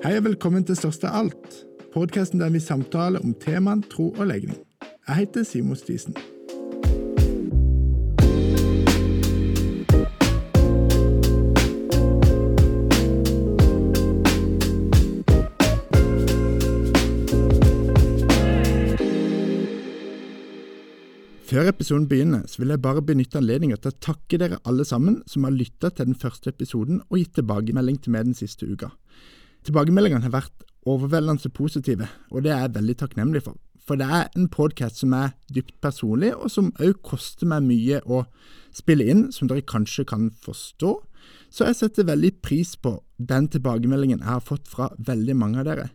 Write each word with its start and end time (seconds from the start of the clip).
Hei 0.00 0.14
og 0.16 0.22
velkommen 0.24 0.62
til 0.64 0.78
Største 0.78 1.10
alt, 1.12 1.58
podkasten 1.92 2.40
der 2.40 2.48
vi 2.48 2.60
samtaler 2.64 3.20
om 3.20 3.34
temaen 3.36 3.82
tro 3.84 4.06
og 4.14 4.30
legning. 4.30 4.56
Jeg 4.80 5.16
heter 5.18 5.42
Simon 5.44 5.76
Stisen. 5.76 6.14
Før 21.44 21.68
episoden 21.68 22.08
begynner, 22.08 22.46
så 22.48 22.62
vil 22.62 22.72
jeg 22.72 22.80
bare 22.80 23.02
benytte 23.04 23.36
anledningen 23.36 23.76
til 23.76 23.92
å 23.92 24.00
takke 24.00 24.40
dere 24.40 24.62
alle 24.64 24.88
sammen 24.88 25.20
som 25.28 25.44
har 25.44 25.52
lytta 25.52 25.92
til 25.92 26.08
den 26.08 26.16
første 26.16 26.54
episoden 26.56 27.04
og 27.10 27.20
gitt 27.20 27.36
tilbakemelding 27.36 28.00
til 28.00 28.16
meg 28.16 28.30
den 28.30 28.40
siste 28.40 28.64
uka. 28.64 28.94
Tilbakemeldingene 29.66 30.24
har 30.24 30.36
vært 30.38 30.64
overveldende 30.88 31.50
positive, 31.52 32.08
og 32.30 32.44
det 32.44 32.54
er 32.54 32.64
jeg 32.64 32.76
veldig 32.78 32.96
takknemlig 33.02 33.42
for. 33.44 33.58
For 33.84 33.98
det 33.98 34.06
er 34.06 34.28
en 34.36 34.48
podkast 34.52 35.00
som 35.02 35.12
er 35.16 35.34
dypt 35.52 35.74
personlig, 35.82 36.32
og 36.36 36.50
som 36.52 36.72
òg 36.80 37.00
koster 37.04 37.48
meg 37.50 37.66
mye 37.66 38.00
å 38.06 38.24
spille 38.76 39.08
inn, 39.10 39.28
som 39.34 39.50
dere 39.50 39.66
kanskje 39.66 40.06
kan 40.08 40.28
forstå. 40.44 40.92
Så 41.50 41.66
jeg 41.66 41.78
setter 41.80 42.08
veldig 42.08 42.36
pris 42.44 42.76
på 42.78 42.94
den 43.18 43.48
tilbakemeldingen 43.50 44.22
jeg 44.22 44.30
har 44.30 44.44
fått 44.44 44.68
fra 44.70 44.90
veldig 44.96 45.36
mange 45.36 45.60
av 45.60 45.68
dere. 45.68 45.88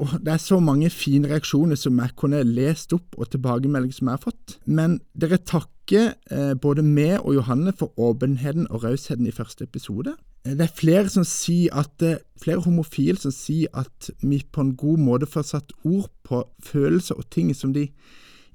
Og 0.00 0.12
det 0.24 0.32
er 0.34 0.40
så 0.40 0.58
mange 0.62 0.88
fine 0.92 1.28
reaksjoner 1.30 1.78
som 1.78 1.98
jeg 2.00 2.14
kunne 2.20 2.42
lest 2.48 2.94
opp, 2.96 3.16
og 3.18 3.30
tilbakemeldinger 3.32 3.96
som 3.96 4.10
jeg 4.10 4.18
har 4.18 4.26
fått. 4.26 4.58
Men 4.64 5.00
dere 5.18 5.40
takker 5.40 6.14
eh, 6.30 6.52
både 6.60 6.84
meg 6.86 7.18
og 7.20 7.36
Johanne 7.40 7.74
for 7.76 7.96
åpenheten 8.00 8.68
og 8.70 8.86
rausheten 8.86 9.28
i 9.28 9.34
første 9.34 9.66
episode. 9.68 10.14
Eh, 10.44 10.56
det 10.58 10.66
er 10.66 10.74
flere 10.74 11.08
som 11.08 11.24
sier 11.24 11.74
at, 11.74 12.02
eh, 12.02 12.18
flere 12.40 12.62
homofile 12.64 13.18
som 13.18 13.30
sier 13.30 13.68
at 13.74 14.10
vi 14.22 14.42
på 14.42 14.60
en 14.60 14.76
god 14.76 14.98
måte 14.98 15.26
får 15.26 15.42
satt 15.42 15.72
ord 15.84 16.10
på 16.24 16.44
følelser 16.60 17.14
og 17.18 17.30
ting 17.30 17.54
som 17.54 17.72
de 17.72 17.90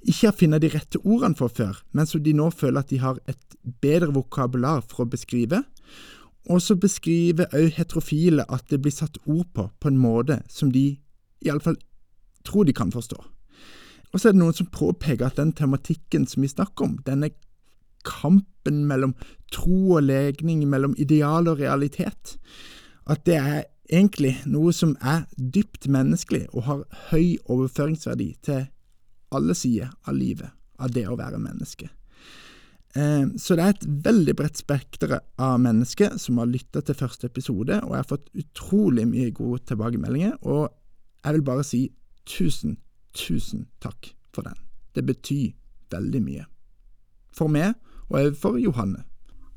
ikke 0.05 0.27
har 0.27 0.37
funnet 0.37 0.61
de 0.61 0.69
rette 0.69 0.99
ordene 1.03 1.35
for 1.35 1.47
før, 1.47 1.81
men 1.91 2.05
som 2.05 2.23
de 2.23 2.33
nå 2.33 2.51
føler 2.51 2.79
at 2.79 2.89
de 2.89 2.99
har 2.99 3.17
et 3.27 3.55
bedre 3.81 4.13
vokabular 4.13 4.83
for 4.87 5.05
å 5.05 5.09
beskrive. 5.09 5.63
Og 6.49 6.61
så 6.61 6.75
beskriver 6.79 7.49
òg 7.51 7.73
heterofile 7.75 8.45
at 8.47 8.67
det 8.69 8.81
blir 8.81 8.91
satt 8.91 9.17
ord 9.25 9.47
på 9.53 9.69
på 9.79 9.87
en 9.87 9.97
måte 9.97 10.43
som 10.47 10.71
de 10.71 10.97
iallfall 11.43 11.75
tror 12.45 12.63
de 12.63 12.73
kan 12.73 12.91
forstå. 12.91 13.17
Og 14.13 14.19
så 14.19 14.29
er 14.29 14.31
det 14.31 14.39
noen 14.39 14.55
som 14.55 14.69
påpeker 14.71 15.25
at 15.27 15.35
den 15.35 15.51
tematikken 15.51 16.27
som 16.27 16.41
vi 16.41 16.47
snakker 16.47 16.85
om, 16.85 16.97
denne 17.03 17.31
kampen 18.07 18.85
mellom 18.87 19.15
tro 19.53 19.97
og 19.97 20.05
legning, 20.07 20.65
mellom 20.69 20.95
ideal 20.97 21.47
og 21.47 21.59
realitet, 21.61 22.37
at 23.07 23.23
det 23.25 23.37
er 23.39 23.59
egentlig 23.87 24.33
noe 24.45 24.73
som 24.75 24.95
er 24.99 25.25
dypt 25.37 25.87
menneskelig 25.91 26.47
og 26.51 26.65
har 26.67 26.81
høy 27.11 27.37
overføringsverdi 27.47 28.33
til 28.43 28.65
alle 29.31 29.55
sider 29.55 29.93
av 30.07 30.17
livet, 30.17 30.51
av 30.79 30.91
det 30.91 31.05
å 31.07 31.15
være 31.19 31.39
menneske. 31.39 31.89
Eh, 32.95 33.25
så 33.39 33.55
det 33.55 33.63
er 33.63 33.75
et 33.75 33.87
veldig 34.07 34.35
bredt 34.39 34.59
spekter 34.59 35.17
av 35.19 35.59
mennesker 35.63 36.17
som 36.21 36.39
har 36.41 36.49
lytta 36.51 36.81
til 36.83 36.97
første 36.97 37.29
episode, 37.29 37.79
og 37.83 37.93
jeg 37.93 38.03
har 38.03 38.11
fått 38.11 38.29
utrolig 38.35 39.07
mye 39.07 39.31
gode 39.35 39.63
tilbakemeldinger. 39.69 40.37
og 40.41 40.73
jeg 41.25 41.33
vil 41.33 41.43
bare 41.43 41.63
si 41.63 41.81
tusen, 42.25 42.77
tusen 43.13 43.65
takk 43.83 44.13
for 44.31 44.47
den. 44.47 44.55
Det 44.95 45.03
betyr 45.05 45.51
veldig 45.91 46.21
mye. 46.23 46.45
For 47.35 47.51
meg, 47.51 47.73
og 48.07 48.37
for 48.39 48.55
Johanne, 48.57 49.03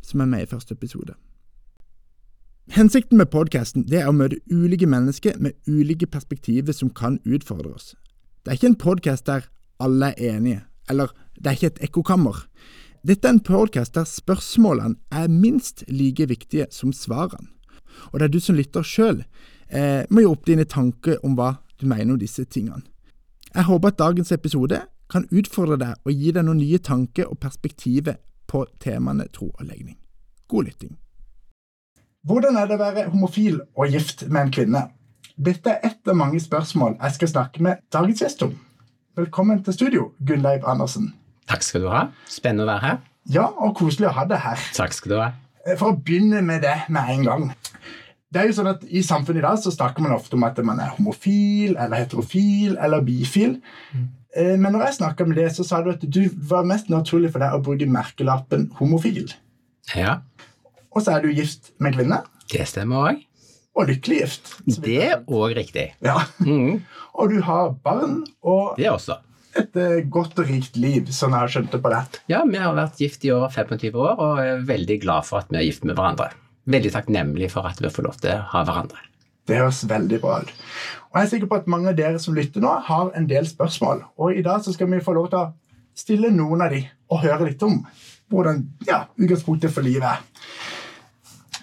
som 0.02 0.20
er 0.20 0.30
med 0.30 0.42
i 0.42 0.50
første 0.50 0.74
episode. 0.74 1.14
Hensikten 2.70 3.18
med 3.18 3.32
podkasten 3.32 3.86
er 3.92 4.06
å 4.06 4.14
møte 4.14 4.38
ulike 4.50 4.86
mennesker 4.86 5.40
med 5.42 5.56
ulike 5.66 6.06
perspektiver 6.06 6.76
som 6.76 6.92
kan 6.94 7.18
utfordre 7.26 7.72
oss. 7.74 7.94
Det 8.44 8.52
er 8.52 8.58
ikke 8.60 8.70
en 8.70 8.82
podkast 8.84 9.26
der 9.26 9.48
alle 9.82 10.12
er 10.12 10.36
enige, 10.36 10.60
eller 10.88 11.10
det 11.34 11.50
er 11.50 11.58
ikke 11.58 11.70
et 11.72 11.82
ekkokammer. 11.88 12.44
Dette 13.02 13.26
er 13.26 13.34
en 13.34 13.42
podkast 13.42 13.96
der 13.96 14.06
spørsmålene 14.06 15.00
er 15.10 15.32
minst 15.32 15.82
like 15.88 16.28
viktige 16.28 16.68
som 16.70 16.92
svarene. 16.92 17.48
Og 18.12 18.20
det 18.20 18.28
er 18.28 18.32
du 18.32 18.40
som 18.40 18.54
lytter 18.54 18.86
sjøl 18.86 19.24
eh, 19.66 20.06
må 20.10 20.22
gjøre 20.22 20.36
opp 20.36 20.46
dine 20.46 20.64
tanker 20.68 21.18
om 21.26 21.34
hva 21.34 21.56
du 21.80 21.88
mener 21.90 22.14
om 22.14 22.20
disse 22.20 22.44
tingene. 22.44 22.84
Jeg 23.50 23.66
håper 23.66 23.90
at 23.90 23.98
dagens 23.98 24.30
episode 24.32 24.78
kan 25.10 25.26
utfordre 25.34 25.78
deg 25.80 26.06
og 26.06 26.12
gi 26.14 26.30
deg 26.36 26.46
noen 26.46 26.60
nye 26.62 26.78
tanker 26.78 27.26
og 27.26 27.40
perspektiver 27.42 28.20
på 28.50 28.64
temaene 28.82 29.28
tro 29.32 29.50
og 29.52 29.66
legning. 29.66 29.96
God 30.50 30.66
lytting. 30.66 30.96
Hvordan 32.26 32.58
er 32.58 32.66
det 32.68 32.76
å 32.76 32.80
være 32.82 33.06
homofil 33.12 33.60
og 33.78 33.94
gift 33.94 34.26
med 34.28 34.42
en 34.42 34.50
kvinne? 34.56 34.82
Dette 35.40 35.72
er 35.72 35.86
ett 35.88 36.10
av 36.10 36.18
mange 36.18 36.40
spørsmål 36.42 36.98
jeg 36.98 37.16
skal 37.16 37.30
snakke 37.34 37.62
med 37.64 37.80
dagens 37.94 38.24
gjest 38.24 38.42
om. 38.44 38.56
Velkommen 39.16 39.62
til 39.64 39.76
studio, 39.76 40.10
Gunnleiv 40.26 40.66
Andersen. 40.68 41.14
Takk 41.48 41.64
skal 41.64 41.86
du 41.86 41.88
ha. 41.92 42.02
Spennende 42.28 42.66
å 42.66 42.72
være 42.72 42.84
her. 42.84 42.98
Ja, 43.30 43.46
og 43.46 43.76
koselig 43.78 44.10
å 44.10 44.14
ha 44.18 44.26
deg 44.28 44.42
her. 44.42 44.68
Takk 44.76 44.96
skal 44.96 45.14
du 45.14 45.16
ha. 45.20 45.30
Eh, 45.64 45.78
for 45.78 45.92
å 45.92 45.96
begynne 45.96 46.42
med 46.44 46.64
det 46.66 46.76
med 46.92 47.14
en 47.14 47.26
gang 47.28 47.50
det 48.30 48.38
er 48.38 48.46
jo 48.46 48.54
sånn 48.60 48.70
at 48.70 48.84
I 48.86 49.02
samfunnet 49.02 49.42
i 49.42 49.42
dag 49.42 49.58
så 49.58 49.72
snakker 49.74 50.04
man 50.04 50.14
ofte 50.14 50.36
om 50.38 50.44
at 50.46 50.58
man 50.62 50.78
er 50.78 50.92
homofil 50.94 51.74
eller 51.74 52.04
heterofil 52.04 52.76
eller 52.78 53.02
bifil. 53.02 53.56
Mm. 53.90 54.04
Men 54.36 54.70
når 54.70 54.84
jeg 54.86 54.96
snakka 55.00 55.24
med 55.26 55.40
deg, 55.40 55.48
så 55.50 55.64
sa 55.66 55.80
du 55.82 55.88
at 55.90 56.04
du 56.06 56.20
var 56.46 56.66
mest 56.68 56.90
naturlig 56.92 57.32
for 57.34 57.42
deg 57.42 57.56
å 57.56 57.62
bruke 57.66 57.88
merkelappen 57.90 58.68
homofil. 58.78 59.32
Ja. 59.96 60.20
Og 60.94 61.02
så 61.02 61.16
er 61.16 61.24
du 61.24 61.32
gift 61.34 61.72
med 61.82 61.96
kvinne. 61.96 62.20
Det 62.50 62.62
stemmer 62.70 63.08
òg. 63.08 63.24
Og 63.74 63.90
lykkelig 63.90 64.20
gift. 64.20 64.52
Det 64.86 65.00
er 65.08 65.16
òg 65.26 65.56
riktig. 65.58 65.88
Ja. 66.06 66.20
Mm. 66.46 66.84
og 67.18 67.34
du 67.34 67.40
har 67.42 67.72
barn 67.82 68.20
og 68.46 68.78
Det 68.78 68.86
også. 68.90 69.18
et 69.58 69.74
uh, 69.74 69.98
godt 70.06 70.38
og 70.38 70.46
rikt 70.46 70.78
liv, 70.78 71.10
sånn 71.10 71.34
jeg 71.34 71.42
har 71.42 71.50
skjønt 71.56 71.74
det 71.74 71.82
på 71.82 71.90
det. 71.90 72.22
Ja, 72.30 72.44
vi 72.46 72.62
har 72.62 72.76
vært 72.78 73.02
gift 73.02 73.26
i 73.26 73.34
over 73.34 73.50
25 73.50 73.98
år 73.98 74.14
og 74.14 74.44
er 74.44 74.62
veldig 74.66 75.00
glad 75.02 75.26
for 75.26 75.42
at 75.42 75.50
vi 75.50 75.58
er 75.58 75.66
gift 75.66 75.82
med 75.82 75.98
hverandre 75.98 76.30
veldig 76.70 76.92
takknemlig 76.94 77.50
for 77.52 77.68
at 77.68 77.80
vi 77.82 77.90
får 77.92 78.06
lov 78.06 78.18
til 78.22 78.34
å 78.34 78.42
ha 78.52 78.64
hverandre. 78.66 79.06
Det 79.50 79.58
høres 79.58 79.82
veldig 79.90 80.20
bra 80.22 80.40
ut. 80.44 80.52
Og 81.10 81.18
Jeg 81.18 81.26
er 81.26 81.30
sikker 81.32 81.50
på 81.50 81.58
at 81.58 81.70
mange 81.70 81.90
av 81.90 81.98
dere 81.98 82.20
som 82.22 82.36
lytter 82.36 82.62
nå, 82.62 82.70
har 82.86 83.10
en 83.18 83.26
del 83.26 83.48
spørsmål. 83.48 84.04
Og 84.22 84.38
i 84.38 84.44
dag 84.46 84.62
så 84.62 84.74
skal 84.74 84.90
vi 84.92 85.02
få 85.02 85.16
lov 85.16 85.30
til 85.32 85.40
å 85.42 85.48
stille 85.98 86.30
noen 86.30 86.62
av 86.62 86.70
de 86.70 86.84
og 87.10 87.24
høre 87.24 87.48
litt 87.48 87.62
om 87.66 87.80
hvordan 88.30 88.62
ja, 88.86 89.04
utgangspunktet 89.18 89.74
for 89.74 89.82
livet 89.82 90.06
er. 90.06 90.20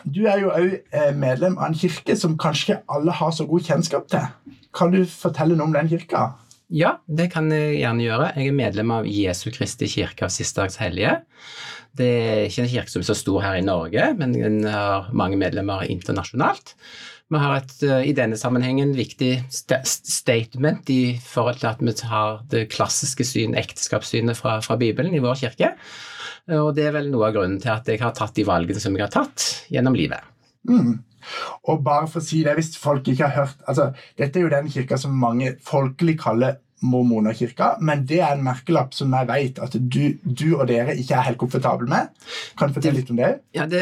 Du 0.08 0.26
er 0.28 0.42
jo 0.42 0.52
òg 0.52 0.74
eh, 0.76 1.14
medlem 1.16 1.56
av 1.60 1.70
en 1.70 1.80
kirke 1.80 2.16
som 2.20 2.36
kanskje 2.40 2.82
alle 2.92 3.16
har 3.16 3.32
så 3.36 3.48
god 3.48 3.64
kjennskap 3.68 4.12
til. 4.12 4.28
Kan 4.76 4.92
du 4.92 5.02
fortelle 5.08 5.56
noe 5.56 5.68
om 5.70 5.76
den 5.76 5.90
kirka? 5.92 6.30
Ja, 6.68 6.98
det 7.08 7.30
kan 7.32 7.48
jeg 7.52 7.80
gjerne 7.80 8.04
gjøre. 8.04 8.32
Jeg 8.36 8.52
er 8.52 8.60
medlem 8.60 8.92
av 8.92 9.08
Jesu 9.08 9.48
Kristi 9.56 9.88
kirke 9.92 10.28
av 10.28 10.34
Sistedags 10.36 10.80
hellige. 10.84 11.22
Det 11.98 12.08
er 12.08 12.42
ikke 12.46 12.66
en 12.66 12.72
kirke 12.72 12.92
som 12.92 13.02
er 13.02 13.08
så 13.08 13.16
stor 13.18 13.40
her 13.46 13.58
i 13.58 13.66
Norge, 13.66 14.10
men 14.20 14.36
den 14.36 14.60
har 14.68 15.08
mange 15.16 15.40
medlemmer 15.40 15.88
internasjonalt. 15.88 16.76
Vi 17.28 17.40
har 17.44 17.58
et, 17.58 17.74
eh, 17.84 18.06
i 18.08 18.14
denne 18.16 18.38
sammenhengen 18.40 18.94
viktig 18.96 19.32
statement 19.52 20.90
i 20.90 21.18
forhold 21.20 21.60
til 21.60 21.68
at 21.68 21.82
vi 21.84 21.94
har 22.08 22.44
det 22.52 22.70
klassiske 22.72 23.26
syn, 23.28 23.56
ekteskapssynet 23.60 24.38
fra, 24.38 24.60
fra, 24.62 24.78
Bibelen 24.80 25.14
i 25.14 25.20
vår 25.20 25.36
kirke. 25.36 25.74
Og 26.48 26.74
det 26.76 26.86
er 26.88 26.96
vel 26.96 27.12
noe 27.12 27.28
av 27.28 27.36
grunnen 27.36 27.60
til 27.60 27.74
at 27.74 27.88
jeg 27.88 28.00
har 28.00 28.16
tatt 28.16 28.38
de 28.38 28.46
valgene 28.48 28.80
som 28.80 28.96
jeg 28.96 29.04
har 29.04 29.12
tatt 29.12 29.68
gjennom 29.68 29.98
livet. 30.00 30.24
Mm. 30.70 31.04
Og 31.68 31.84
bare 31.84 32.08
for 32.08 32.22
å 32.22 32.24
si 32.24 32.40
det, 32.46 32.56
hvis 32.56 32.78
folk 32.80 33.08
ikke 33.12 33.28
har 33.28 33.36
hørt 33.36 33.68
altså, 33.68 33.90
Dette 34.20 34.40
er 34.40 34.46
jo 34.46 34.54
den 34.54 34.70
kirka 34.72 34.98
som 35.00 35.16
mange 35.20 35.58
folkelig 35.68 36.16
kaller 36.22 36.62
mormonerkirka, 36.86 37.72
men 37.82 38.04
det 38.06 38.20
er 38.22 38.36
en 38.36 38.44
merkelapp 38.46 38.94
som 38.94 39.14
jeg 39.18 39.28
vet 39.32 39.60
at 39.66 39.74
du, 39.76 40.04
du, 40.22 40.52
og 40.60 40.68
dere 40.70 40.94
ikke 40.94 41.16
er 41.18 41.26
helt 41.26 41.40
komfortable 41.42 41.90
med. 41.90 42.12
Kan 42.56 42.70
du 42.70 42.78
fortelle 42.78 43.02
litt 43.02 43.10
om 43.10 43.18
det? 43.18 43.32
Ja, 43.58 43.66
det, 43.66 43.82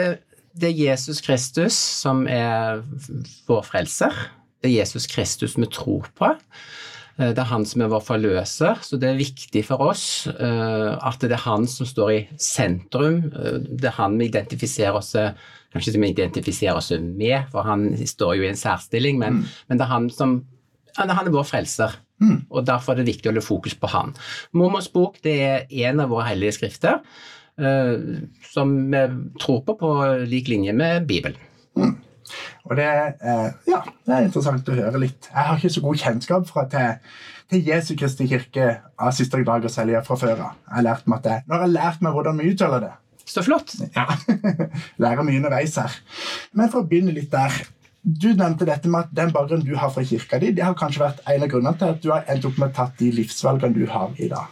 det, 0.55 0.71
er 0.71 0.81
Jesus 0.91 1.21
Kristus 1.25 1.75
som 1.75 2.25
er 2.31 2.81
vår 3.47 3.63
frelser. 3.67 4.15
Det 4.61 4.71
er 4.71 4.79
Jesus 4.79 5.07
Kristus 5.11 5.57
vi 5.59 5.67
tror 5.71 6.07
på. 6.17 6.31
Eh, 7.19 7.31
det 7.31 7.41
er 7.41 7.51
han 7.51 7.65
som 7.67 7.85
er 7.85 7.91
vår 7.91 8.03
forløser, 8.07 8.81
så 8.83 8.99
det 8.99 9.11
er 9.11 9.19
viktig 9.19 9.65
for 9.67 9.83
oss 9.85 10.25
uh, 10.27 10.95
at 10.99 11.21
det 11.23 11.35
er 11.37 11.45
han 11.45 11.67
som 11.69 11.87
står 11.87 12.11
i 12.11 12.23
sentrum. 12.41 13.21
Uh, 13.35 13.59
det 13.63 13.91
er 13.91 13.99
han 13.99 14.17
vi 14.19 14.31
identifiserer 14.31 14.97
oss 15.01 15.15
Kanskje 15.75 15.99
vi 15.99 16.07
identifiserer 16.07 16.77
oss 16.79 16.93
med, 16.95 17.49
for 17.51 17.67
han 17.67 17.89
står 18.07 18.37
jo 18.37 18.45
i 18.45 18.47
en 18.47 18.55
særstilling, 18.55 19.17
men, 19.19 19.41
mm. 19.41 19.55
men 19.67 19.79
det 19.79 19.83
er 19.83 19.91
han 19.91 20.05
som 20.07 20.37
han 20.95 21.11
er 21.11 21.33
vår 21.33 21.43
frelser. 21.49 21.97
Mm. 22.23 22.45
Og 22.47 22.63
Derfor 22.63 22.93
er 22.93 23.01
det 23.01 23.09
viktig 23.09 23.27
å 23.27 23.33
holde 23.33 23.43
fokus 23.43 23.75
på 23.75 23.89
han. 23.91 24.13
Mormors 24.55 24.87
bok 24.93 25.19
det 25.25 25.35
er 25.43 25.89
en 25.89 25.99
av 25.99 26.13
våre 26.13 26.29
hellige 26.29 26.55
skrifter 26.55 27.01
som 28.51 28.71
vi 28.91 29.03
tror 29.39 29.61
på 29.63 29.77
på 29.79 29.91
lik 30.27 30.49
linje 30.51 30.73
med 30.75 31.05
Bibelen. 31.07 31.39
Mm. 31.75 31.93
Og 32.65 32.75
det, 32.79 32.89
uh, 33.21 33.49
ja, 33.69 33.81
det 34.05 34.15
er 34.15 34.27
interessant 34.27 34.69
å 34.69 34.75
høre 34.75 35.01
litt. 35.01 35.29
Jeg 35.29 35.47
har 35.47 35.59
ikke 35.59 35.73
så 35.75 35.83
god 35.85 36.01
kjennskap 36.01 36.47
fra 36.49 36.65
til, 36.71 37.13
til 37.51 37.69
Jesu 37.69 37.93
Kristi 37.99 38.27
kirke 38.29 38.69
av 38.97 39.13
siste 39.15 39.41
dagers 39.45 39.77
hellige 39.81 40.01
fra 40.07 40.17
før 40.19 40.45
av. 40.47 40.55
Nå 41.45 41.57
har 41.57 41.67
jeg 41.67 41.75
lært 41.75 42.01
meg 42.05 42.17
hvordan 42.17 42.41
vi 42.41 42.53
uttaler 42.55 42.87
det. 42.87 42.93
Så 43.25 43.43
flott. 43.45 43.73
Ja. 43.95 44.05
Lærer 45.01 45.25
mye 45.25 45.41
underveis 45.41 45.77
her. 45.81 45.93
Men 46.53 46.69
for 46.73 46.83
å 46.83 46.89
begynne 46.89 47.13
litt 47.15 47.31
der 47.33 47.53
Du 48.05 48.27
nevnte 48.37 48.67
dette 48.69 48.85
med 48.85 49.07
at 49.07 49.13
den 49.17 49.31
bakgrunnen 49.33 49.65
du 49.65 49.73
har 49.81 49.89
fra 49.89 50.03
kirka 50.05 50.37
di, 50.37 50.51
det 50.53 50.61
har 50.61 50.75
kanskje 50.77 51.01
vært 51.01 51.23
en 51.25 51.41
av 51.41 51.49
grunnene 51.49 51.79
til 51.79 51.89
at 51.89 52.03
du 52.03 52.11
har 52.11 52.27
endt 52.29 52.43
opp 52.45 52.59
med 52.61 52.69
å 52.69 52.75
tatt 52.77 52.99
de 52.99 53.07
livsvalgene 53.17 53.73
du 53.73 53.87
har 53.89 54.13
i 54.21 54.27
dag. 54.29 54.51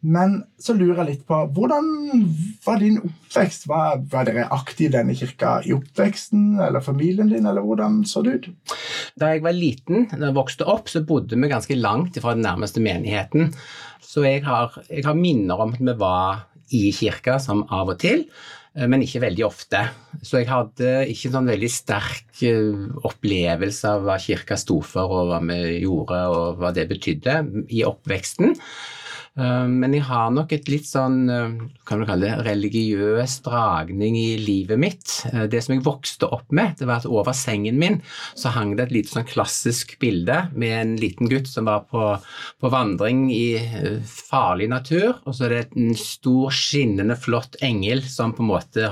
Men 0.00 0.38
så 0.56 0.72
lurer 0.72 1.02
jeg 1.02 1.08
litt 1.10 1.24
på 1.28 1.38
hvordan 1.52 1.88
var 2.64 2.78
din 2.80 2.96
oppvekst? 3.02 3.66
Var, 3.68 3.98
var 4.12 4.28
dere 4.28 4.46
aktive 4.56 4.88
i 4.88 4.94
denne 4.94 5.16
kirka 5.16 5.58
i 5.68 5.74
oppveksten, 5.76 6.54
eller 6.64 6.84
familien 6.84 7.28
din, 7.28 7.48
eller 7.48 7.64
hvordan 7.66 8.00
så 8.08 8.22
det 8.24 8.38
ut? 8.38 8.76
Da 9.20 9.34
jeg 9.34 9.44
var 9.44 9.56
liten, 9.56 10.06
da 10.14 10.30
jeg 10.30 10.38
vokste 10.38 10.68
opp, 10.72 10.88
så 10.88 11.04
bodde 11.04 11.36
vi 11.36 11.50
ganske 11.52 11.76
langt 11.76 12.16
fra 12.16 12.32
den 12.36 12.46
nærmeste 12.46 12.80
menigheten. 12.84 13.52
Så 14.00 14.24
jeg 14.24 14.46
har, 14.46 14.72
jeg 14.88 15.04
har 15.04 15.18
minner 15.18 15.60
om 15.60 15.76
at 15.76 15.82
vi 15.84 15.96
var 16.00 16.46
i 16.74 16.88
kirka 16.94 17.36
som 17.42 17.66
av 17.68 17.92
og 17.92 17.98
til, 18.00 18.24
eh, 18.72 18.86
men 18.88 19.04
ikke 19.04 19.20
veldig 19.26 19.44
ofte. 19.44 19.82
Så 20.22 20.40
jeg 20.40 20.48
hadde 20.48 20.94
ikke 21.12 21.28
en 21.28 21.36
sånn 21.36 21.50
veldig 21.52 21.70
sterk 21.74 22.40
eh, 22.46 22.88
opplevelse 23.04 23.92
av 23.98 24.06
hva 24.06 24.16
kirka 24.22 24.56
sto 24.56 24.78
for, 24.80 25.12
og 25.12 25.34
hva 25.34 25.42
vi 25.44 25.82
gjorde, 25.82 26.22
og 26.32 26.62
hva 26.62 26.72
det 26.72 26.88
betydde 26.88 27.36
i 27.68 27.84
oppveksten. 27.84 28.56
Eh, 29.38 29.66
men 29.70 29.94
jeg 29.94 30.04
har 30.08 30.32
nok 30.34 30.50
et 30.54 30.68
litt 30.70 30.88
sånn 30.88 31.20
kan 31.86 32.00
du 32.00 32.06
kalle 32.08 32.26
det, 32.26 32.44
religiøs 32.48 33.36
dragning 33.46 34.16
i 34.18 34.34
livet 34.40 34.80
mitt. 34.80 35.14
Eh, 35.30 35.46
det 35.50 35.62
som 35.64 35.76
jeg 35.76 35.84
vokste 35.86 36.28
opp 36.34 36.50
med, 36.54 36.74
det 36.80 36.88
var 36.88 37.02
at 37.02 37.08
over 37.08 37.36
sengen 37.36 37.78
min 37.80 38.00
så 38.34 38.52
hang 38.56 38.74
det 38.76 38.88
et 38.88 38.96
lite 38.98 39.14
sånn 39.14 39.28
klassisk 39.28 39.96
bilde 40.02 40.42
med 40.52 40.76
en 40.80 40.94
liten 41.00 41.30
gutt 41.30 41.50
som 41.50 41.70
var 41.70 41.86
på, 41.90 42.12
på 42.60 42.72
vandring 42.72 43.28
i 43.34 43.54
eh, 43.60 44.00
farlig 44.06 44.70
natur, 44.72 45.20
og 45.24 45.36
så 45.36 45.46
er 45.46 45.56
det 45.56 45.64
en 45.78 45.94
stor, 45.98 46.50
skinnende, 46.54 47.18
flott 47.20 47.58
engel 47.64 48.02
som 48.08 48.34
på 48.34 48.44
en 48.44 48.50
måte 48.50 48.88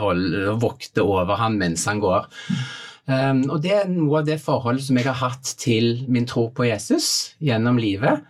vokter 0.61 1.07
over 1.07 1.39
han 1.41 1.59
mens 1.59 1.87
han 1.89 2.01
går. 2.03 2.29
Um, 3.09 3.41
og 3.49 3.63
det 3.65 3.73
er 3.73 3.87
noe 3.89 4.21
av 4.21 4.27
det 4.29 4.37
forholdet 4.43 4.85
som 4.85 4.99
jeg 5.01 5.07
har 5.09 5.17
hatt 5.17 5.55
til 5.61 6.03
min 6.13 6.27
tro 6.29 6.51
på 6.53 6.67
Jesus 6.69 7.33
gjennom 7.41 7.79
livet 7.81 8.21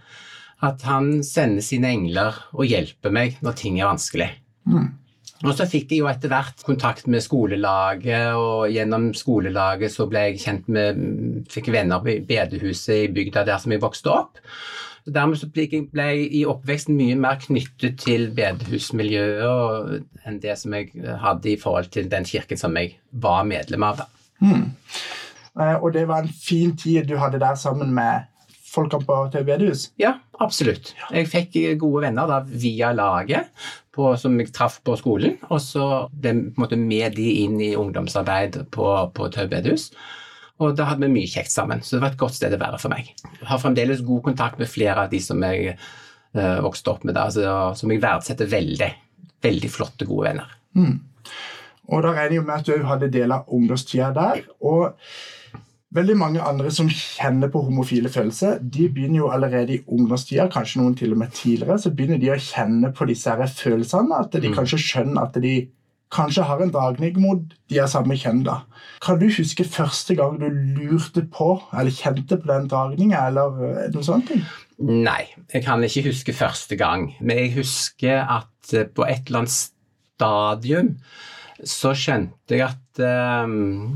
at 0.64 0.82
han 0.88 1.20
sender 1.26 1.62
sine 1.62 1.90
engler 1.94 2.34
og 2.54 2.66
hjelper 2.66 3.12
meg 3.14 3.36
når 3.44 3.58
ting 3.60 3.78
er 3.78 3.90
vanskelig. 3.90 4.30
Mm. 4.68 4.88
Og 5.46 5.52
så 5.54 5.68
fikk 5.70 5.92
jeg 5.94 6.00
jo 6.02 6.08
etter 6.10 6.32
hvert 6.32 6.64
kontakt 6.66 7.06
med 7.06 7.22
skolelaget, 7.22 8.34
og 8.34 8.72
gjennom 8.74 9.12
skolelaget 9.14 9.92
så 9.94 10.08
ble 10.10 10.24
jeg 10.26 10.40
kjent 10.42 10.66
med 10.74 10.98
Fikk 11.52 11.70
venner 11.70 12.02
på 12.02 12.16
bedehuset 12.26 13.04
i 13.04 13.12
bygda 13.14 13.44
der 13.46 13.62
som 13.62 13.72
jeg 13.72 13.84
vokste 13.84 14.10
opp. 14.10 14.42
Så 15.06 15.14
dermed 15.14 15.38
så 15.40 15.46
ble 15.54 15.68
jeg 15.70 16.26
i 16.40 16.42
oppveksten 16.48 16.98
mye 16.98 17.14
mer 17.16 17.38
knyttet 17.40 18.00
til 18.02 18.26
bedehusmiljøet 18.34 20.26
enn 20.26 20.42
det 20.42 20.58
som 20.58 20.74
jeg 20.74 20.90
hadde 21.22 21.52
i 21.52 21.60
forhold 21.60 21.88
til 21.94 22.10
den 22.10 22.26
kirken 22.28 22.58
som 22.60 22.74
jeg 22.76 22.98
var 23.12 23.46
medlem 23.46 23.86
av. 23.86 24.02
da. 24.02 24.06
Mm. 24.42 24.74
Og 25.78 25.92
det 25.94 26.04
var 26.10 26.26
en 26.26 26.34
fin 26.34 26.74
tid 26.76 27.06
du 27.08 27.16
hadde 27.18 27.40
der 27.40 27.54
sammen 27.58 27.94
med 27.94 28.26
på 28.74 29.18
TV 29.32 29.44
bedehus? 29.48 29.88
Ja, 30.00 30.18
absolutt. 30.38 30.94
Jeg 31.14 31.28
fikk 31.30 31.58
gode 31.80 32.04
venner 32.06 32.28
da, 32.30 32.40
via 32.46 32.92
laget 32.96 33.50
på, 33.94 34.12
som 34.20 34.36
jeg 34.38 34.52
traff 34.54 34.78
på 34.86 34.94
skolen, 35.00 35.36
og 35.48 35.60
så 35.62 36.06
ble 36.12 36.34
jeg 36.70 36.80
med 36.80 37.18
de 37.18 37.28
inn 37.42 37.58
i 37.64 37.74
ungdomsarbeid 37.78 38.62
på, 38.74 38.88
på 39.14 39.28
Tau 39.34 39.48
bedehus. 39.50 39.90
Og 40.58 40.74
da 40.74 40.88
hadde 40.88 41.06
vi 41.06 41.20
mye 41.20 41.30
kjekt 41.30 41.52
sammen, 41.54 41.82
så 41.82 41.96
det 41.96 42.02
var 42.02 42.14
et 42.14 42.20
godt 42.20 42.34
sted 42.34 42.54
å 42.54 42.60
være 42.60 42.80
for 42.82 42.90
meg. 42.90 43.12
Jeg 43.38 43.46
har 43.46 43.60
fremdeles 43.62 44.02
god 44.06 44.24
kontakt 44.26 44.58
med 44.58 44.70
flere 44.70 45.04
av 45.06 45.12
de 45.12 45.20
som 45.22 45.42
jeg 45.46 45.76
uh, 45.76 46.58
vokste 46.64 46.90
opp 46.94 47.06
med, 47.06 47.14
da, 47.14 47.28
altså, 47.28 47.76
som 47.78 47.94
jeg 47.94 48.02
verdsetter 48.02 48.50
veldig. 48.50 48.90
Veldig 49.46 49.70
flotte, 49.70 50.06
gode 50.08 50.32
venner. 50.32 50.54
Mm. 50.74 50.96
Og 51.88 52.02
da 52.04 52.10
regner 52.10 52.40
jeg 52.40 52.46
med 52.48 52.56
at 52.56 52.68
du 52.68 52.88
hadde 52.88 53.10
del 53.14 53.34
av 53.34 53.50
ungdomstida 53.54 54.10
der. 54.16 54.42
og 54.58 54.98
Veldig 55.96 56.18
mange 56.20 56.42
andre 56.44 56.68
som 56.74 56.88
kjenner 56.92 57.48
på 57.48 57.62
homofile 57.64 58.10
følelser, 58.12 58.58
de 58.60 58.90
begynner 58.92 59.22
jo 59.22 59.30
allerede 59.32 59.78
i 59.78 59.80
ungdomstida, 59.86 60.44
kanskje 60.52 60.82
noen 60.82 60.96
til 60.98 61.14
og 61.14 61.22
med 61.22 61.32
tidligere, 61.32 61.78
så 61.80 61.92
begynner 61.96 62.20
de 62.20 62.28
å 62.34 62.36
kjenne 62.36 62.90
på 62.92 63.06
disse 63.08 63.32
her 63.32 63.48
følelsene. 63.48 64.18
At 64.20 64.36
de 64.36 64.50
mm. 64.50 64.56
kanskje 64.58 64.82
skjønner 64.84 65.22
at 65.24 65.38
de 65.40 65.54
kanskje 66.12 66.44
har 66.44 66.60
en 66.60 66.72
dragning 66.72 67.16
mot 67.20 67.40
de 67.70 67.80
av 67.80 67.88
samme 67.92 68.16
kjønn. 68.20 68.42
da. 68.44 68.60
Kan 69.04 69.20
du 69.20 69.28
huske 69.32 69.64
første 69.64 70.16
gang 70.18 70.38
du 70.40 70.48
lurte 70.48 71.24
på 71.24 71.54
eller 71.72 71.94
kjente 71.94 72.36
på 72.36 72.50
den 72.50 72.68
dragninga, 72.68 73.26
eller 73.30 73.64
eh, 73.68 73.88
noe 73.94 74.04
sånt? 74.04 74.32
Nei, 74.78 75.22
jeg 75.52 75.64
kan 75.64 75.84
ikke 75.84 76.08
huske 76.10 76.36
første 76.36 76.76
gang. 76.80 77.14
Men 77.20 77.44
jeg 77.44 77.56
husker 77.58 78.24
at 78.24 78.74
eh, 78.74 78.88
på 78.88 79.08
et 79.08 79.28
eller 79.28 79.46
annet 79.46 79.56
stadium 79.56 80.94
så 81.66 81.90
skjønte 81.96 82.54
jeg 82.54 82.68
at 82.68 83.00
um, 83.48 83.88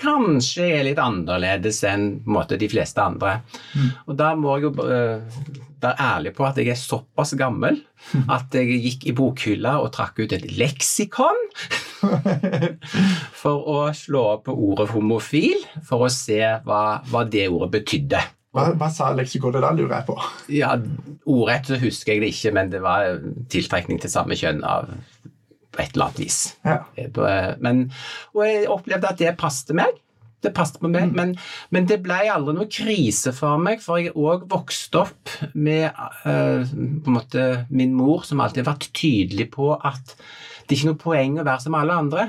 kanskje 0.00 0.66
er 0.78 0.86
litt 0.86 1.00
annerledes 1.02 1.82
enn 1.88 2.20
måte, 2.28 2.58
de 2.60 2.68
fleste 2.70 3.02
andre. 3.02 3.40
Mm. 3.74 3.90
Og 4.06 4.16
da 4.18 4.32
må 4.38 4.56
jeg 4.56 4.68
jo 4.68 4.72
uh, 4.80 5.60
være 5.80 6.06
ærlig 6.06 6.34
på 6.36 6.46
at 6.48 6.58
jeg 6.60 6.72
er 6.72 6.80
såpass 6.80 7.34
gammel 7.40 7.78
at 8.36 8.56
jeg 8.56 8.80
gikk 8.86 9.06
i 9.10 9.16
bokhylla 9.16 9.76
og 9.84 9.92
trakk 9.96 10.22
ut 10.22 10.34
et 10.36 10.48
leksikon 10.56 11.46
for 13.42 13.70
å 13.70 13.78
slå 13.96 14.26
opp 14.36 14.50
ordet 14.52 14.90
homofil, 14.94 15.64
for 15.86 16.06
å 16.06 16.12
se 16.12 16.40
hva, 16.66 16.82
hva 17.10 17.24
det 17.28 17.48
ordet 17.52 17.74
betydde. 17.80 18.22
Hva, 18.50 18.64
hva 18.74 18.88
sa 18.90 19.12
leksikonet 19.14 19.62
da, 19.62 19.70
lurer 19.76 20.00
jeg 20.00 20.06
på? 20.08 20.16
Ja, 20.56 20.72
Ordrett 21.30 21.68
husker 21.84 22.16
jeg 22.16 22.24
det 22.24 22.32
ikke, 22.32 22.50
men 22.56 22.72
det 22.72 22.80
var 22.82 23.20
tiltrekning 23.52 24.00
til 24.02 24.10
samme 24.10 24.34
kjønn 24.38 24.64
av 24.66 24.90
på 25.70 25.82
et 25.82 25.94
eller 25.94 26.08
annet 26.08 26.22
vis. 26.22 26.38
Ja. 26.66 26.78
Eh, 26.98 27.10
eh, 27.10 27.50
men, 27.62 27.88
og 28.34 28.46
jeg 28.46 28.70
opplevde 28.70 29.10
at 29.10 29.20
det 29.22 29.34
passet 29.40 29.74
meg. 29.78 29.98
Det 30.40 30.54
passet 30.56 30.78
på 30.80 30.88
meg, 30.88 31.10
mm. 31.10 31.16
men, 31.18 31.32
men, 31.68 31.86
det 31.88 31.98
ble 32.00 32.16
aldri 32.32 32.54
noe 32.56 32.68
krise 32.72 33.34
for 33.36 33.60
meg, 33.60 33.82
for 33.84 34.00
jeg 34.00 34.14
òg 34.16 34.46
vokste 34.48 35.02
opp 35.02 35.34
med 35.52 35.90
uh, 36.24 36.64
på 36.64 37.12
en 37.12 37.16
måte 37.18 37.48
min 37.68 37.92
mor, 37.92 38.24
som 38.24 38.40
alltid 38.40 38.62
har 38.64 38.70
vært 38.70 38.88
tydelig 38.96 39.50
på 39.52 39.74
at 39.76 40.14
det 40.14 40.72
er 40.72 40.78
ikke 40.78 40.88
noe 40.94 41.02
poeng 41.02 41.36
å 41.42 41.44
være 41.44 41.66
som 41.66 41.76
alle 41.76 41.98
andre. 42.06 42.24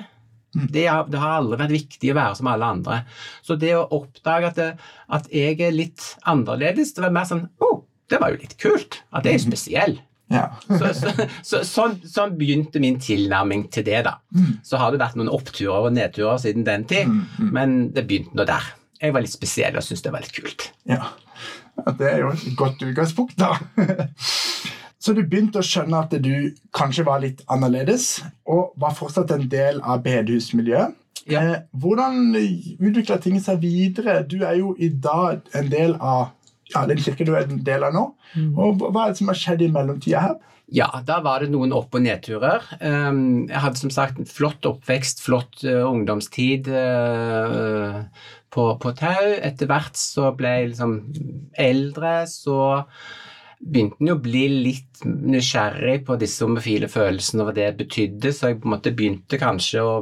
Mm. 0.51 0.67
Det, 0.67 0.83
det, 1.07 1.21
har 1.21 1.37
aldri 1.37 1.61
vært 1.61 1.75
viktig 1.77 2.11
å 2.11 2.17
være 2.17 2.37
som 2.41 2.51
alle 2.51 2.71
andre. 2.75 2.99
Så 3.47 3.55
det 3.61 3.71
å 3.79 3.87
oppdage 3.95 4.51
at, 4.51 4.59
det, 4.59 4.69
at 5.07 5.31
jeg 5.31 5.61
er 5.63 5.71
litt 5.71 6.11
annerledes, 6.27 6.91
det 6.97 7.05
var 7.05 7.15
mer 7.15 7.29
sånn 7.29 7.45
Å, 7.47 7.69
oh, 7.69 7.83
det 8.11 8.19
var 8.19 8.33
jo 8.33 8.41
litt 8.41 8.57
kult. 8.59 8.99
At 9.15 9.23
jeg 9.23 9.39
er 9.39 9.45
mm. 9.45 9.47
spesiell. 9.47 10.01
Ja. 10.31 10.45
så, 10.67 10.91
så, 10.95 11.13
så, 11.43 11.61
sånn, 11.67 11.97
sånn, 12.07 12.35
begynte 12.39 12.81
min 12.83 12.99
tilnærming 13.03 13.67
til 13.73 13.85
det. 13.87 14.03
da. 14.07 14.17
Mm. 14.35 14.59
Så 14.67 14.79
har 14.81 14.93
det 14.93 15.01
vært 15.01 15.17
noen 15.19 15.31
oppturer 15.31 15.89
og 15.89 15.95
nedturer 15.95 16.39
siden 16.41 16.67
den 16.67 16.85
tid, 16.89 17.09
mm, 17.09 17.23
mm. 17.37 17.49
men 17.57 17.75
det 17.95 18.05
begynte 18.07 18.37
nå 18.39 18.47
der. 18.47 18.71
Jeg 19.01 19.15
var 19.15 19.25
litt 19.25 19.33
spesiell 19.33 19.77
og 19.77 19.85
syntes 19.85 20.05
det 20.05 20.13
var 20.13 20.23
litt 20.23 20.35
kult. 20.35 20.69
Ja. 20.89 21.11
Det 21.97 22.07
er 22.07 22.19
jo 22.21 22.31
et 22.35 22.47
godt 22.59 22.83
utgangspunkt, 22.85 23.39
da. 23.41 23.55
Så 25.01 25.15
du 25.17 25.23
begynte 25.25 25.63
å 25.63 25.65
skjønne 25.65 26.03
at 26.03 26.11
du 26.21 26.51
kanskje 26.77 27.07
var 27.07 27.23
litt 27.23 27.39
annerledes, 27.49 28.19
og 28.45 28.75
var 28.81 28.93
fortsatt 28.93 29.31
en 29.33 29.47
del 29.49 29.79
av 29.81 30.03
bedehusmiljøet. 30.05 30.97
Ja. 31.29 31.41
Eh, 31.41 31.57
hvordan 31.77 32.35
utvikla 32.35 33.17
ting 33.21 33.39
seg 33.41 33.61
videre? 33.61 34.21
Du 34.25 34.41
er 34.45 34.59
jo 34.59 34.75
i 34.77 34.89
dag 34.89 35.41
en 35.57 35.69
del 35.73 35.95
av 35.97 36.31
ja, 36.73 36.85
den 36.89 37.01
kirken 37.03 37.29
du 37.29 37.35
er 37.35 37.45
en 37.45 37.63
del 37.67 37.85
av 37.87 37.95
nå. 37.95 38.05
Mm. 38.35 38.51
Og 38.55 38.87
Hva 38.87 39.05
er 39.05 39.13
det 39.13 39.21
som 39.21 39.31
har 39.31 39.39
skjedd 39.39 39.65
i 39.65 39.71
mellomtida 39.73 40.25
her? 40.27 40.39
Ja, 40.71 40.87
da 41.03 41.17
var 41.19 41.43
det 41.43 41.51
noen 41.51 41.73
opp- 41.75 41.97
og 41.97 42.03
nedturer. 42.05 42.63
Ehm, 42.79 43.49
jeg 43.49 43.59
hadde 43.59 43.81
som 43.81 43.91
sagt 43.91 44.21
en 44.21 44.29
flott 44.29 44.63
oppvekst, 44.67 45.19
flott 45.19 45.65
uh, 45.67 45.83
ungdomstid 45.89 46.69
uh, 46.71 48.05
på, 48.55 48.67
på, 48.79 48.93
Tau. 48.95 49.33
Etter 49.43 49.67
hvert 49.67 49.99
så 49.99 50.31
ble 50.37 50.53
jeg 50.55 50.71
liksom 50.71 50.95
eldre, 51.59 52.13
så 52.31 52.79
begynte 53.59 53.99
en 53.99 54.13
jo 54.13 54.15
å 54.15 54.23
bli 54.23 54.45
litt 54.69 55.03
nysgjerrig 55.05 55.99
på 56.07 56.15
disse 56.21 56.47
homofile 56.47 56.87
følelsene 56.89 57.43
og 57.43 57.51
hva 57.51 57.57
det 57.59 57.67
betydde, 57.83 58.31
så 58.31 58.53
jeg 58.53 58.61
på 58.61 58.69
en 58.69 58.75
måte 58.77 58.95
begynte 58.95 59.41
kanskje 59.41 59.83
å 59.83 59.95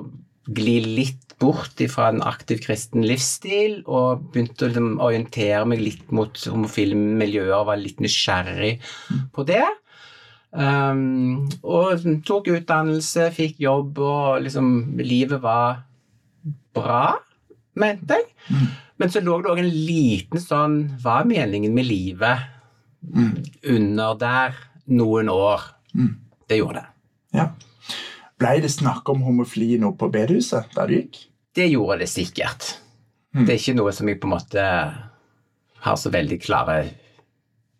gli 0.56 0.78
litt 0.84 1.36
bort 1.40 1.80
fra 1.92 2.10
en 2.12 2.24
aktiv 2.26 2.60
kristen 2.66 3.06
livsstil 3.08 3.80
og 3.86 4.26
begynte 4.34 4.66
å 4.66 4.70
liksom, 4.72 4.90
orientere 5.04 5.62
meg 5.70 5.84
litt 5.84 6.10
mot 6.16 6.36
homofile 6.52 6.98
miljøer 6.98 7.56
og 7.62 7.70
var 7.72 7.80
litt 7.80 8.02
nysgjerrig 8.04 8.74
på 9.36 9.46
det. 9.48 9.64
Um, 10.50 11.46
og 11.62 12.04
tok 12.26 12.50
utdannelse, 12.56 13.30
fikk 13.36 13.60
jobb, 13.62 14.02
og 14.02 14.42
liksom 14.44 14.98
livet 15.00 15.40
var 15.44 15.84
bra, 16.76 17.20
mente 17.80 18.18
jeg. 18.18 18.32
Mm. 18.50 18.70
Men 19.00 19.14
så 19.14 19.22
lå 19.24 19.38
det 19.40 19.52
òg 19.54 19.62
en 19.62 19.70
liten 19.72 20.42
sånn 20.44 20.74
Hva 21.00 21.22
er 21.22 21.30
meningen 21.30 21.76
med 21.76 21.88
livet? 21.88 22.50
Mm. 23.00 23.44
under 23.64 24.14
der 24.20 24.56
noen 24.86 25.30
år. 25.30 25.62
Mm. 25.96 26.16
Det 26.50 26.58
gjorde 26.60 26.82
det. 26.82 26.89
Ja. 28.40 28.46
Blei 28.46 28.60
det 28.64 28.72
snakk 28.72 29.10
om 29.12 29.22
homofili 29.28 29.78
nå 29.82 29.92
på 30.00 30.08
bedehuset 30.14 30.72
der 30.76 30.88
du 30.88 30.96
gikk? 30.96 31.26
Det 31.56 31.68
gjorde 31.68 32.00
det 32.00 32.10
sikkert. 32.10 32.78
Mm. 33.36 33.46
Det 33.46 33.54
er 33.54 33.60
ikke 33.60 33.78
noe 33.78 33.92
som 33.94 34.08
jeg 34.08 34.20
på 34.22 34.30
en 34.30 34.36
måte 34.38 34.68
har 35.84 35.96
så 36.00 36.12
veldig 36.14 36.40
klare 36.42 36.78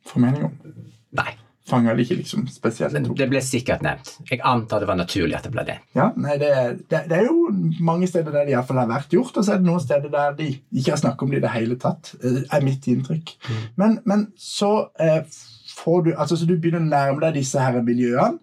Formeninger 0.10 0.50
om? 0.50 0.76
Nei. 1.20 1.32
Fanger 1.70 1.94
det 1.94 2.08
ikke 2.08 2.16
liksom 2.24 2.48
spesielt 2.50 2.96
opp. 2.98 3.18
det 3.20 3.28
ble 3.30 3.42
sikkert 3.46 3.84
nevnt. 3.86 4.16
Jeg 4.26 4.40
antar 4.48 4.82
det 4.82 4.88
var 4.90 4.98
naturlig 4.98 5.36
at 5.38 5.46
det 5.46 5.52
ble 5.54 5.66
det. 5.68 5.76
Ja, 5.94 6.08
nei, 6.18 6.38
det, 6.42 6.50
det, 6.90 7.04
det 7.12 7.20
er 7.20 7.28
jo 7.28 7.52
mange 7.86 8.10
steder 8.10 8.34
der 8.34 8.48
det 8.48 8.56
iallfall 8.56 8.82
har 8.82 8.90
vært 8.90 9.14
gjort, 9.14 9.38
og 9.38 9.46
så 9.46 9.54
er 9.54 9.62
det 9.62 9.68
noen 9.70 9.84
steder 9.84 10.10
der 10.10 10.34
de 10.40 10.48
ikke 10.56 10.96
har 10.96 11.02
snakket 11.04 11.28
om 11.28 11.36
det 11.36 11.42
i 11.42 11.46
det 11.46 11.54
hele 11.54 11.78
tatt. 11.78 12.16
eh, 12.24 12.42
er 12.42 12.66
mitt 12.66 12.90
inntrykk. 12.90 13.36
Men, 13.78 14.00
men 14.10 14.26
så 14.34 14.72
eh, 14.98 15.22
får 15.78 16.08
du 16.08 16.12
altså 16.16 16.40
så 16.40 16.50
du 16.50 16.56
begynner 16.58 16.82
å 16.82 16.90
nærme 16.90 17.22
deg 17.28 17.38
disse 17.38 17.62
her 17.62 17.78
miljøene, 17.86 18.42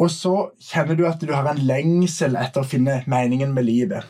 og 0.00 0.10
så 0.10 0.34
kjenner 0.58 0.98
du 0.98 1.04
at 1.06 1.22
du 1.22 1.30
har 1.32 1.46
en 1.50 1.60
lengsel 1.68 2.34
etter 2.40 2.64
å 2.64 2.68
finne 2.68 3.02
meningen 3.10 3.52
med 3.54 3.66
livet. 3.68 4.06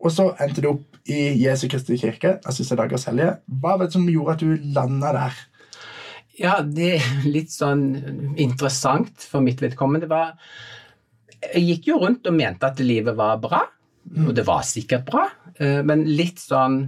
Og 0.00 0.12
så 0.14 0.30
endte 0.40 0.64
du 0.64 0.70
opp 0.72 0.86
i 1.10 1.20
Jesu 1.40 1.66
Kristi 1.68 1.98
kirke, 2.00 2.38
av 2.44 2.54
siste 2.56 2.76
dagers 2.78 3.06
hellige. 3.08 3.36
Hva 3.60 3.76
var 3.76 3.86
det 3.86 3.96
som 3.96 4.08
gjorde 4.08 4.36
at 4.36 4.44
du 4.44 4.70
landa 4.76 5.12
der? 5.16 5.40
Ja, 6.40 6.54
det 6.64 6.94
er 6.96 7.28
litt 7.28 7.52
sånn 7.52 7.84
interessant 8.40 9.26
for 9.28 9.44
mitt 9.44 9.60
vedkommende. 9.60 10.06
Det 10.06 10.12
var 10.12 10.36
Jeg 11.40 11.62
gikk 11.64 11.86
jo 11.88 12.00
rundt 12.02 12.26
og 12.28 12.36
mente 12.36 12.68
at 12.68 12.80
livet 12.84 13.16
var 13.16 13.38
bra, 13.40 13.62
og 14.26 14.34
det 14.36 14.44
var 14.44 14.64
sikkert 14.68 15.06
bra, 15.08 15.22
eh, 15.56 15.80
men 15.80 16.04
litt 16.04 16.40
sånn 16.40 16.82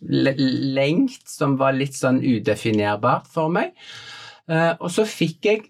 lengt 0.00 1.28
som 1.28 1.58
var 1.60 1.74
litt 1.76 1.96
sånn 1.98 2.22
udefinerbart 2.22 3.26
for 3.28 3.52
meg. 3.52 3.74
Eh, 4.48 4.74
Og 4.80 4.92
så 4.92 5.04
fikk 5.08 5.48
jeg 5.48 5.64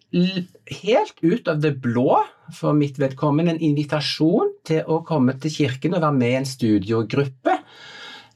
helt 0.83 1.23
ut 1.23 1.49
av 1.51 1.63
det 1.63 1.75
blå 1.83 2.21
for 2.55 2.77
mitt 2.77 2.99
vedkommende 3.01 3.57
en 3.57 3.65
invitasjon 3.71 4.55
til 4.69 4.87
å 4.87 5.01
komme 5.07 5.35
til 5.43 5.53
kirken 5.53 5.97
og 5.97 6.05
være 6.05 6.19
med 6.19 6.31
i 6.31 6.39
en 6.39 6.49
studiogruppe 6.49 7.57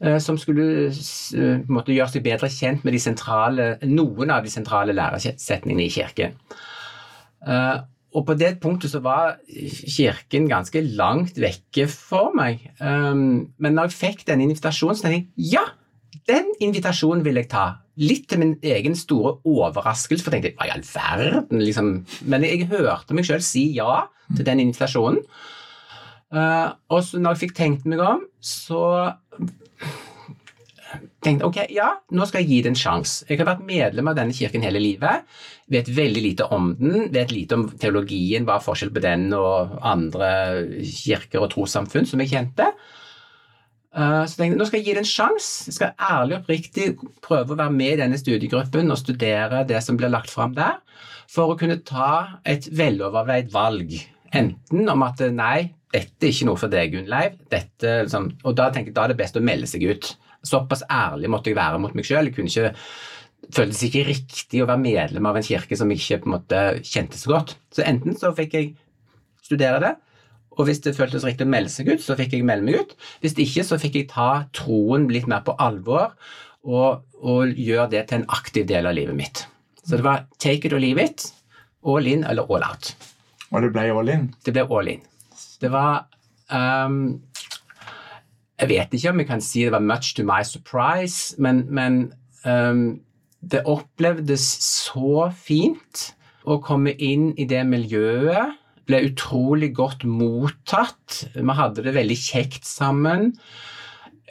eh, 0.03 0.19
som 0.23 0.41
skulle 0.41 0.67
eh, 0.91 1.63
måte 1.71 1.95
gjøre 1.95 2.17
seg 2.17 2.27
bedre 2.27 2.51
kjent 2.51 2.83
med 2.85 2.99
sentrale, 3.01 3.77
noen 3.87 4.35
av 4.35 4.43
de 4.43 4.53
sentrale 4.53 4.97
læresetningene 4.99 5.87
i 5.87 5.95
kirken. 5.95 6.39
Og 8.13 8.27
på 8.29 8.35
det 8.39 8.59
punktet 8.61 8.93
så 8.93 9.01
var 9.03 9.39
kirken 9.49 10.45
ganske 10.47 10.83
langt 10.85 11.39
vekke 11.41 11.89
for 11.91 12.31
meg. 12.37 12.69
Men 12.79 13.73
når 13.73 13.89
jeg 13.89 13.97
fikk 13.97 14.27
den 14.29 14.45
invitasjonen, 14.45 14.95
så 14.95 15.09
tenkte 15.09 15.41
jeg 15.41 15.55
ja, 15.57 15.65
den 16.31 16.53
invitasjonen 16.63 17.25
vil 17.27 17.41
jeg 17.41 17.51
ta. 17.53 17.65
Litt 18.01 18.29
til 18.31 18.41
min 18.41 18.55
egen 18.65 18.95
store 18.97 19.35
overraskelse, 19.49 20.25
for 20.25 20.35
jeg 20.35 20.47
tenkte 20.47 20.63
hva 20.63 20.69
i 20.71 20.75
all 20.75 20.87
verden, 20.87 21.61
liksom. 21.61 21.91
Men 22.31 22.47
jeg 22.47 22.69
hørte 22.71 23.17
meg 23.17 23.29
sjøl 23.29 23.43
si 23.45 23.67
ja 23.77 24.07
til 24.33 24.47
den 24.49 24.63
invitasjonen. 24.65 25.21
Uh, 26.33 26.73
og 26.89 27.03
så 27.05 27.21
når 27.21 27.35
jeg 27.35 27.43
fikk 27.43 27.59
tenkt 27.59 27.85
meg 27.91 28.01
om, 28.01 28.23
så 28.41 28.81
tenkte 31.23 31.47
ok, 31.47 31.59
ja, 31.73 31.89
nå 32.17 32.27
skal 32.29 32.43
jeg 32.43 32.51
gi 32.51 32.61
det 32.65 32.73
en 32.73 32.79
sjanse. 32.79 33.27
Jeg 33.29 33.41
har 33.41 33.49
vært 33.53 33.67
medlem 33.69 34.11
av 34.11 34.17
denne 34.19 34.37
kirken 34.37 34.65
hele 34.65 34.81
livet, 34.83 35.29
vet 35.73 35.91
veldig 35.93 36.25
lite 36.25 36.49
om 36.55 36.73
den, 36.79 37.11
vet 37.15 37.33
lite 37.35 37.59
om 37.59 37.67
teologien, 37.81 38.47
hva 38.49 38.59
er 38.59 38.65
forskjell 38.65 38.93
på 38.95 39.05
den 39.05 39.29
og 39.37 39.77
andre 39.93 40.33
kirker 40.81 41.45
og 41.45 41.53
trossamfunn 41.55 42.09
som 42.09 42.25
jeg 42.25 42.33
kjente. 42.33 42.73
Eh, 43.93 44.25
Så 44.25 44.39
tenkte 44.39 44.55
jeg, 44.55 44.59
nå 44.61 44.67
skal 44.69 44.81
jeg 44.81 44.87
gi 44.87 44.95
det 44.97 45.03
en 45.03 45.11
sjanse. 45.11 45.67
Jeg 45.69 45.77
skal 45.77 45.93
ærlig 46.01 46.37
og 46.37 46.43
oppriktig 46.43 46.87
prøve 47.25 47.53
å 47.55 47.59
være 47.61 47.75
med 47.75 47.93
i 47.93 48.01
denne 48.01 48.21
studiegruppen 48.21 48.91
og 48.91 49.01
studere 49.01 49.65
det 49.69 49.83
som 49.85 49.99
blir 50.01 50.13
lagt 50.13 50.33
fram 50.33 50.55
der, 50.57 50.81
for 51.29 51.53
å 51.53 51.59
kunne 51.61 51.81
ta 51.89 52.41
et 52.49 52.69
veloverveid 52.73 53.53
valg. 53.53 53.95
Enten 54.33 54.89
om 54.89 55.05
at 55.05 55.21
nei, 55.33 55.73
dette 55.93 56.25
er 56.25 56.33
ikke 56.33 56.49
noe 56.49 56.61
for 56.61 56.73
deg, 56.73 56.95
Gunnleiv. 56.95 57.37
Dette, 57.53 57.97
liksom, 58.07 58.31
og 58.49 58.57
da 58.57 58.71
tenkte 58.73 58.93
jeg 58.93 58.97
da 58.97 59.05
er 59.05 59.13
det 59.13 59.21
best 59.21 59.37
å 59.37 59.45
melde 59.45 59.69
seg 59.69 59.85
ut. 59.91 60.15
Såpass 60.43 60.87
ærlig 60.91 61.29
måtte 61.31 61.53
jeg 61.53 61.59
være 61.61 61.81
mot 61.83 61.93
meg 61.95 62.09
sjøl. 62.09 62.33
Det 62.33 62.73
føltes 63.53 63.83
ikke 63.85 64.07
riktig 64.09 64.63
å 64.63 64.69
være 64.71 64.81
medlem 64.81 65.27
av 65.29 65.37
en 65.37 65.45
kirke 65.45 65.77
som 65.77 65.91
jeg 65.93 66.01
ikke 66.01 66.23
på 66.23 66.31
en 66.31 66.37
måte 66.39 66.63
kjente 66.87 67.21
så 67.21 67.35
godt. 67.35 67.57
Så 67.75 67.85
enten 67.85 68.17
så 68.17 68.33
fikk 68.37 68.57
jeg 68.57 68.73
studere 69.45 69.83
det, 69.83 69.93
og 70.59 70.67
hvis 70.69 70.83
det 70.85 70.97
føltes 70.97 71.25
riktig 71.25 71.47
å 71.47 71.53
melde 71.53 71.73
seg 71.73 71.89
ut, 71.89 72.03
så 72.05 72.17
fikk 72.19 72.37
jeg 72.37 72.47
melde 72.47 72.67
meg 72.67 72.83
ut. 72.83 72.97
Hvis 73.23 73.37
ikke, 73.41 73.65
så 73.65 73.79
fikk 73.81 73.99
jeg 73.99 74.11
ta 74.13 74.45
troen 74.57 75.09
litt 75.13 75.29
mer 75.31 75.45
på 75.47 75.55
alvor 75.63 76.13
og, 76.63 77.03
og 77.23 77.57
gjøre 77.57 77.89
det 77.95 78.07
til 78.09 78.21
en 78.21 78.29
aktiv 78.37 78.67
del 78.69 78.89
av 78.89 78.97
livet 78.99 79.17
mitt. 79.19 79.47
Så 79.83 79.97
det 79.97 80.05
var 80.07 80.27
take 80.43 80.69
it 80.69 80.77
or 80.77 80.83
leave 80.83 81.03
it. 81.03 81.31
All 81.83 82.07
in 82.07 82.25
eller 82.29 82.47
all 82.47 82.65
out. 82.67 82.93
Og 83.51 83.65
det 83.65 83.73
ble 83.75 83.89
all 83.91 84.13
in? 84.13 84.29
Det 84.45 84.55
ble 84.55 84.67
all 84.71 84.89
in. 84.93 85.03
Det 85.61 85.71
var 85.73 86.07
um, 86.53 87.21
Jeg 88.61 88.69
vet 88.71 88.95
ikke 88.95 89.11
om 89.11 89.23
jeg 89.23 89.29
kan 89.29 89.43
si 89.43 89.65
det 89.65 89.73
var 89.75 89.83
much 89.83 90.15
to 90.17 90.25
my 90.25 90.43
surprise, 90.47 91.35
men, 91.39 91.65
men 91.69 92.13
um, 92.45 93.01
det 93.43 93.65
opplevdes 93.67 94.45
så 94.63 95.31
fint 95.35 96.13
å 96.47 96.61
komme 96.63 96.95
inn 96.95 97.33
i 97.39 97.47
det 97.49 97.65
miljøet. 97.67 98.59
Ble 98.93 99.07
utrolig 99.09 99.71
godt 99.73 100.05
mottatt. 100.05 101.23
Vi 101.33 101.55
hadde 101.57 101.87
det 101.87 101.95
veldig 101.97 102.19
kjekt 102.21 102.69
sammen. 102.69 103.31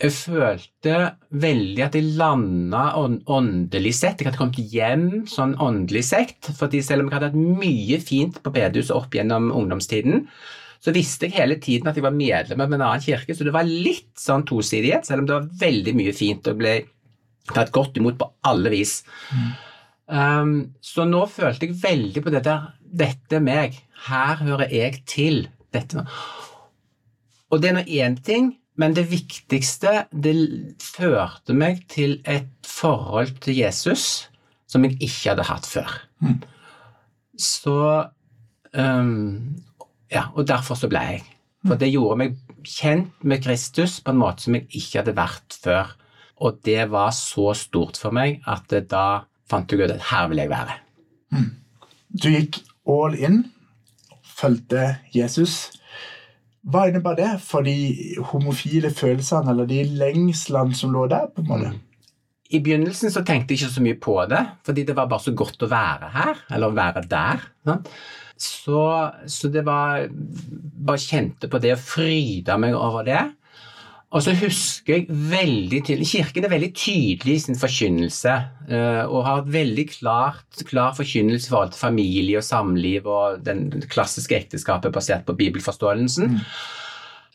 Jeg 0.02 0.14
følte 0.14 0.96
veldig 1.44 1.84
at 1.86 1.98
jeg 1.98 2.14
landa 2.18 2.84
åndelig 2.98 3.96
sett. 4.00 4.22
Jeg 4.22 4.30
hadde 4.30 4.40
kommet 4.40 4.74
hjem 4.74 5.08
sånn 5.30 5.56
åndelig 5.62 6.04
sett. 6.10 6.52
fordi 6.58 6.82
selv 6.86 7.04
om 7.04 7.10
jeg 7.10 7.18
hadde 7.18 7.32
hatt 7.32 7.58
mye 7.66 8.00
fint 8.02 8.38
på 8.42 8.54
bedehuset 8.54 8.94
opp 8.96 9.18
gjennom 9.18 9.50
ungdomstiden, 9.50 10.28
så 10.82 10.94
visste 10.94 11.28
jeg 11.28 11.38
hele 11.38 11.58
tiden 11.62 11.90
at 11.90 11.98
jeg 11.98 12.06
var 12.06 12.16
medlem 12.16 12.62
av 12.62 12.72
en 12.74 12.82
annen 12.82 13.04
kirke, 13.04 13.36
så 13.38 13.46
det 13.46 13.54
var 13.54 13.70
litt 13.70 14.14
sånn 14.18 14.46
tosidighet, 14.50 15.06
selv 15.06 15.22
om 15.22 15.28
det 15.30 15.36
var 15.36 15.50
veldig 15.62 15.94
mye 15.98 16.14
fint 16.18 16.48
og 16.50 16.58
ble 16.62 16.80
tatt 17.52 17.74
godt 17.74 18.00
imot 18.02 18.18
på 18.18 18.30
alle 18.50 18.72
vis. 18.74 19.02
Um, 20.12 20.74
så 20.84 21.06
nå 21.08 21.24
følte 21.32 21.70
jeg 21.70 21.80
veldig 21.80 22.24
på 22.24 22.34
dette. 22.34 22.56
Dette 22.82 23.38
er 23.40 23.44
meg. 23.46 23.78
Her 24.10 24.42
hører 24.44 24.72
jeg 24.74 25.04
til. 25.08 25.46
Dette. 25.72 26.04
Og 27.48 27.62
det 27.64 27.70
er 27.70 27.78
nå 27.78 27.84
én 27.88 28.18
ting, 28.20 28.50
men 28.76 28.92
det 28.96 29.06
viktigste 29.08 30.06
Det 30.12 30.34
førte 30.84 31.56
meg 31.56 31.86
til 31.88 32.18
et 32.28 32.50
forhold 32.68 33.38
til 33.40 33.56
Jesus 33.56 34.28
som 34.68 34.84
jeg 34.84 34.98
ikke 35.00 35.32
hadde 35.32 35.48
hatt 35.48 35.68
før. 35.68 35.96
Mm. 36.20 36.42
Så 37.40 37.78
um, 38.76 39.56
Ja, 40.12 40.28
og 40.36 40.48
derfor 40.48 40.76
så 40.76 40.92
ble 40.92 41.00
jeg. 41.08 41.24
For 41.64 41.80
det 41.80 41.92
gjorde 41.92 42.20
meg 42.20 42.38
kjent 42.68 43.24
med 43.24 43.44
Kristus 43.46 44.00
på 44.04 44.12
en 44.12 44.20
måte 44.20 44.44
som 44.44 44.58
jeg 44.58 44.68
ikke 44.76 45.02
hadde 45.02 45.16
vært 45.16 45.58
før. 45.64 45.92
Og 46.42 46.60
det 46.66 46.90
var 46.92 47.12
så 47.16 47.54
stort 47.56 48.00
for 48.02 48.16
meg 48.16 48.42
at 48.50 48.66
det 48.74 48.90
da 48.92 49.24
fant 49.52 49.72
jeg 49.72 49.84
ut 49.84 49.94
at 49.94 50.10
her 50.12 50.32
vil 50.32 50.42
jeg 50.44 50.52
være. 50.52 50.80
Du 52.12 52.28
gikk 52.32 52.62
all 52.90 53.16
in, 53.20 53.44
fulgte 54.26 54.96
Jesus. 55.16 55.70
Hva 56.62 56.88
innebar 56.90 57.16
det 57.18 57.30
for 57.42 57.66
de 57.66 58.18
homofile 58.32 58.92
følelsene 58.94 59.54
eller 59.54 59.70
de 59.70 59.84
lengslene 59.98 60.78
som 60.78 60.94
lå 60.94 61.08
der? 61.10 61.30
på 61.34 61.42
en 61.42 61.50
måte? 61.50 61.72
I 62.52 62.60
begynnelsen 62.60 63.14
så 63.14 63.24
tenkte 63.24 63.54
jeg 63.56 63.62
ikke 63.62 63.76
så 63.78 63.84
mye 63.86 64.00
på 64.04 64.18
det, 64.30 64.42
fordi 64.68 64.84
det 64.88 64.96
var 64.98 65.08
bare 65.10 65.24
så 65.24 65.32
godt 65.38 65.64
å 65.64 65.70
være 65.72 66.10
her, 66.12 66.42
eller 66.52 66.68
å 66.68 66.76
være 66.76 67.06
der. 67.10 67.46
Så, 68.42 68.82
så 69.30 69.52
det 69.54 69.62
var 69.68 70.08
Bare 70.12 70.98
kjente 70.98 71.46
på 71.48 71.60
det 71.62 71.76
og 71.76 71.84
fryda 71.86 72.58
meg 72.60 72.76
over 72.76 73.06
det. 73.06 73.22
Og 74.12 74.24
så 74.26 74.34
husker 74.36 74.98
jeg 74.98 75.06
veldig 75.32 75.80
tydelig 75.88 76.10
Kirken 76.10 76.44
er 76.44 76.52
veldig 76.52 76.72
tydelig 76.76 77.38
i 77.38 77.44
sin 77.46 77.60
forkynnelse 77.60 78.34
eh, 78.68 79.06
og 79.06 79.24
har 79.24 79.40
et 79.40 79.54
veldig 79.54 79.86
klart, 79.94 80.64
klar 80.68 80.92
forkynnelse 80.98 81.48
i 81.48 81.54
forhold 81.54 81.72
til 81.72 81.86
familie 81.86 82.42
og 82.42 82.44
samliv 82.44 83.08
og 83.08 83.40
den 83.46 83.70
klassiske 83.92 84.36
ekteskapet 84.36 84.92
basert 84.92 85.24
på 85.28 85.38
bibelforståelsen. 85.40 86.42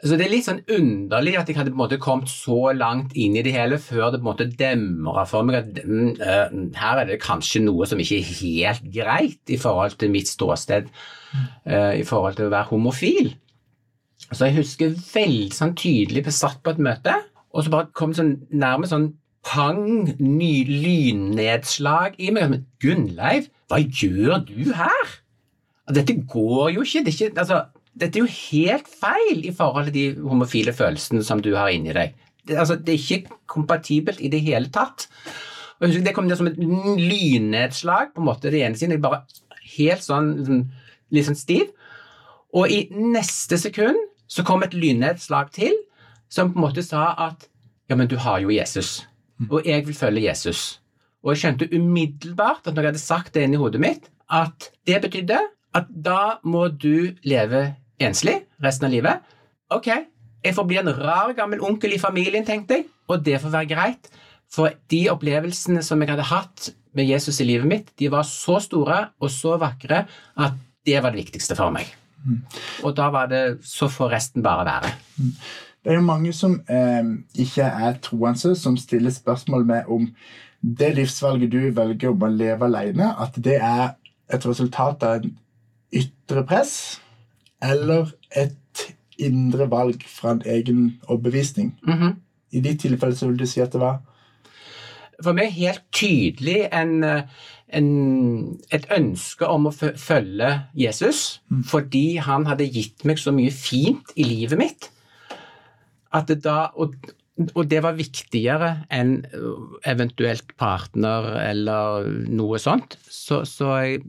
Så 0.04 0.18
det 0.18 0.26
er 0.26 0.32
litt 0.34 0.44
sånn 0.44 0.60
underlig 0.68 1.38
at 1.40 1.48
jeg 1.48 1.56
hadde 1.56 1.72
på 1.72 1.78
en 1.78 1.80
måte 1.86 1.96
kommet 2.02 2.28
så 2.28 2.74
langt 2.76 3.14
inn 3.16 3.38
i 3.40 3.44
det 3.46 3.54
hele 3.54 3.78
før 3.80 4.12
det 4.12 4.20
på 4.20 4.26
en 4.26 4.28
måte 4.28 4.48
demra 4.60 5.24
for 5.28 5.48
meg 5.48 5.62
at 5.62 5.80
mm, 5.80 6.10
eh, 6.20 6.58
her 6.76 7.00
er 7.00 7.08
det 7.08 7.22
kanskje 7.24 7.64
noe 7.64 7.88
som 7.88 8.02
ikke 8.02 8.20
er 8.20 8.34
helt 8.42 8.92
greit 8.92 9.54
i 9.54 9.56
forhold 9.60 9.96
til 9.96 10.12
mitt 10.12 10.28
ståsted 10.28 10.92
eh, 11.64 11.94
i 12.02 12.04
forhold 12.04 12.36
til 12.36 12.50
å 12.50 12.52
være 12.52 12.68
homofil. 12.74 13.32
Så 14.32 14.48
jeg 14.48 14.58
husker 14.58 14.96
veldig 14.96 15.54
sånn 15.54 15.76
tydelig 15.78 16.24
jeg 16.26 16.34
satt 16.34 16.58
på 16.64 16.74
et 16.74 16.82
møte, 16.82 17.14
og 17.54 17.64
så 17.64 17.72
bare 17.72 17.90
kom 17.96 18.12
sånn 18.16 18.34
nærmest 18.50 18.94
sånn 18.94 19.12
pang, 19.46 20.10
ny 20.18 20.52
lynnedslag 20.66 22.18
i 22.18 22.32
meg. 22.34 22.58
Gunnleiv, 22.82 23.46
hva 23.70 23.78
gjør 23.80 24.42
du 24.48 24.72
her? 24.74 25.16
Dette 25.94 26.16
går 26.26 26.72
jo 26.74 26.82
ikke. 26.82 27.04
Det 27.06 27.12
er 27.12 27.18
ikke 27.28 27.44
altså, 27.44 27.60
dette 27.96 28.18
er 28.18 28.26
jo 28.26 28.38
helt 28.52 28.88
feil 28.90 29.44
i 29.46 29.52
forhold 29.54 29.88
til 29.88 29.94
de 29.94 30.28
homofile 30.28 30.74
følelsene 30.76 31.22
som 31.24 31.40
du 31.42 31.52
har 31.54 31.70
inni 31.72 31.94
deg. 31.96 32.16
Det, 32.46 32.58
altså, 32.58 32.76
det 32.76 32.94
er 32.94 33.04
ikke 33.04 33.38
kompatibelt 33.50 34.20
i 34.20 34.30
det 34.32 34.42
hele 34.44 34.70
tatt. 34.74 35.06
Og 35.78 35.88
husker 35.88 36.04
Det 36.04 36.14
kom 36.16 36.26
ned 36.26 36.38
som 36.40 36.50
et 36.50 36.58
lynnedslag 36.58 38.12
på 38.14 38.22
en 38.22 38.28
måte 38.28 38.50
det 38.50 38.64
ene 38.64 38.78
siden. 38.78 38.96
Jeg 38.96 39.04
bare 39.04 39.22
helt 39.76 40.04
sånn 40.04 40.34
liksom, 40.40 40.60
litt 41.14 41.28
sånn 41.28 41.38
stiv. 41.38 41.70
Og 42.56 42.72
i 42.72 42.86
neste 42.90 43.58
sekund 43.60 43.98
så 44.26 44.44
kom 44.46 44.64
et 44.66 44.74
lynnedslag 44.74 45.52
til 45.54 45.74
som 46.32 46.50
på 46.52 46.58
en 46.58 46.66
måte 46.66 46.82
sa 46.82 47.12
at 47.28 47.46
ja, 47.86 47.94
men 47.94 48.08
du 48.10 48.16
har 48.18 48.40
jo 48.42 48.50
Jesus, 48.50 49.06
og 49.46 49.62
jeg 49.66 49.86
vil 49.86 49.94
følge 49.94 50.26
Jesus. 50.26 50.80
Og 51.22 51.34
jeg 51.34 51.42
skjønte 51.42 51.68
umiddelbart 51.74 52.66
at 52.66 52.74
når 52.74 52.82
jeg 52.82 52.92
hadde 52.92 53.02
sagt 53.02 53.34
det 53.34 53.44
inni 53.46 53.60
hodet 53.60 53.82
mitt, 53.82 54.08
at 54.26 54.70
det 54.86 55.00
betydde 55.04 55.38
at 55.76 55.88
da 55.90 56.38
må 56.46 56.66
du 56.68 57.14
leve 57.26 57.68
enslig 58.02 58.40
resten 58.62 58.88
av 58.88 58.94
livet. 58.94 59.34
Ok, 59.74 59.88
jeg 60.46 60.54
får 60.54 60.66
bli 60.68 60.78
en 60.80 60.92
rar 60.94 61.34
gammel 61.36 61.62
onkel 61.64 61.96
i 61.96 62.00
familien, 62.00 62.46
tenkte 62.46 62.80
jeg, 62.80 62.88
og 63.10 63.22
det 63.26 63.40
får 63.42 63.54
være 63.54 63.70
greit. 63.70 64.10
For 64.52 64.74
de 64.90 65.02
opplevelsene 65.10 65.82
som 65.82 66.02
jeg 66.02 66.12
hadde 66.12 66.30
hatt 66.30 66.70
med 66.96 67.10
Jesus 67.10 67.40
i 67.42 67.48
livet 67.48 67.68
mitt, 67.68 67.92
de 67.98 68.10
var 68.12 68.26
så 68.26 68.60
store 68.62 69.00
og 69.20 69.30
så 69.32 69.56
vakre 69.60 70.04
at 70.38 70.58
det 70.86 71.00
var 71.02 71.12
det 71.12 71.24
viktigste 71.24 71.58
for 71.58 71.74
meg. 71.74 71.90
Mm. 72.26 72.42
Og 72.82 72.96
da 72.96 73.06
var 73.14 73.30
det 73.30 73.58
Så 73.64 73.88
får 73.88 74.10
resten 74.10 74.42
bare 74.42 74.66
være. 74.66 74.92
Mm. 75.16 75.32
Det 75.84 75.92
er 75.92 76.00
jo 76.00 76.02
mange 76.02 76.32
som 76.34 76.56
eh, 76.68 77.04
ikke 77.38 77.62
er 77.62 77.98
troende, 78.02 78.56
som 78.58 78.76
stiller 78.76 79.10
spørsmål 79.10 79.66
med 79.66 79.82
om 79.88 80.08
det 80.78 80.94
livsvalget 80.96 81.52
du 81.52 81.60
velger 81.70 82.10
om 82.10 82.24
å 82.26 82.30
leve 82.32 82.66
alene, 82.66 83.12
at 83.22 83.36
det 83.38 83.60
er 83.62 83.94
et 84.34 84.46
resultat 84.46 85.04
av 85.06 85.20
en 85.20 85.36
ytre 85.94 86.42
press 86.48 86.72
eller 87.62 88.10
et 88.34 88.86
indre 89.22 89.68
valg 89.70 90.02
fra 90.10 90.34
en 90.34 90.42
egen 90.46 91.00
overbevisning. 91.08 91.78
Mm 91.86 91.98
-hmm. 91.98 92.14
I 92.50 92.60
de 92.60 92.74
tilfellene 92.74 93.16
så 93.16 93.26
vil 93.28 93.38
du 93.38 93.46
si 93.46 93.60
at 93.60 93.72
det 93.72 93.80
var 93.80 94.00
For 95.22 95.32
meg 95.32 95.52
helt 95.52 95.82
tydelig 95.92 96.68
en, 96.72 97.04
en, 97.74 97.88
et 98.70 98.86
ønske 98.94 99.46
om 99.50 99.68
å 99.68 99.74
følge 99.74 100.50
Jesus 100.78 101.40
mm. 101.50 101.62
fordi 101.70 102.06
han 102.22 102.46
hadde 102.46 102.68
gitt 102.70 103.06
meg 103.08 103.18
så 103.18 103.34
mye 103.34 103.54
fint 103.54 104.12
i 104.14 104.26
livet 104.26 104.60
mitt. 104.60 104.90
At 106.14 106.30
det 106.30 106.42
da, 106.44 106.70
og, 106.78 106.94
og 107.48 107.64
det 107.68 107.82
var 107.84 107.98
viktigere 107.98 108.70
enn 108.94 109.18
eventuelt 109.88 110.54
partner 110.60 111.32
eller 111.42 112.06
noe 112.30 112.60
sånt. 112.62 112.98
Så, 113.10 113.42
så 113.48 113.72
jeg, 113.82 114.04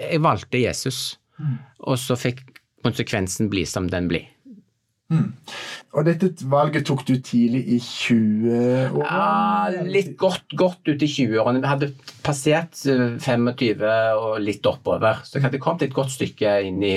jeg, 0.00 0.22
valgte 0.24 0.64
Jesus, 0.64 1.18
mm. 1.38 1.58
og 1.92 2.00
så 2.00 2.16
fikk 2.18 2.46
konsekvensen 2.86 3.50
bli 3.52 3.66
som 3.68 3.90
den 3.92 4.08
blir. 4.10 4.26
Mm. 5.08 5.28
Og 5.96 6.04
dette 6.04 6.28
valget 6.52 6.84
tok 6.84 7.06
du 7.08 7.14
tidlig 7.24 7.62
i 7.72 7.78
20-årene? 7.80 9.06
Ja, 9.08 9.84
litt 9.88 10.12
godt, 10.20 10.52
godt 10.52 10.90
ut 10.90 11.04
i 11.04 11.08
20-årene. 11.08 11.62
Vi 11.64 11.70
hadde 11.70 11.90
passert 12.24 12.76
25 12.76 13.48
eh, 13.88 14.12
og 14.18 14.36
litt 14.44 14.68
oppover. 14.68 15.22
Så 15.24 15.38
jeg 15.38 15.46
hadde 15.48 15.62
kommet 15.64 15.86
et 15.86 15.96
godt 15.96 16.12
stykke 16.12 16.58
inn 16.68 16.82
i 16.84 16.96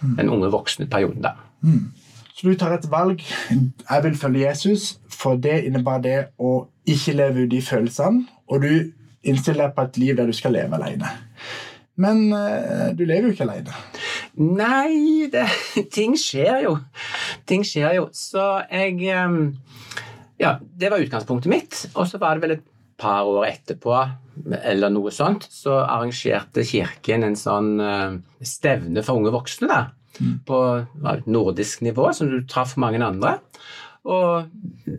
den 0.00 0.32
unge 0.32 0.48
voksne-perioden 0.54 1.26
da. 1.26 1.34
Mm. 1.60 1.90
Så 2.32 2.48
du 2.48 2.56
tar 2.56 2.72
et 2.78 2.88
valg. 2.88 3.20
Jeg 3.52 4.04
vil 4.06 4.16
følge 4.16 4.46
Jesus, 4.46 4.94
for 5.12 5.36
det 5.36 5.58
innebar 5.68 6.00
det 6.00 6.30
å 6.40 6.62
ikke 6.88 7.18
leve 7.18 7.44
ut 7.44 7.52
de 7.52 7.60
følelsene. 7.60 8.24
Og 8.48 8.64
du 8.64 8.72
innstiller 9.20 9.66
deg 9.66 9.76
på 9.76 9.84
et 9.84 10.00
liv 10.00 10.16
der 10.16 10.30
du 10.30 10.32
skal 10.32 10.56
leve 10.56 10.80
alene. 10.80 11.12
Men 12.00 12.30
uh, 12.32 12.88
du 12.96 13.04
lever 13.04 13.28
jo 13.28 13.34
ikke 13.34 13.44
alene. 13.44 13.76
Nei, 14.40 15.28
det, 15.32 15.44
ting 15.96 16.16
skjer 16.18 16.64
jo. 16.64 16.76
Ting 17.50 17.66
skjer 17.66 17.98
jo. 17.98 18.08
Så 18.14 18.44
jeg 18.70 18.96
um, 19.18 19.40
Ja, 20.40 20.56
det 20.60 20.92
var 20.92 21.02
utgangspunktet 21.02 21.50
mitt. 21.52 21.80
Og 21.94 22.06
så 22.08 22.20
var 22.22 22.36
det 22.36 22.46
vel 22.46 22.56
et 22.58 22.66
par 23.00 23.28
år 23.28 23.46
etterpå, 23.48 23.94
eller 24.60 24.92
noe 24.92 25.12
sånt, 25.14 25.46
så 25.48 25.78
arrangerte 25.80 26.66
Kirken 26.68 27.24
en 27.24 27.36
sånn 27.38 27.70
uh, 27.80 28.18
stevne 28.44 29.04
for 29.06 29.20
unge 29.20 29.32
voksne. 29.34 29.70
da, 29.70 29.82
mm. 30.20 30.34
På 30.48 30.58
nordisk 31.26 31.84
nivå, 31.86 32.10
som 32.16 32.28
du 32.28 32.42
traff 32.48 32.76
mange 32.80 33.00
andre. 33.04 33.38
Og 34.08 34.48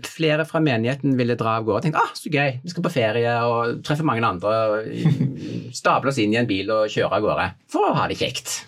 flere 0.05 0.45
fra 0.45 0.59
menigheten 0.61 1.15
ville 1.17 1.37
dra 1.37 1.55
av 1.57 1.65
gårde 1.65 1.79
og 1.79 1.85
tenkte 1.87 2.01
ah, 2.03 2.11
så 2.13 2.29
gøy, 2.29 2.59
vi 2.61 2.69
skal 2.69 2.85
på 2.85 2.93
ferie 2.93 3.31
og 3.49 3.79
treffe 3.85 4.05
mange 4.05 4.25
andre. 4.27 4.57
og 4.69 5.23
Stable 5.79 6.11
oss 6.11 6.19
inn 6.21 6.35
i 6.35 6.41
en 6.41 6.49
bil 6.49 6.69
og 6.73 6.89
kjøre 6.91 7.17
av 7.17 7.25
gårde 7.25 7.47
for 7.71 7.89
å 7.89 7.95
ha 7.97 8.05
det 8.11 8.19
kjekt. 8.21 8.59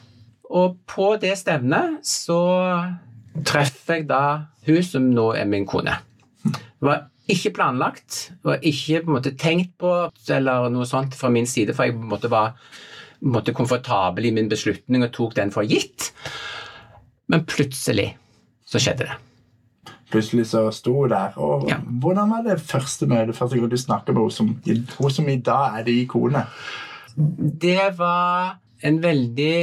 Og 0.53 0.79
på 0.89 1.13
det 1.21 1.35
stevnet 1.39 2.01
så 2.05 2.39
treffer 3.41 4.01
jeg 4.01 4.07
da 4.11 4.23
hun 4.67 4.85
som 4.85 5.09
nå 5.11 5.31
er 5.37 5.49
min 5.49 5.67
kone. 5.69 5.97
Det 6.43 6.85
var 6.85 7.07
ikke 7.31 7.53
planlagt, 7.55 8.31
var 8.43 8.63
ikke 8.63 9.03
på 9.05 9.15
måte 9.15 9.33
tenkt 9.39 9.77
på 9.79 9.91
eller 10.35 10.69
noe 10.73 10.87
sånt 10.87 11.15
fra 11.15 11.31
min 11.31 11.47
side, 11.47 11.75
for 11.75 11.87
jeg 11.87 11.97
måte 11.97 12.31
var 12.31 12.57
måte 13.23 13.55
komfortabel 13.55 14.27
i 14.27 14.33
min 14.35 14.49
beslutning 14.51 15.05
og 15.05 15.13
tok 15.15 15.37
den 15.37 15.53
for 15.55 15.63
gitt. 15.67 16.11
Men 17.31 17.45
plutselig 17.47 18.09
så 18.67 18.81
skjedde 18.83 19.07
det 19.07 19.21
plutselig 20.13 20.47
så 20.51 20.67
sto 20.73 20.93
hun 21.01 21.13
der. 21.13 21.37
Og 21.41 21.69
ja. 21.69 21.79
Hvordan 22.01 22.33
var 22.33 22.45
det 22.45 22.61
første 22.61 23.07
møtet, 23.09 23.37
første 23.37 23.59
gang 23.59 23.71
du 23.71 23.77
snakket 23.77 24.13
med 24.13 24.21
henne 24.23 24.37
som, 24.37 24.51
hun 24.99 25.13
som 25.13 25.29
i 25.29 25.39
dag 25.41 25.79
er 25.79 25.87
din 25.87 26.07
kone? 26.07 26.45
Det 27.61 27.93
var 27.97 28.59
en 28.83 28.99
veldig 29.03 29.55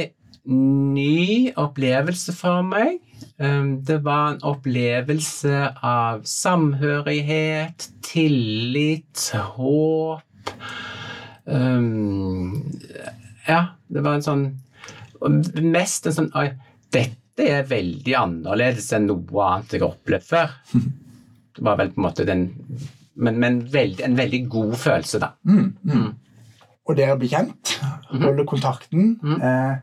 ny 0.49 1.51
opplevelse 1.59 2.33
for 2.37 2.65
meg. 2.65 2.99
Um, 3.37 3.81
det 3.85 3.99
var 4.05 4.31
en 4.31 4.41
opplevelse 4.47 5.57
av 5.85 6.23
samhørighet, 6.25 7.89
tillit, 8.05 9.27
håp 9.55 10.49
um, 11.45 12.57
Ja, 13.45 13.77
det 13.87 14.01
var 14.01 14.17
en 14.17 14.25
sånn 14.25 14.43
Mest 15.21 16.09
en 16.09 16.15
sånn 16.17 16.31
dette 16.91 17.45
er 17.45 17.67
veldig 17.69 18.15
annerledes 18.17 18.89
enn 18.97 19.05
noe 19.07 19.45
annet 19.45 19.75
jeg 19.75 19.83
har 19.83 19.93
opplevd 19.93 20.27
før. 20.27 20.57
Det 21.51 21.63
var 21.67 21.77
vel 21.81 21.89
på 21.91 21.99
en 21.99 22.05
måte 22.05 22.23
den 22.23 22.45
Men, 23.15 23.37
men 23.43 23.57
veldig, 23.67 24.05
en 24.05 24.15
veldig 24.17 24.39
god 24.49 24.75
følelse, 24.79 25.19
da. 25.19 25.33
Mm, 25.43 25.73
mm. 25.83 25.95
Mm. 25.97 26.61
Og 26.87 26.95
dere 26.97 27.17
blir 27.19 27.29
kjent, 27.29 27.73
holde 28.07 28.45
kontakten. 28.47 29.09
Mm. 29.21 29.35
Eh, 29.35 29.73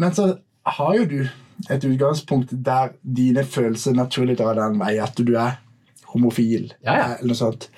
men 0.00 0.14
så 0.16 0.28
har 0.76 0.94
jo 0.96 1.06
du 1.10 1.18
et 1.70 1.84
utgangspunkt 1.84 2.54
der 2.64 2.94
dine 3.02 3.44
følelser 3.44 3.94
naturlig 3.96 4.38
drar 4.40 4.58
den 4.58 4.80
vei 4.80 4.96
at 5.02 5.18
du 5.18 5.34
er 5.38 5.58
homofil, 6.12 6.72
ja, 6.84 6.94
ja. 6.94 7.04
eller 7.18 7.32
noe 7.32 7.38
sånt. 7.38 7.68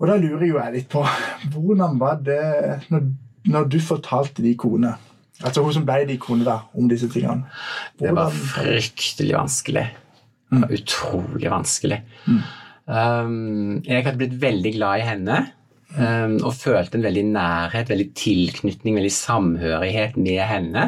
Og 0.00 0.08
da 0.08 0.16
lurer 0.20 0.46
jo 0.48 0.58
jeg 0.58 0.74
litt 0.76 0.88
på 0.92 1.04
hvordan 1.52 1.98
var 2.00 2.20
det 2.24 2.40
når, 2.92 3.06
når 3.52 3.68
du 3.72 3.78
fortalte 3.84 4.44
din 4.44 4.58
kone 4.60 4.96
Altså 5.40 5.62
hun 5.64 5.72
som 5.72 5.86
ble 5.88 6.02
din 6.04 6.18
kone, 6.20 6.44
da, 6.44 6.58
om 6.76 6.84
disse 6.84 7.06
tingene. 7.08 7.46
Hvordan... 7.96 8.02
Det 8.02 8.10
var 8.12 8.34
fryktelig 8.34 9.32
vanskelig. 9.32 9.86
Mm. 10.50 10.64
utrolig 10.74 11.50
vanskelig. 11.50 12.00
Mm. 12.26 12.40
Um, 12.90 13.82
jeg 13.86 14.04
hadde 14.04 14.18
blitt 14.18 14.34
veldig 14.42 14.72
glad 14.74 15.00
i 15.00 15.06
henne. 15.06 15.38
Um, 15.90 16.36
og 16.46 16.54
følte 16.54 16.98
en 16.98 17.02
veldig 17.02 17.24
nærhet, 17.32 17.88
veldig 17.90 18.12
tilknytning, 18.14 18.94
veldig 19.00 19.10
samhørighet 19.14 20.14
med 20.20 20.38
henne. 20.46 20.84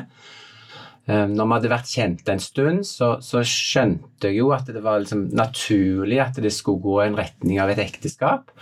Um, 1.11 1.35
når 1.35 1.49
vi 1.49 1.57
hadde 1.57 1.73
vært 1.73 1.91
kjente 1.91 2.31
en 2.31 2.43
stund, 2.43 2.85
så, 2.87 3.17
så, 3.25 3.43
skjønte 3.43 4.31
jeg 4.31 4.39
jo 4.39 4.53
at 4.55 4.71
det 4.71 4.85
var 4.85 5.03
liksom 5.03 5.27
naturlig 5.35 6.23
at 6.23 6.39
det 6.39 6.55
skulle 6.55 6.85
gå 6.85 7.01
i 7.01 7.09
en 7.09 7.19
retning 7.19 7.59
av 7.63 7.75
et 7.75 7.83
ekteskap 7.83 8.55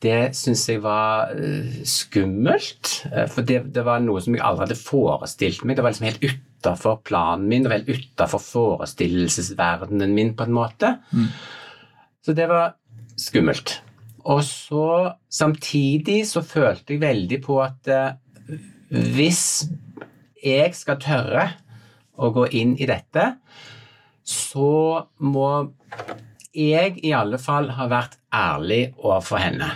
det 0.00 0.32
syns 0.36 0.62
jeg 0.68 0.80
var 0.80 1.34
uh, 1.36 1.80
skummelt. 1.84 3.02
Uh, 3.10 3.26
for 3.28 3.44
det, 3.46 3.62
det, 3.74 3.84
var 3.84 4.00
noe 4.04 4.22
som 4.24 4.36
jeg 4.36 4.44
aldri 4.44 4.68
hadde 4.68 4.80
forestilt 4.80 5.66
meg. 5.66 5.76
Det 5.76 5.84
var 5.84 5.92
liksom 5.92 6.08
helt 6.08 6.24
utafor 6.24 7.00
planen 7.04 7.48
min, 7.50 7.64
det 7.64 7.72
var 7.72 7.82
helt 7.82 8.06
utafor 8.06 8.42
forestillelsesverdenen 8.44 10.16
min, 10.16 10.32
på 10.36 10.48
en 10.48 10.56
måte. 10.56 10.94
Mm. 11.12 11.28
Så 12.24 12.36
det 12.36 12.48
var 12.50 12.74
skummelt. 13.20 13.80
Og 14.24 14.42
så 14.44 15.14
samtidig 15.32 16.24
så 16.28 16.42
følte 16.44 16.94
jeg 16.94 17.02
veldig 17.02 17.40
på 17.44 17.58
at 17.64 17.90
eh, 17.90 18.58
hvis 18.90 19.44
jeg 20.44 20.74
skal 20.76 21.00
tørre 21.00 21.44
å 22.20 22.30
gå 22.34 22.46
inn 22.56 22.74
i 22.80 22.88
dette, 22.88 23.26
så 24.26 25.06
må 25.22 25.50
jeg 26.56 26.98
i 27.06 27.12
alle 27.16 27.38
fall 27.40 27.70
ha 27.76 27.86
vært 27.90 28.18
ærlig 28.34 28.82
overfor 28.98 29.40
henne. 29.42 29.70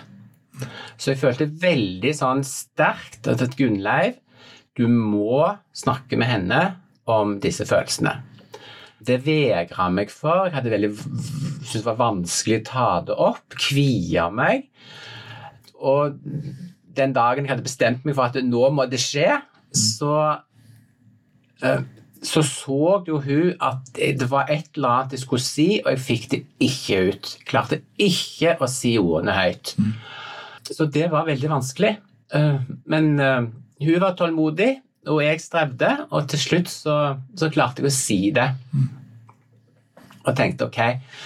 Så 0.96 1.12
jeg 1.12 1.22
følte 1.22 1.50
veldig 1.62 2.12
sånn 2.14 2.44
sterkt 2.46 3.26
at 3.30 3.56
Gunnleiv, 3.58 4.20
du 4.74 4.86
må 4.90 5.44
snakke 5.74 6.18
med 6.18 6.30
henne 6.30 6.62
om 7.10 7.38
disse 7.42 7.66
følelsene. 7.68 8.16
Det 9.04 9.20
vegra 9.26 9.90
meg 9.92 10.10
for. 10.10 10.48
Jeg 10.48 10.56
hadde 10.56 10.72
veldig 10.72 10.90
syntes 11.64 11.82
det 11.82 11.88
var 11.88 12.00
vanskelig 12.02 12.60
å 12.60 12.66
ta 12.68 12.88
det 13.08 13.18
opp. 13.26 13.58
Kvia 13.68 14.28
meg. 14.32 14.68
Og 15.80 16.16
den 16.94 17.16
dagen 17.16 17.44
jeg 17.44 17.54
hadde 17.54 17.66
bestemt 17.66 18.06
meg 18.06 18.16
for 18.16 18.30
at 18.30 18.38
nå 18.46 18.68
må 18.72 18.86
det 18.88 19.02
skje, 19.02 19.40
så 19.74 20.14
uh, 21.64 21.82
så 22.24 22.42
så 22.42 23.02
jo 23.06 23.18
hun 23.20 23.52
at 23.62 23.90
det 23.94 24.30
var 24.30 24.48
et 24.52 24.70
eller 24.76 24.88
annet 24.88 25.14
jeg 25.16 25.24
skulle 25.24 25.44
si, 25.44 25.68
og 25.84 25.92
jeg 25.92 26.00
fikk 26.00 26.26
det 26.32 26.40
ikke 26.64 27.00
ut. 27.10 27.30
Klarte 27.48 27.80
ikke 28.00 28.56
å 28.62 28.68
si 28.70 28.96
ordene 29.00 29.36
høyt. 29.36 29.74
Mm. 29.78 29.92
Så 30.70 30.88
det 30.88 31.10
var 31.12 31.28
veldig 31.28 31.50
vanskelig. 31.52 31.92
Eh, 32.34 32.56
men 32.90 33.12
eh, 33.20 33.42
hun 33.84 34.00
var 34.02 34.16
tålmodig, 34.18 34.72
og 35.12 35.20
jeg 35.20 35.42
strevde, 35.44 35.90
og 36.10 36.28
til 36.32 36.40
slutt 36.40 36.72
så, 36.72 36.98
så 37.36 37.50
klarte 37.52 37.84
jeg 37.84 37.90
å 37.90 37.94
si 37.94 38.20
det. 38.34 38.48
Og 40.24 40.32
tenkte 40.38 40.70
ok, 40.70 40.80
eh, 40.80 41.24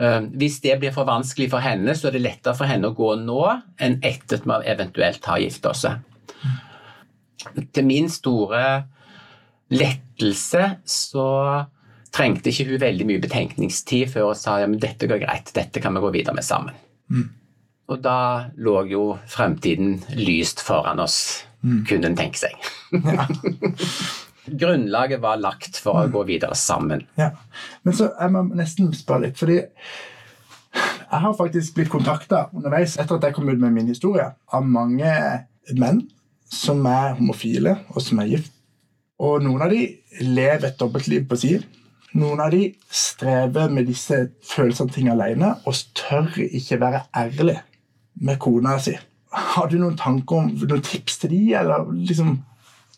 hvis 0.00 0.60
det 0.64 0.78
blir 0.80 0.94
for 0.96 1.04
vanskelig 1.04 1.50
for 1.52 1.60
henne, 1.60 1.92
så 1.96 2.08
er 2.08 2.14
det 2.16 2.22
lettere 2.24 2.56
for 2.56 2.70
henne 2.70 2.88
å 2.88 2.96
gå 2.96 3.10
nå 3.20 3.40
enn 3.82 3.98
etter 4.00 4.38
at 4.40 4.46
vi 4.48 4.70
eventuelt 4.72 5.26
har 5.28 5.42
gifta 5.42 5.74
oss. 5.74 5.84
til 7.72 7.84
min 7.84 8.08
store 8.08 8.84
lettelse 9.70 10.62
så 10.84 11.26
trengte 12.12 12.50
ikke 12.50 12.66
hun 12.72 12.80
veldig 12.82 13.06
mye 13.06 13.22
betenkningstid 13.22 14.10
før 14.14 14.30
hun 14.30 14.40
sa 14.40 14.58
ja, 14.60 14.66
men 14.66 14.80
dette 14.82 15.06
går 15.06 15.22
greit, 15.22 15.52
dette 15.54 15.80
kan 15.80 15.94
vi 15.94 16.00
gå 16.00 16.10
videre 16.16 16.34
med 16.34 16.44
sammen. 16.44 16.74
Mm. 17.10 17.28
Og 17.90 18.02
da 18.02 18.48
lå 18.56 18.86
jo 18.90 19.04
fremtiden 19.28 20.00
lyst 20.16 20.64
foran 20.64 21.00
oss, 21.00 21.44
Mm. 21.60 21.84
kunne 21.84 22.08
en 22.08 22.16
tenke 22.16 22.40
seg. 22.40 22.54
Ja. 23.04 23.26
Grunnlaget 24.46 25.20
var 25.22 25.40
lagt 25.40 25.76
for 25.82 26.00
å 26.00 26.08
gå 26.12 26.22
videre 26.28 26.56
sammen. 26.58 27.04
Ja. 27.20 27.32
Men 27.84 27.96
så 27.96 28.10
jeg 28.14 28.34
må 28.34 28.44
nesten 28.56 28.92
spørre 28.96 29.28
litt, 29.28 29.38
fordi 29.40 29.58
jeg 29.60 31.22
har 31.24 31.34
faktisk 31.34 31.74
blitt 31.76 31.90
kontakta 31.90 32.46
underveis 32.54 32.96
etter 32.96 33.18
at 33.18 33.26
jeg 33.26 33.36
kom 33.36 33.50
ut 33.50 33.60
med 33.60 33.74
min 33.74 33.90
historie, 33.90 34.28
av 34.54 34.66
mange 34.66 35.10
menn 35.76 36.04
som 36.50 36.82
er 36.86 37.16
homofile, 37.18 37.76
og 37.94 38.02
som 38.02 38.22
er 38.22 38.30
gift. 38.30 38.54
Og 39.20 39.42
noen 39.44 39.66
av 39.66 39.74
de 39.74 39.84
lever 40.24 40.70
et 40.70 40.80
dobbeltliv 40.80 41.26
på 41.28 41.38
si. 41.38 41.52
Noen 42.18 42.40
av 42.42 42.54
de 42.54 42.70
strever 42.90 43.70
med 43.70 43.86
disse 43.90 44.16
følsomme 44.46 44.94
tingene 44.94 45.14
alene 45.18 45.52
og 45.68 45.76
tør 45.98 46.32
ikke 46.48 46.80
være 46.80 47.04
ærlig 47.16 47.58
med 48.24 48.40
kona 48.42 48.78
si. 48.82 48.96
Har 49.30 49.68
du 49.70 49.76
noen 49.78 49.98
tanker 49.98 50.40
om 50.40 50.48
noen 50.56 50.82
tips 50.82 51.20
til 51.22 51.34
de, 51.36 51.42
eller 51.60 51.86
liksom 51.92 52.40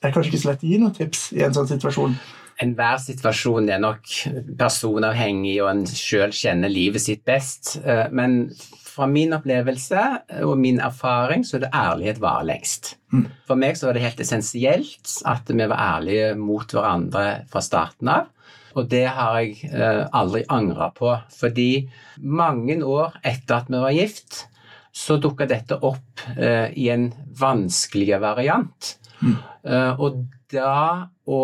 Det 0.02 0.08
er 0.08 0.14
kanskje 0.16 0.32
ikke 0.32 0.42
så 0.42 0.50
lett 0.50 0.64
å 0.64 0.70
gi 0.72 0.78
noen 0.82 0.94
tips 0.96 1.20
i 1.36 1.44
en 1.46 1.54
sånn 1.54 1.68
situasjon. 1.70 2.16
Enhver 2.62 2.98
situasjon 3.00 3.70
er 3.70 3.78
nok 3.82 4.10
personavhengig, 4.58 5.54
og 5.62 5.70
en 5.70 5.84
sjøl 5.86 6.34
kjenner 6.34 6.70
livet 6.72 7.04
sitt 7.04 7.22
best. 7.24 7.76
Eh, 7.84 8.08
Men 8.10 8.50
fra 8.82 9.06
min 9.06 9.32
opplevelse 9.32 10.02
og 10.44 10.58
min 10.60 10.80
erfaring 10.84 11.46
så 11.46 11.56
er 11.56 11.64
det 11.64 11.72
ærlighet 11.72 12.20
varer 12.20 12.50
lengst. 12.50 12.96
Mm. 13.14 13.24
For 13.46 13.56
meg 13.62 13.78
så 13.78 13.88
var 13.88 13.96
det 13.96 14.04
helt 14.04 14.20
essensielt 14.20 15.16
at 15.24 15.48
vi 15.48 15.64
var 15.64 15.80
ærlige 15.80 16.34
mot 16.36 16.66
hverandre 16.74 17.26
fra 17.52 17.62
starten 17.64 18.10
av. 18.12 18.28
Og 18.74 18.88
det 18.88 19.04
har 19.06 19.38
jeg 19.38 19.70
eh, 19.70 20.02
aldri 20.16 20.42
angra 20.48 20.90
på. 20.96 21.14
Fordi 21.38 21.86
mange 22.18 22.80
år 22.84 23.20
etter 23.22 23.60
at 23.60 23.70
vi 23.70 23.80
var 23.80 23.94
gift, 23.96 24.46
så 24.92 25.16
dukka 25.16 25.46
dette 25.48 25.78
opp 25.80 26.26
eh, 26.36 26.68
i 26.76 26.90
en 26.92 27.08
vanskeligere 27.38 28.20
variant. 28.20 28.96
Eh, 29.22 30.00
og 30.00 30.24
da 30.52 31.08
å 31.28 31.42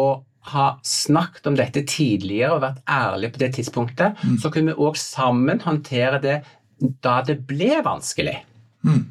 ha 0.49 0.67
snakket 0.87 1.47
om 1.51 1.57
dette 1.59 1.85
tidligere 1.89 2.55
og 2.57 2.63
vært 2.65 2.81
ærlig 2.89 3.33
på 3.35 3.43
det 3.43 3.51
tidspunktet, 3.59 4.21
så 4.41 4.51
kunne 4.53 4.73
vi 4.73 4.87
òg 4.87 4.97
sammen 4.97 5.61
håndtere 5.61 6.21
det 6.23 6.39
da 7.05 7.19
det 7.27 7.41
ble 7.49 7.83
vanskelig. 7.85 8.39
Mm. 8.87 9.03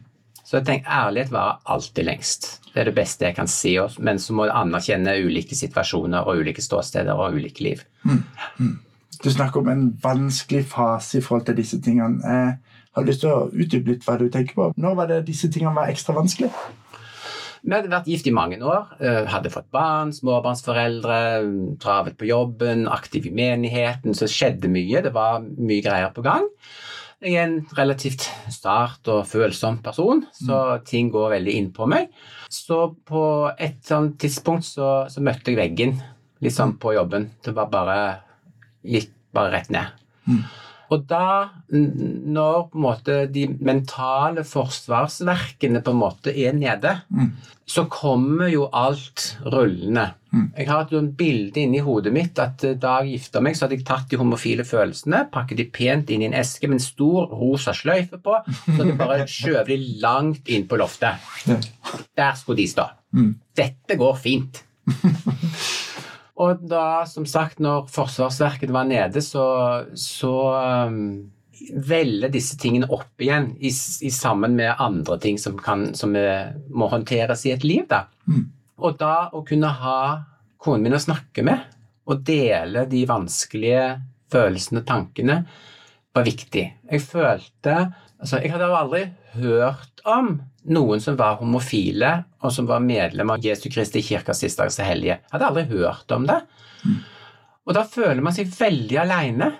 Så 0.48 0.58
jeg 0.58 0.66
tenker 0.70 0.94
ærlighet 0.96 1.34
varer 1.36 1.60
alltid 1.68 2.08
lengst. 2.08 2.50
Det 2.72 2.80
er 2.82 2.90
det 2.90 2.96
beste 2.96 3.28
jeg 3.28 3.36
kan 3.36 3.50
si, 3.52 3.74
men 4.00 4.20
så 4.22 4.34
må 4.34 4.48
du 4.48 4.54
anerkjenne 4.56 5.18
ulike 5.20 5.58
situasjoner 5.60 6.24
og 6.24 6.40
ulike 6.42 6.64
ståsteder 6.64 7.20
og 7.20 7.36
ulike 7.36 7.66
liv. 7.66 7.84
Du 9.24 9.30
snakker 9.34 9.60
om 9.60 9.70
en 9.74 9.86
vanskelig 10.04 10.64
fase 10.72 11.20
i 11.20 11.26
forhold 11.26 11.46
til 11.50 11.58
disse 11.58 11.82
tingene. 11.84 12.22
Jeg 12.24 12.96
har 12.96 13.08
lyst 13.10 13.26
til 13.26 13.34
å 13.34 13.50
utdype 13.52 13.92
litt 13.92 14.08
hva 14.08 14.16
du 14.22 14.30
tenker 14.32 14.56
på. 14.56 14.72
Når 14.78 14.96
var 14.98 15.12
det 15.12 15.26
disse 15.28 15.52
tingene 15.52 15.76
var 15.76 15.92
ekstra 15.92 16.16
vanskelig? 16.16 16.50
Vi 17.68 17.76
hadde 17.76 17.92
vært 17.92 18.06
gift 18.08 18.28
i 18.30 18.32
mange 18.32 18.62
år, 18.64 18.94
eh, 19.04 19.26
hadde 19.28 19.52
fått 19.52 19.68
barn, 19.76 20.14
småbarnsforeldre, 20.16 21.18
travet 21.84 22.16
på 22.16 22.30
jobben, 22.30 22.86
aktiv 22.88 23.26
i 23.28 23.34
menigheten, 23.36 24.16
så 24.16 24.24
skjedde 24.24 24.72
mye. 24.72 25.02
Det 25.04 25.12
var 25.12 25.42
mye 25.42 25.84
greier 25.84 26.14
på 26.16 26.24
gang. 26.24 26.48
Jeg 27.20 27.34
er 27.36 27.44
en 27.44 27.66
relativt 27.76 28.24
start 28.54 29.10
og 29.12 29.26
følsom 29.28 29.82
person, 29.84 30.22
så 30.32 30.80
ting 30.86 31.10
går 31.12 31.34
veldig 31.34 31.56
inn 31.60 31.72
på 31.74 31.88
meg. 31.90 32.08
Så 32.48 32.96
på 33.04 33.52
et 33.60 33.82
sånt 33.84 34.16
tidspunkt 34.22 34.64
så, 34.64 35.10
så 35.12 35.20
møtte 35.20 35.52
jeg 35.52 35.60
veggen, 35.60 35.98
liksom 36.40 36.78
på 36.80 36.94
jobben. 36.96 37.32
Det 37.44 37.56
var 37.58 37.68
bare 37.74 37.98
gikk 38.86 39.12
bare 39.34 39.52
rett 39.58 39.74
ned. 39.74 39.92
Og 40.94 41.04
da, 41.10 41.50
når 41.68 42.70
på 42.72 42.80
en 42.80 42.86
måte 42.86 43.18
de 43.34 43.48
mentale 43.60 44.46
forsvarsverkene 44.48 45.82
på 45.84 45.92
en 45.92 46.00
måte 46.00 46.32
er 46.32 46.56
nede, 46.56 46.94
så 47.68 47.84
kommer 47.92 48.48
jo 48.48 48.70
alt 48.72 49.34
rullende. 49.44 50.06
Jeg 50.56 50.68
har 50.70 50.88
et 50.88 51.10
bilde 51.18 51.60
inni 51.60 51.82
hodet 51.84 52.14
mitt 52.16 52.40
at 52.40 52.64
eh, 52.68 52.78
da 52.80 53.00
jeg 53.02 53.18
gifta 53.18 53.42
meg, 53.44 53.58
så 53.58 53.66
hadde 53.66 53.80
jeg 53.80 53.88
tatt 53.88 54.08
de 54.12 54.20
homofile 54.20 54.64
følelsene, 54.68 55.26
pakket 55.34 55.60
de 55.60 55.66
pent 55.74 56.12
inn 56.14 56.24
i 56.24 56.30
en 56.30 56.38
eske 56.38 56.70
med 56.70 56.78
en 56.78 56.84
stor 56.84 57.32
rosa 57.32 57.74
sløyfe 57.76 58.20
på, 58.24 58.38
så 58.68 58.78
jeg 58.78 58.98
bare 59.00 59.28
skjøv 59.38 59.72
de 59.72 59.80
langt 60.04 60.52
inn 60.52 60.68
på 60.70 60.80
loftet. 60.80 61.24
Der 61.48 62.40
skulle 62.40 62.62
de 62.62 62.70
stå. 62.72 62.88
Dette 63.58 64.00
går 64.00 64.20
fint. 64.22 64.64
Og 66.38 66.62
da, 66.70 67.02
som 67.10 67.26
sagt, 67.26 67.60
når 67.64 67.88
Forsvarsverket 67.90 68.72
var 68.74 68.86
nede, 68.88 69.24
så, 69.26 69.48
så 69.98 70.34
um, 70.88 71.32
veller 71.88 72.32
disse 72.34 72.58
tingene 72.60 72.90
opp 72.94 73.22
igjen 73.22 73.52
i, 73.60 73.72
i 73.72 74.12
sammen 74.14 74.56
med 74.58 74.76
andre 74.80 75.18
ting 75.22 75.40
som, 75.42 75.58
kan, 75.60 75.90
som 75.96 76.16
eh, 76.16 76.54
må 76.70 76.90
håndteres 76.92 77.46
i 77.48 77.54
et 77.56 77.66
liv. 77.68 77.86
Da. 77.90 78.06
Og 78.78 78.98
da 79.00 79.30
å 79.34 79.44
kunne 79.48 79.72
ha 79.82 80.00
konen 80.62 80.88
min 80.88 80.98
å 80.98 81.02
snakke 81.02 81.46
med 81.46 81.66
og 82.08 82.24
dele 82.28 82.86
de 82.90 83.04
vanskelige 83.08 83.88
følelsene 84.32 84.82
og 84.82 84.88
tankene 84.88 85.38
var 86.16 86.26
viktig. 86.28 86.66
Jeg 86.92 87.04
følte 87.04 87.78
altså 88.18 88.40
Jeg 88.42 88.50
hadde 88.54 88.70
aldri 88.74 89.04
hørt 89.38 90.02
om 90.08 90.38
noen 90.74 91.02
som 91.04 91.18
var 91.20 91.38
homofile, 91.40 92.10
og 92.42 92.52
som 92.54 92.68
var 92.68 92.82
medlem 92.84 93.30
av 93.30 93.44
Jesu 93.44 93.68
Kristi 93.72 94.02
kirkas 94.04 94.42
siste 94.42 94.64
dags 94.64 94.80
hellige. 94.82 95.20
Jeg 95.20 95.34
hadde 95.36 95.50
aldri 95.52 95.66
hørt 95.70 96.16
om 96.16 96.26
det. 96.28 96.40
Og 97.68 97.76
da 97.78 97.84
føler 97.88 98.24
man 98.24 98.36
seg 98.36 98.50
veldig 98.52 98.98
aleine. 99.04 99.52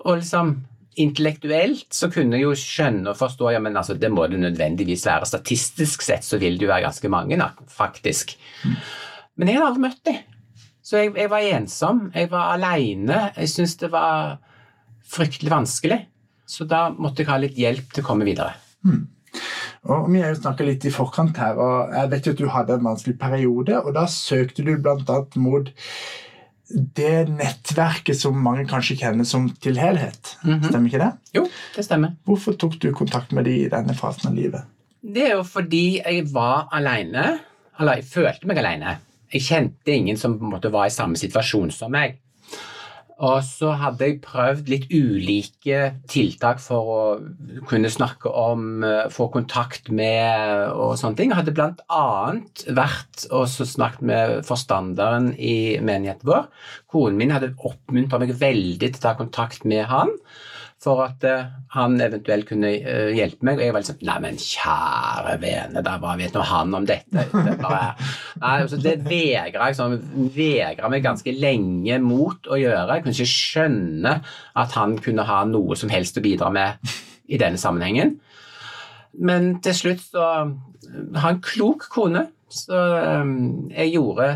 Og 0.00 0.16
liksom 0.22 0.54
intellektuelt 1.02 1.86
så 1.94 2.08
kunne 2.12 2.38
jeg 2.38 2.46
jo 2.46 2.54
skjønne 2.58 3.12
og 3.12 3.18
forstå 3.18 3.54
ja, 3.54 3.60
men 3.62 3.76
altså, 3.76 3.96
det 3.98 4.10
må 4.12 4.26
det 4.30 4.40
nødvendigvis 4.42 5.06
være. 5.08 5.28
Statistisk 5.28 6.04
sett 6.06 6.26
så 6.26 6.38
vil 6.42 6.58
det 6.58 6.68
jo 6.68 6.72
være 6.72 6.86
ganske 6.86 7.10
mange, 7.12 7.38
da, 7.40 7.50
faktisk. 7.70 8.36
Men 9.36 9.50
jeg 9.50 9.58
hadde 9.58 9.70
aldri 9.72 9.84
møtt 9.86 10.02
dem. 10.08 10.22
Så 10.84 11.00
jeg, 11.00 11.14
jeg 11.16 11.30
var 11.32 11.46
ensom. 11.56 12.02
Jeg 12.14 12.30
var 12.30 12.52
aleine. 12.58 13.20
Jeg 13.38 13.50
syntes 13.50 13.78
det 13.80 13.90
var 13.94 14.36
fryktelig 15.08 15.52
vanskelig. 15.52 16.00
Så 16.44 16.66
da 16.68 16.86
måtte 16.92 17.24
jeg 17.24 17.30
ha 17.30 17.40
litt 17.40 17.58
hjelp 17.58 17.92
til 17.94 18.04
å 18.04 18.06
komme 18.06 18.26
videre. 18.28 18.52
Og 19.84 20.10
Vi 20.12 20.20
har 20.20 20.32
jo 20.32 20.40
snakket 20.40 20.68
litt 20.68 20.84
i 20.88 20.92
forkant 20.92 21.36
her, 21.40 21.58
og 21.60 21.92
jeg 21.92 22.10
vet 22.12 22.26
jo 22.26 22.34
at 22.34 22.40
du 22.40 22.46
hadde 22.52 22.76
en 22.78 22.86
vanskelig 22.86 23.16
periode. 23.20 23.80
og 23.80 23.94
Da 23.96 24.04
søkte 24.08 24.64
du 24.64 24.76
bl.a. 24.76 25.18
mot 25.36 25.72
det 26.68 27.28
nettverket 27.28 28.16
som 28.18 28.38
mange 28.40 28.64
kanskje 28.68 28.96
kjenner 29.02 29.26
som 29.28 29.50
til 29.62 29.78
helhet. 29.78 30.34
Stemmer 30.42 30.88
ikke 30.88 31.02
det? 31.02 31.10
Jo, 31.36 31.44
det 31.76 31.84
stemmer. 31.86 32.14
Hvorfor 32.24 32.56
tok 32.58 32.78
du 32.82 32.88
kontakt 32.96 33.34
med 33.36 33.48
de 33.48 33.58
i 33.64 33.70
denne 33.72 33.96
fasen 33.98 34.30
av 34.30 34.38
livet? 34.38 34.64
Det 35.04 35.26
er 35.28 35.34
jo 35.36 35.44
fordi 35.44 36.00
jeg 36.00 36.24
var 36.32 36.70
aleine. 36.72 37.26
Eller 37.78 38.00
jeg 38.00 38.08
følte 38.08 38.48
meg 38.48 38.60
aleine. 38.62 38.96
Jeg 39.34 39.44
kjente 39.48 39.92
ingen 39.92 40.18
som 40.18 40.38
på 40.38 40.46
en 40.46 40.54
måte 40.54 40.70
var 40.72 40.88
i 40.88 40.94
samme 40.94 41.18
situasjon 41.18 41.72
som 41.74 41.92
meg. 41.92 42.20
Og 43.22 43.44
så 43.46 43.70
hadde 43.78 44.08
jeg 44.08 44.22
prøvd 44.24 44.70
litt 44.72 44.88
ulike 44.90 45.80
tiltak 46.10 46.58
for 46.62 46.88
å 46.90 47.02
kunne 47.70 47.90
snakke 47.92 48.30
om, 48.30 48.82
eh, 48.82 49.06
få 49.08 49.28
kontakt 49.30 49.90
med 49.90 50.72
og 50.72 50.96
sånne 50.98 51.16
ting. 51.16 51.30
Jeg 51.30 51.44
hadde 51.44 51.74
annet 51.88 52.64
vært 52.66 53.26
og 53.30 53.46
snakket 53.46 54.02
med 54.02 54.44
forstanderen 54.44 55.38
i 55.38 55.78
menigheten 55.78 56.26
vår. 56.26 56.48
Konen 56.90 57.16
min 57.16 57.30
hadde 57.30 57.54
oppmuntra 57.54 58.18
meg 58.18 58.34
veldig 58.34 58.80
til 58.80 58.98
å 58.98 59.00
ta 59.00 59.14
kontakt 59.14 59.64
med 59.64 59.86
han 59.86 60.10
for 60.84 61.00
at 61.06 61.24
eh, 61.26 61.46
han 61.74 61.96
eventuelt 62.02 62.46
kunne 62.48 62.70
eh, 62.76 63.12
hjelpe 63.16 63.46
meg. 63.46 63.58
Og 63.58 63.64
jeg 63.64 63.74
var 63.74 63.84
liksom 63.84 64.02
Nei, 64.04 64.16
men 64.24 64.40
kjære 64.40 65.36
vene, 65.42 65.82
da, 65.84 65.96
hva 66.02 66.14
vet 66.20 66.36
nå 66.36 66.44
han 66.48 66.76
om 66.76 66.88
dette? 66.88 67.24
Det, 67.32 67.56
bare, 67.62 67.94
nei, 68.42 68.54
altså, 68.66 68.80
det 68.84 68.98
vegra 69.06 69.70
jeg 69.70 69.78
sånn, 69.78 69.96
meg 70.92 71.06
ganske 71.06 71.34
lenge 71.36 71.98
mot 72.04 72.50
å 72.50 72.60
gjøre. 72.60 72.98
Jeg 72.98 73.06
kunne 73.06 73.16
ikke 73.16 73.32
skjønne 73.32 74.14
at 74.64 74.78
han 74.78 74.98
kunne 75.02 75.26
ha 75.28 75.42
noe 75.48 75.78
som 75.78 75.92
helst 75.92 76.20
å 76.20 76.24
bidra 76.24 76.52
med 76.54 76.94
i 77.32 77.40
denne 77.40 77.60
sammenhengen. 77.60 78.18
Men 79.14 79.58
til 79.64 79.76
slutt 79.78 80.08
så 80.10 80.30
Ha 81.16 81.30
en 81.30 81.38
klok 81.42 81.86
kone, 81.90 82.26
så 82.52 82.78
eh, 83.00 83.30
jeg 83.72 83.94
gjorde 83.96 84.28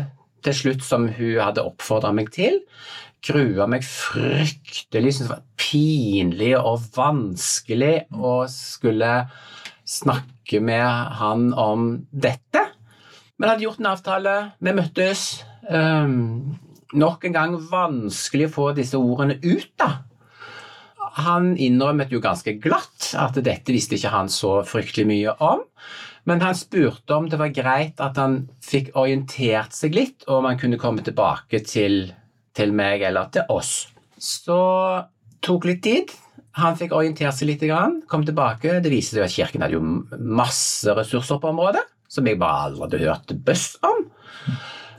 til 0.43 0.55
slutt 0.55 0.83
som 0.83 1.05
hun 1.13 1.37
hadde 1.39 1.63
oppfordra 1.67 2.11
meg 2.15 2.31
til 2.35 2.61
grua 3.25 3.67
meg 3.69 3.83
fryktelig, 3.85 5.13
syntes 5.15 5.27
det 5.27 5.33
var 5.33 5.45
pinlig 5.59 6.51
og 6.59 6.83
vanskelig 6.95 7.93
å 8.15 8.33
skulle 8.51 9.13
snakke 9.89 10.61
med 10.63 10.85
han 11.19 11.49
om 11.57 11.91
dette. 12.11 12.65
Men 13.39 13.53
hadde 13.53 13.65
gjort 13.65 13.81
en 13.81 13.93
avtale, 13.93 14.35
vi 14.59 14.75
møttes. 14.75 15.25
Um, 15.69 16.57
nok 16.97 17.25
en 17.27 17.35
gang 17.35 17.57
vanskelig 17.69 18.49
å 18.49 18.53
få 18.55 18.69
disse 18.77 18.99
ordene 18.99 19.39
ut, 19.43 19.71
da. 19.79 20.05
han 21.19 21.55
innrømmet 21.57 22.13
jo 22.13 22.21
ganske 22.23 22.53
glatt 22.61 23.11
at 23.19 23.37
dette 23.43 23.73
visste 23.73 23.97
ikke 23.97 24.13
han 24.13 24.29
så 24.31 24.59
fryktelig 24.67 25.07
mye 25.09 25.35
om. 25.43 25.65
Men 26.29 26.43
han 26.43 26.55
spurte 26.55 27.15
om 27.15 27.29
det 27.29 27.39
var 27.41 27.53
greit 27.55 28.01
at 28.03 28.19
han 28.19 28.43
fikk 28.63 28.91
orientert 28.99 29.73
seg 29.73 29.95
litt, 29.97 30.27
og 30.27 30.41
om 30.41 30.49
han 30.49 30.59
kunne 30.61 30.79
komme 30.81 31.03
tilbake 31.05 31.63
til, 31.65 32.11
til 32.57 32.73
meg 32.75 33.03
eller 33.07 33.29
til 33.33 33.49
oss. 33.53 33.89
Så 34.19 34.59
tok 35.45 35.69
litt 35.69 35.83
tid. 35.85 36.11
Han 36.59 36.75
fikk 36.79 36.95
orientert 36.97 37.37
seg 37.37 37.51
litt, 37.51 37.63
kom 38.09 38.25
tilbake. 38.27 38.79
Det 38.83 38.91
viste 38.91 39.15
seg 39.15 39.27
at 39.27 39.35
kirken 39.35 39.63
hadde 39.63 39.77
jo 39.77 39.85
masse 40.19 40.97
ressurser 40.97 41.39
på 41.39 41.53
området 41.53 41.85
som 42.09 42.25
jeg 42.25 42.39
bare 42.41 42.71
aldri 42.71 43.03
hadde 43.03 43.05
hørt 43.05 43.33
bøss 43.45 43.71
om. 43.85 44.07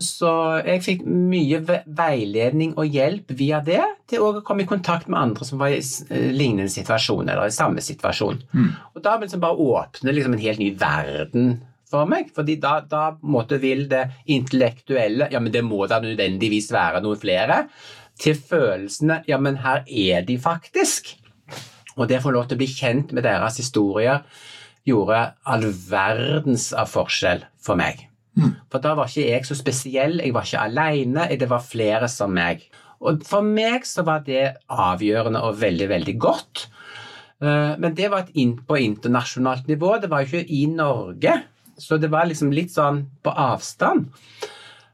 Så 0.00 0.30
jeg 0.64 0.80
fikk 0.80 1.02
mye 1.04 1.58
veiledning 1.84 2.72
og 2.80 2.88
hjelp 2.88 3.34
via 3.36 3.58
det 3.64 3.82
til 4.08 4.22
å 4.24 4.44
komme 4.46 4.64
i 4.64 4.68
kontakt 4.68 5.10
med 5.10 5.20
andre 5.20 5.44
som 5.44 5.60
var 5.60 5.74
i 5.74 5.82
lignende 6.32 6.72
situasjon, 6.72 7.28
eller 7.28 7.50
i 7.50 7.54
samme 7.54 7.84
situasjon. 7.84 8.40
Mm. 8.54 8.70
Og 8.94 9.04
da 9.04 9.18
liksom 9.20 9.42
bare 9.42 9.60
åpne 9.60 10.14
liksom 10.16 10.38
en 10.38 10.44
helt 10.46 10.62
ny 10.62 10.70
verden 10.80 11.58
for 11.90 12.08
meg. 12.10 12.30
fordi 12.34 12.56
da, 12.62 12.80
da 12.80 13.16
måtte 13.22 13.60
vil 13.62 13.86
det 13.90 14.06
intellektuelle 14.30 15.30
Ja, 15.32 15.40
men 15.40 15.52
det 15.52 15.64
må 15.66 15.86
da 15.90 16.00
nødvendigvis 16.02 16.70
være 16.72 17.02
noen 17.04 17.20
flere. 17.20 17.64
Til 18.20 18.36
følelsene 18.36 19.22
Ja, 19.28 19.38
men 19.38 19.60
her 19.64 19.84
er 19.86 20.22
de 20.26 20.38
faktisk. 20.38 21.16
Og 21.96 22.08
det 22.08 22.20
å 22.20 22.24
få 22.28 22.34
lov 22.34 22.48
til 22.48 22.56
å 22.56 22.62
bli 22.62 22.70
kjent 22.70 23.12
med 23.12 23.26
deres 23.26 23.58
historier 23.60 24.22
gjorde 24.86 25.24
all 25.44 25.66
verdens 25.90 26.70
av 26.72 26.88
forskjell 26.88 27.44
for 27.60 27.76
meg. 27.76 28.06
Mm. 28.38 28.54
For 28.70 28.82
da 28.82 28.94
var 28.96 29.10
ikke 29.10 29.26
jeg 29.26 29.46
så 29.48 29.56
spesiell, 29.58 30.20
jeg 30.22 30.32
var 30.34 30.46
ikke 30.46 30.62
aleine, 30.62 31.26
det 31.36 31.48
var 31.50 31.64
flere 31.64 32.08
som 32.08 32.32
meg. 32.32 32.62
Og 33.00 33.24
for 33.26 33.44
meg 33.44 33.86
så 33.88 34.04
var 34.06 34.24
det 34.26 34.54
avgjørende 34.68 35.42
og 35.44 35.60
veldig, 35.60 35.88
veldig 35.92 36.16
godt. 36.20 36.66
Eh, 37.40 37.72
men 37.80 37.96
det 37.96 38.10
var 38.12 38.28
inn 38.38 38.58
på 38.66 38.78
internasjonalt 38.80 39.70
nivå, 39.70 39.96
det 40.00 40.10
var 40.12 40.24
jo 40.24 40.40
ikke 40.40 40.52
i 40.56 40.66
Norge. 40.70 41.36
Så 41.80 41.98
det 42.00 42.10
var 42.12 42.28
liksom 42.28 42.52
litt 42.54 42.72
sånn 42.74 43.06
på 43.24 43.32
avstand. 43.32 44.10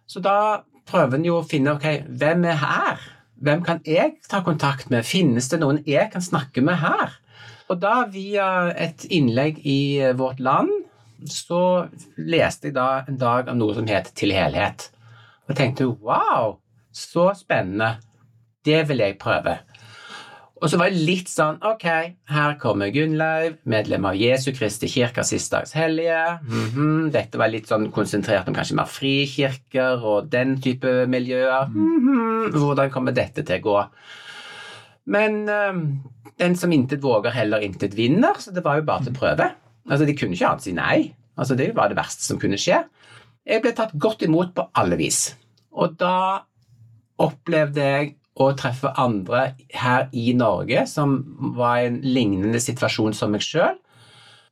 Så 0.07 0.23
da 0.23 0.63
prøver 0.87 1.19
en 1.19 1.27
jo 1.27 1.41
å 1.41 1.47
finne 1.47 1.75
ok, 1.75 2.07
hvem 2.07 2.47
er 2.47 2.59
her? 2.63 3.07
Hvem 3.43 3.63
kan 3.67 3.83
jeg 3.85 4.17
ta 4.31 4.41
kontakt 4.47 4.89
med? 4.93 5.05
Finnes 5.05 5.51
det 5.53 5.61
noen 5.61 5.83
jeg 5.85 6.09
kan 6.13 6.25
snakke 6.25 6.63
med 6.65 6.79
her? 6.81 7.19
Og 7.67 7.81
da, 7.83 8.05
via 8.09 8.71
et 8.79 9.05
innlegg 9.11 9.59
i 9.67 9.99
Vårt 10.17 10.39
Land, 10.41 10.71
så 11.27 11.89
leste 12.17 12.71
jeg 12.71 12.77
da 12.77 13.03
en 13.09 13.19
dag 13.19 13.51
om 13.51 13.59
noe 13.59 13.75
som 13.75 13.89
het 13.91 14.13
Til 14.17 14.35
helhet. 14.37 14.91
Og 15.49 15.57
tenkte 15.59 15.89
wow, 16.05 16.57
så 16.93 17.31
spennende. 17.39 17.97
Det 18.67 18.85
vil 18.89 19.03
jeg 19.03 19.19
prøve. 19.19 19.59
Og 20.57 20.71
så 20.73 20.79
var 20.81 20.89
det 20.89 21.05
litt 21.05 21.29
sånn 21.29 21.59
Ok, 21.69 21.85
her 22.33 22.55
kommer 22.61 22.89
Gunnleiv, 22.95 23.59
medlem 23.69 24.07
av 24.09 24.17
Jesu 24.17 24.49
Kristi 24.57 24.89
kirke 24.89 25.25
Sistdags 25.27 25.75
hellige. 25.77 26.39
Mm 26.49 26.71
-hmm. 26.71 27.11
Dette 27.13 27.39
var 27.39 27.49
litt 27.49 27.69
sånn 27.69 27.91
konsentrert 27.93 28.49
om 28.49 28.55
kanskje 28.55 28.77
mer 28.77 28.89
frikirker 28.89 30.01
og 30.05 30.31
den 30.31 30.61
type 30.61 31.07
miljøer. 31.07 31.69
Mm 31.69 32.01
-hmm. 32.01 32.51
Hvordan 32.59 32.91
kommer 32.91 33.13
dette 33.13 33.43
til 33.43 33.57
å 33.57 33.63
gå? 33.63 33.89
Men 35.05 35.49
um, 35.49 36.03
den 36.39 36.57
som 36.57 36.73
intet 36.73 37.03
våger, 37.03 37.31
heller 37.31 37.59
intet 37.59 37.97
vinner, 37.97 38.35
så 38.39 38.51
det 38.51 38.65
var 38.65 38.77
jo 38.77 38.83
bare 38.83 39.05
til 39.05 39.15
prøve. 39.15 39.51
Altså, 39.91 40.07
De 40.07 40.17
kunne 40.17 40.33
ikke 40.33 40.49
annet 40.49 40.63
si 40.63 40.73
nei. 40.73 41.15
Altså, 41.39 41.55
Det 41.55 41.77
var 41.77 41.89
det 41.89 41.97
verste 41.97 42.23
som 42.23 42.39
kunne 42.39 42.59
skje. 42.59 42.85
Jeg 43.47 43.63
ble 43.63 43.73
tatt 43.73 43.93
godt 43.99 44.23
imot 44.23 44.55
på 44.55 44.67
alle 44.75 44.97
vis. 44.97 45.37
Og 45.73 45.99
da 45.99 46.43
opplevde 47.19 47.83
jeg 47.83 48.15
å 48.37 48.51
treffe 48.59 48.93
andre 49.01 49.55
her 49.73 50.09
i 50.13 50.33
Norge 50.37 50.85
som 50.91 51.19
var 51.57 51.81
i 51.81 51.91
en 51.91 52.01
lignende 52.05 52.61
situasjon 52.61 53.17
som 53.17 53.33
meg 53.33 53.45
sjøl. 53.45 53.79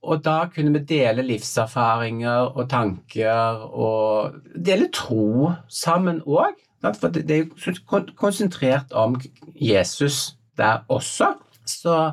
Og 0.04 0.20
da 0.24 0.44
kunne 0.52 0.74
vi 0.74 0.84
dele 0.88 1.24
livserfaringer 1.24 2.52
og 2.52 2.68
tanker 2.72 3.64
og 3.72 4.38
dele 4.54 4.90
tro 4.92 5.52
sammen 5.68 6.20
òg. 6.24 6.56
For 6.84 7.08
det 7.08 7.30
er 7.32 7.46
jo 7.46 8.00
konsentrert 8.20 8.92
om 8.92 9.16
Jesus 9.56 10.36
der 10.60 10.84
også. 10.92 11.32
Så 11.64 12.12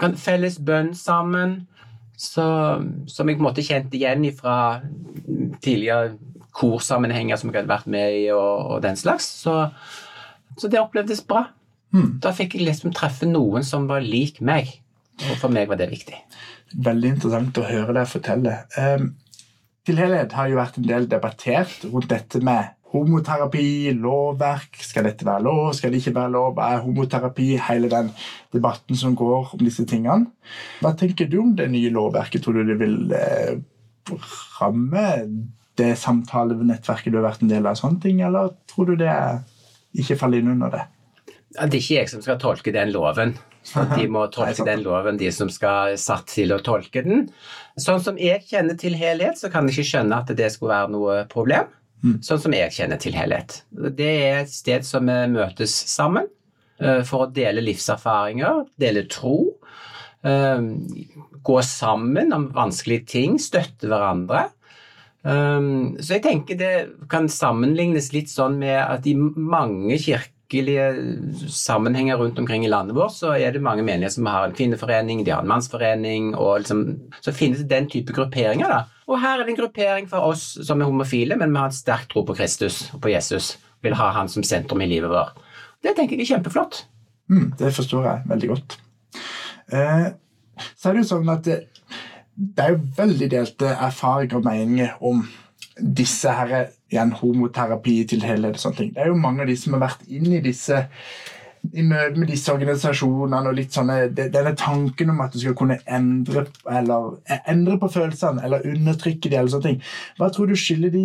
kan 0.00 0.16
felles 0.16 0.56
bønn 0.64 0.94
sammen, 0.96 1.66
så, 2.16 2.80
som 3.08 3.28
jeg 3.28 3.36
på 3.36 3.44
en 3.44 3.48
måte 3.48 3.64
kjente 3.64 3.98
igjen 3.98 4.24
fra 4.36 4.80
tidligere 5.60 6.16
korsammenhenger 6.56 7.36
som 7.36 7.50
jeg 7.50 7.60
hadde 7.60 7.72
vært 7.72 7.88
med 7.92 8.16
i, 8.22 8.26
og, 8.32 8.72
og 8.72 8.82
den 8.84 8.96
slags. 8.96 9.28
Så 9.44 9.68
så 10.56 10.70
det 10.72 10.80
opplevdes 10.80 11.22
bra. 11.28 11.46
Mm. 11.94 12.18
Da 12.22 12.32
fikk 12.36 12.56
jeg 12.56 12.66
liksom 12.66 12.94
treffe 12.96 13.28
noen 13.28 13.64
som 13.66 13.86
var 13.90 14.04
lik 14.04 14.40
meg, 14.44 14.72
og 15.30 15.36
for 15.40 15.52
meg 15.52 15.70
var 15.70 15.80
det 15.80 15.90
viktig. 15.92 16.18
Veldig 16.86 17.14
interessant 17.14 17.60
å 17.60 17.68
høre 17.68 17.94
deg 17.96 18.10
fortelle. 18.10 18.56
Um, 18.76 19.12
til 19.86 20.00
helhet 20.02 20.34
har 20.34 20.50
jo 20.50 20.58
vært 20.58 20.80
en 20.80 20.88
del 20.88 21.06
debattert 21.08 21.84
rundt 21.86 22.10
dette 22.10 22.40
med 22.44 22.72
homoterapi, 22.96 23.92
lovverk. 23.98 24.80
Skal 24.82 25.06
dette 25.08 25.26
være 25.26 25.44
lov, 25.46 25.70
skal 25.76 25.92
det 25.92 26.00
ikke 26.02 26.16
være 26.16 26.32
lov? 26.34 26.60
Er 26.62 26.82
homoterapi? 26.84 27.48
Hele 27.68 27.90
den 27.92 28.10
debatten 28.54 28.98
som 28.98 29.16
går 29.18 29.54
om 29.54 29.62
disse 29.62 29.86
tingene. 29.88 30.30
Hva 30.82 30.94
tenker 30.98 31.30
du 31.30 31.38
om 31.42 31.54
det 31.58 31.68
nye 31.72 31.92
lovverket? 31.94 32.42
Tror 32.42 32.58
du 32.58 32.72
det 32.72 32.78
vil 32.82 32.96
eh, 33.14 33.58
ramme 34.60 35.06
det 35.76 35.92
samtalenettverket 36.00 37.12
du 37.12 37.20
har 37.20 37.28
vært 37.28 37.44
en 37.44 37.52
del 37.52 37.68
av, 37.68 37.76
sånne 37.78 38.00
ting, 38.00 38.22
eller 38.24 38.54
tror 38.70 38.90
du 38.90 38.96
det 39.02 39.10
er 39.12 39.42
ikke 40.02 40.18
faller 40.20 40.42
inn 40.42 40.52
under 40.54 40.72
det. 40.72 40.84
Det 41.56 41.62
er 41.62 41.78
ikke 41.78 42.00
jeg 42.00 42.10
som 42.12 42.24
skal 42.24 42.40
tolke 42.42 42.74
den 42.74 42.92
loven. 42.94 43.36
De 43.96 44.06
må 44.12 44.26
tolke 44.34 44.66
den 44.66 44.84
loven, 44.84 45.18
de 45.18 45.30
som 45.34 45.50
skal 45.50 45.96
satt 46.00 46.28
til 46.30 46.54
å 46.54 46.60
tolke 46.62 47.02
den. 47.06 47.26
Sånn 47.80 48.02
som 48.04 48.20
jeg 48.20 48.44
kjenner 48.46 48.78
til 48.78 48.96
helhet, 48.98 49.40
så 49.40 49.50
kan 49.52 49.66
jeg 49.66 49.76
ikke 49.76 49.90
skjønne 49.90 50.20
at 50.22 50.30
det 50.38 50.52
skulle 50.54 50.76
være 50.76 50.92
noe 50.94 51.18
problem. 51.32 51.72
Mm. 52.04 52.18
Sånn 52.24 52.40
som 52.42 52.54
jeg 52.54 52.74
kjenner 52.76 53.00
til 53.02 53.16
helhet. 53.16 53.62
Det 53.72 54.10
er 54.28 54.42
et 54.44 54.52
sted 54.52 54.86
som 54.86 55.08
vi 55.08 55.16
møtes 55.32 55.74
sammen 55.90 56.28
eh, 56.78 57.02
for 57.08 57.24
å 57.24 57.30
dele 57.32 57.64
livserfaringer, 57.64 58.66
dele 58.78 59.06
tro. 59.10 59.38
Eh, 60.26 60.68
gå 61.46 61.56
sammen 61.66 62.36
om 62.36 62.50
vanskelige 62.54 63.08
ting, 63.16 63.40
støtte 63.42 63.90
hverandre. 63.90 64.46
Um, 65.26 65.96
så 65.98 66.16
jeg 66.16 66.22
tenker 66.22 66.58
det 66.60 66.72
kan 67.10 67.26
sammenlignes 67.26 68.12
litt 68.14 68.30
sånn 68.30 68.60
med 68.60 68.78
at 68.78 69.06
i 69.10 69.16
mange 69.18 69.96
kirkelige 69.98 70.84
sammenhenger 71.50 72.20
rundt 72.20 72.38
omkring 72.38 72.62
i 72.62 72.70
landet 72.70 72.94
vårt, 72.94 73.16
så 73.16 73.32
er 73.34 73.56
det 73.56 73.64
mange 73.64 73.82
menigheter 73.82 74.20
som 74.20 74.28
har 74.30 74.46
en 74.46 74.54
kvinneforening, 74.54 75.24
de 75.26 75.34
har 75.34 75.42
en 75.42 75.50
mannsforening, 75.50 76.30
og 76.38 76.62
liksom, 76.62 76.84
så 77.24 77.34
finnes 77.34 77.64
det 77.64 77.72
den 77.72 77.90
type 77.90 78.14
grupperinger. 78.14 78.70
da. 78.70 78.84
Og 79.10 79.18
her 79.22 79.40
er 79.40 79.46
det 79.46 79.56
en 79.56 79.60
gruppering 79.64 80.06
for 80.10 80.30
oss 80.30 80.46
som 80.66 80.80
er 80.80 80.90
homofile, 80.90 81.38
men 81.40 81.50
vi 81.50 81.62
har 81.62 81.72
en 81.72 81.80
sterk 81.80 82.06
tro 82.12 82.22
på 82.26 82.36
Kristus 82.38 82.84
og 82.94 83.02
på 83.02 83.10
Jesus. 83.10 83.56
Vil 83.82 83.98
ha 83.98 84.12
han 84.14 84.30
som 84.30 84.46
sentrum 84.46 84.82
i 84.82 84.90
livet 84.90 85.10
vårt. 85.10 85.34
Det 85.82 85.96
tenker 85.96 86.16
jeg 86.16 86.28
er 86.28 86.36
kjempeflott. 86.36 86.84
Mm, 87.30 87.50
det 87.58 87.74
forstår 87.74 88.06
jeg 88.06 88.30
veldig 88.30 88.48
godt. 88.54 88.78
Eh, 89.74 90.06
så 90.78 90.88
er 90.88 90.94
det 90.94 91.02
jo 91.02 91.10
sånn 91.10 91.34
at 91.34 91.46
det, 91.46 91.64
det 92.36 92.64
er 92.64 92.74
jo 92.74 92.80
veldig 92.96 93.30
delte 93.32 93.72
erfaringer 93.72 94.38
og 94.38 94.44
meninger 94.44 95.04
om 95.04 95.22
disse 95.76 96.32
her, 96.32 96.68
igjen, 96.92 97.12
homoterapi 97.16 97.96
til 98.08 98.24
helhet 98.24 98.58
og 98.58 98.62
sånne 98.62 98.80
ting. 98.80 98.92
Det 98.94 99.02
er 99.04 99.10
jo 99.10 99.20
mange 99.20 99.44
av 99.44 99.50
de 99.50 99.56
som 99.58 99.76
har 99.76 99.86
vært 99.88 100.04
inn 100.08 100.28
i 100.32 100.44
disse 100.44 100.84
i 101.74 101.82
møte 101.82 102.20
med 102.20 102.28
disse 102.30 102.52
organisasjonene 102.52 103.50
og 103.50 103.56
litt 103.58 103.74
sånne, 103.74 103.96
denne 104.14 104.52
tanken 104.58 105.10
om 105.10 105.22
at 105.24 105.34
du 105.34 105.40
skal 105.42 105.56
kunne 105.58 105.80
endre, 105.82 106.44
eller, 106.70 107.16
endre 107.48 107.78
på 107.82 107.90
følelsene 107.90 108.44
eller 108.46 108.68
undertrykke 108.70 109.32
de 109.32 109.38
eller 109.40 109.50
sånne 109.50 109.70
ting. 109.70 109.80
Hva 110.20 110.30
tror 110.30 110.50
du 110.50 110.54
skiller 110.60 110.92
de 110.94 111.04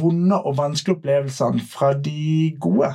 vonde 0.00 0.40
og 0.40 0.56
vanskelige 0.58 0.98
opplevelsene 0.98 1.62
fra 1.70 1.92
de 1.94 2.54
gode? 2.60 2.90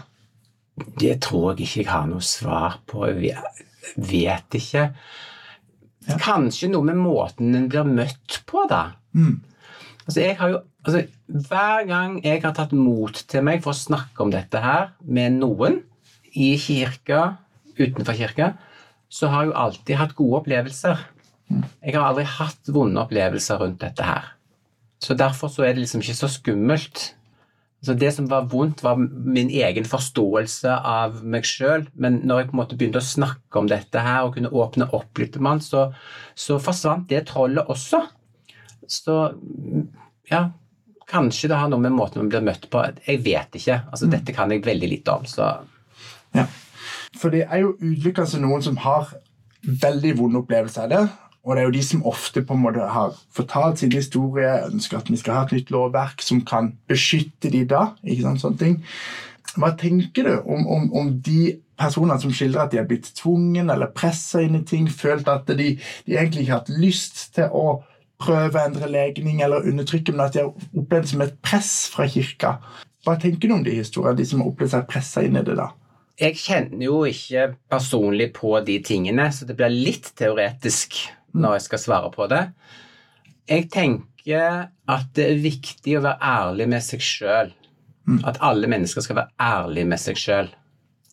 Det 0.99 1.15
tror 1.23 1.53
jeg 1.53 1.67
ikke 1.67 1.83
jeg 1.83 1.91
har 1.91 2.07
noe 2.09 2.25
svar 2.25 2.79
på. 2.89 3.05
Jeg 3.07 3.39
vet 3.95 4.59
ikke. 4.59 4.89
Ja. 6.09 6.17
Kanskje 6.21 6.71
noe 6.71 6.87
med 6.87 6.97
måten 6.99 7.53
en 7.57 7.67
blir 7.69 7.87
møtt 7.87 8.39
på, 8.49 8.65
da. 8.69 8.95
Mm. 9.13 9.37
Altså, 10.05 10.19
jeg 10.23 10.37
har 10.39 10.53
jo 10.55 10.61
altså, 10.85 11.03
Hver 11.49 11.85
gang 11.89 12.17
jeg 12.25 12.41
har 12.41 12.55
tatt 12.57 12.73
mot 12.73 13.13
til 13.13 13.45
meg 13.45 13.61
for 13.61 13.75
å 13.75 13.77
snakke 13.77 14.25
om 14.25 14.33
dette 14.33 14.61
her 14.63 14.89
med 15.05 15.37
noen, 15.37 15.83
i 16.29 16.53
kirka, 16.61 17.37
utenfor 17.77 18.17
kirka, 18.17 18.51
så 19.09 19.29
har 19.29 19.43
jeg 19.43 19.49
jo 19.49 19.55
alltid 19.63 19.97
hatt 19.97 20.17
gode 20.17 20.41
opplevelser. 20.43 20.99
Mm. 21.49 21.63
Jeg 21.85 21.95
har 21.95 22.05
aldri 22.05 22.25
hatt 22.29 22.69
vonde 22.73 23.01
opplevelser 23.01 23.61
rundt 23.61 23.81
dette 23.81 24.05
her. 24.05 24.27
Så 25.01 25.15
derfor 25.17 25.49
så 25.49 25.65
er 25.65 25.73
det 25.73 25.85
liksom 25.85 26.03
ikke 26.03 26.17
så 26.17 26.29
skummelt 26.29 27.13
så 27.81 27.93
Det 27.95 28.11
som 28.11 28.27
var 28.27 28.49
vondt, 28.51 28.83
var 28.83 28.97
min 28.99 29.49
egen 29.49 29.85
forståelse 29.87 30.73
av 30.83 31.21
meg 31.23 31.45
sjøl. 31.47 31.85
Men 31.95 32.19
når 32.27 32.41
jeg 32.41 32.47
på 32.49 32.55
en 32.57 32.59
måte 32.59 32.79
begynte 32.79 32.99
å 32.99 33.07
snakke 33.07 33.61
om 33.61 33.69
dette 33.71 34.03
her 34.03 34.25
og 34.27 34.33
kunne 34.35 34.51
åpne 34.51 34.89
opp 34.95 35.21
litt, 35.21 35.37
mann, 35.39 35.61
så, 35.63 35.85
så 36.35 36.59
forsvant 36.59 37.07
det 37.07 37.23
trollet 37.29 37.71
også. 37.71 38.01
Så 38.83 39.15
ja, 40.27 40.41
kanskje 41.07 41.53
det 41.53 41.61
har 41.61 41.71
noe 41.71 41.79
med 41.85 41.95
måten 41.95 42.19
man 42.19 42.33
blir 42.33 42.43
møtt 42.43 42.67
på 42.69 42.83
Jeg 43.07 43.23
vet 43.23 43.55
ikke. 43.55 43.79
altså 43.87 44.09
mm. 44.09 44.13
Dette 44.17 44.35
kan 44.35 44.51
jeg 44.51 44.65
veldig 44.67 44.91
lite 44.97 45.15
om. 45.15 45.25
så... 45.25 45.53
Ja. 46.35 46.45
For 47.17 47.33
det 47.33 47.47
er 47.47 47.63
jo 47.63 47.73
utelukkende 47.79 48.43
noen 48.43 48.61
som 48.61 48.75
har 48.83 49.07
veldig 49.63 50.11
vonde 50.19 50.43
opplevelser 50.43 50.85
av 50.85 50.91
det. 50.91 51.01
Og 51.49 51.55
det 51.55 51.63
er 51.63 51.65
jo 51.65 51.73
de 51.73 51.81
som 51.81 52.03
ofte 52.05 52.43
på 52.45 52.53
en 52.53 52.61
måte 52.61 52.85
har 52.93 53.15
fortalt 53.33 53.81
sin 53.81 53.93
historie, 53.95 54.51
ønsker 54.67 54.99
at 54.99 55.07
vi 55.09 55.17
skal 55.17 55.33
ha 55.33 55.47
et 55.47 55.55
nytt 55.57 55.71
lovverk 55.73 56.21
som 56.21 56.43
kan 56.45 56.75
beskytte 56.91 57.49
de 57.49 57.63
da. 57.65 57.95
ikke 58.05 58.27
sant, 58.27 58.43
sånne 58.43 58.61
ting. 58.61 58.75
Hva 59.57 59.71
tenker 59.79 60.29
du 60.29 60.35
om, 60.45 60.67
om, 60.69 60.85
om 60.93 61.09
de 61.25 61.55
personer 61.79 62.21
som 62.21 62.35
skildrer 62.35 62.67
at 62.67 62.75
de 62.75 62.77
har 62.77 62.85
blitt 62.85 63.09
tvungen 63.17 63.73
eller 63.73 63.89
pressa 63.97 64.43
inn 64.45 64.59
i 64.59 64.65
ting, 64.67 64.85
følt 64.93 65.25
at 65.31 65.49
de, 65.49 65.73
de 66.05 66.19
egentlig 66.19 66.45
ikke 66.45 66.53
har 66.53 66.61
hatt 66.61 66.73
lyst 66.77 67.23
til 67.33 67.49
å 67.49 67.79
prøve 68.21 68.53
å 68.59 68.67
endre 68.67 68.93
legning 68.93 69.41
eller 69.41 69.65
undertrykke, 69.65 70.13
men 70.13 70.27
at 70.27 70.37
de 70.37 70.43
har 70.43 70.53
opplevd 70.53 71.07
det 71.07 71.13
som 71.15 71.25
et 71.25 71.37
press 71.41 71.73
fra 71.89 72.05
kirka. 72.13 72.57
Hva 73.07 73.17
tenker 73.17 73.49
du 73.49 73.57
om 73.57 73.65
de 73.65 73.73
historiene, 73.79 74.19
de 74.21 74.29
som 74.29 74.43
har 74.43 74.51
opplevd 74.51 74.75
seg 74.75 74.89
pressa 74.91 75.25
inn 75.25 75.39
i 75.39 75.45
det? 75.47 75.57
da? 75.57 75.71
Jeg 76.19 76.35
kjenner 76.35 76.83
jo 76.83 77.05
ikke 77.07 77.53
personlig 77.71 78.33
på 78.35 78.57
de 78.67 78.75
tingene, 78.83 79.31
så 79.31 79.47
det 79.47 79.55
blir 79.57 79.71
litt 79.71 80.11
teoretisk 80.19 80.99
når 81.33 81.57
jeg 81.57 81.67
skal 81.67 81.83
svare 81.83 82.11
på 82.13 82.27
det. 82.31 82.43
Jeg 83.49 83.69
tenker 83.73 84.69
at 84.89 85.09
det 85.17 85.25
er 85.25 85.41
viktig 85.43 85.97
å 85.97 86.03
være 86.05 86.31
ærlig 86.33 86.69
med 86.69 86.85
seg 86.85 87.03
sjøl. 87.03 87.53
At 88.25 88.39
alle 88.45 88.69
mennesker 88.69 89.05
skal 89.05 89.19
være 89.21 89.35
ærlige 89.41 89.89
med 89.89 90.01
seg 90.01 90.19
sjøl. 90.19 90.51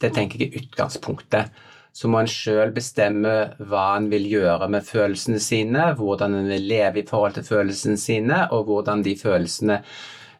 Det 0.01 0.13
tenker 0.17 0.41
jeg 0.41 0.53
er 0.53 0.65
utgangspunktet. 0.65 1.65
Så 1.97 2.11
må 2.13 2.21
en 2.21 2.29
sjøl 2.29 2.75
bestemme 2.77 3.33
hva 3.57 3.87
en 3.97 4.11
vil 4.13 4.27
gjøre 4.29 4.69
med 4.73 4.85
følelsene 4.85 5.41
sine, 5.41 5.89
hvordan 5.97 6.37
en 6.37 6.51
vil 6.53 6.67
leve 6.69 7.01
i 7.01 7.07
forhold 7.09 7.39
til 7.39 7.47
følelsene 7.49 7.97
sine, 8.01 8.43
og 8.53 8.69
hvordan 8.69 9.05
de 9.05 9.15
følelsene 9.17 9.79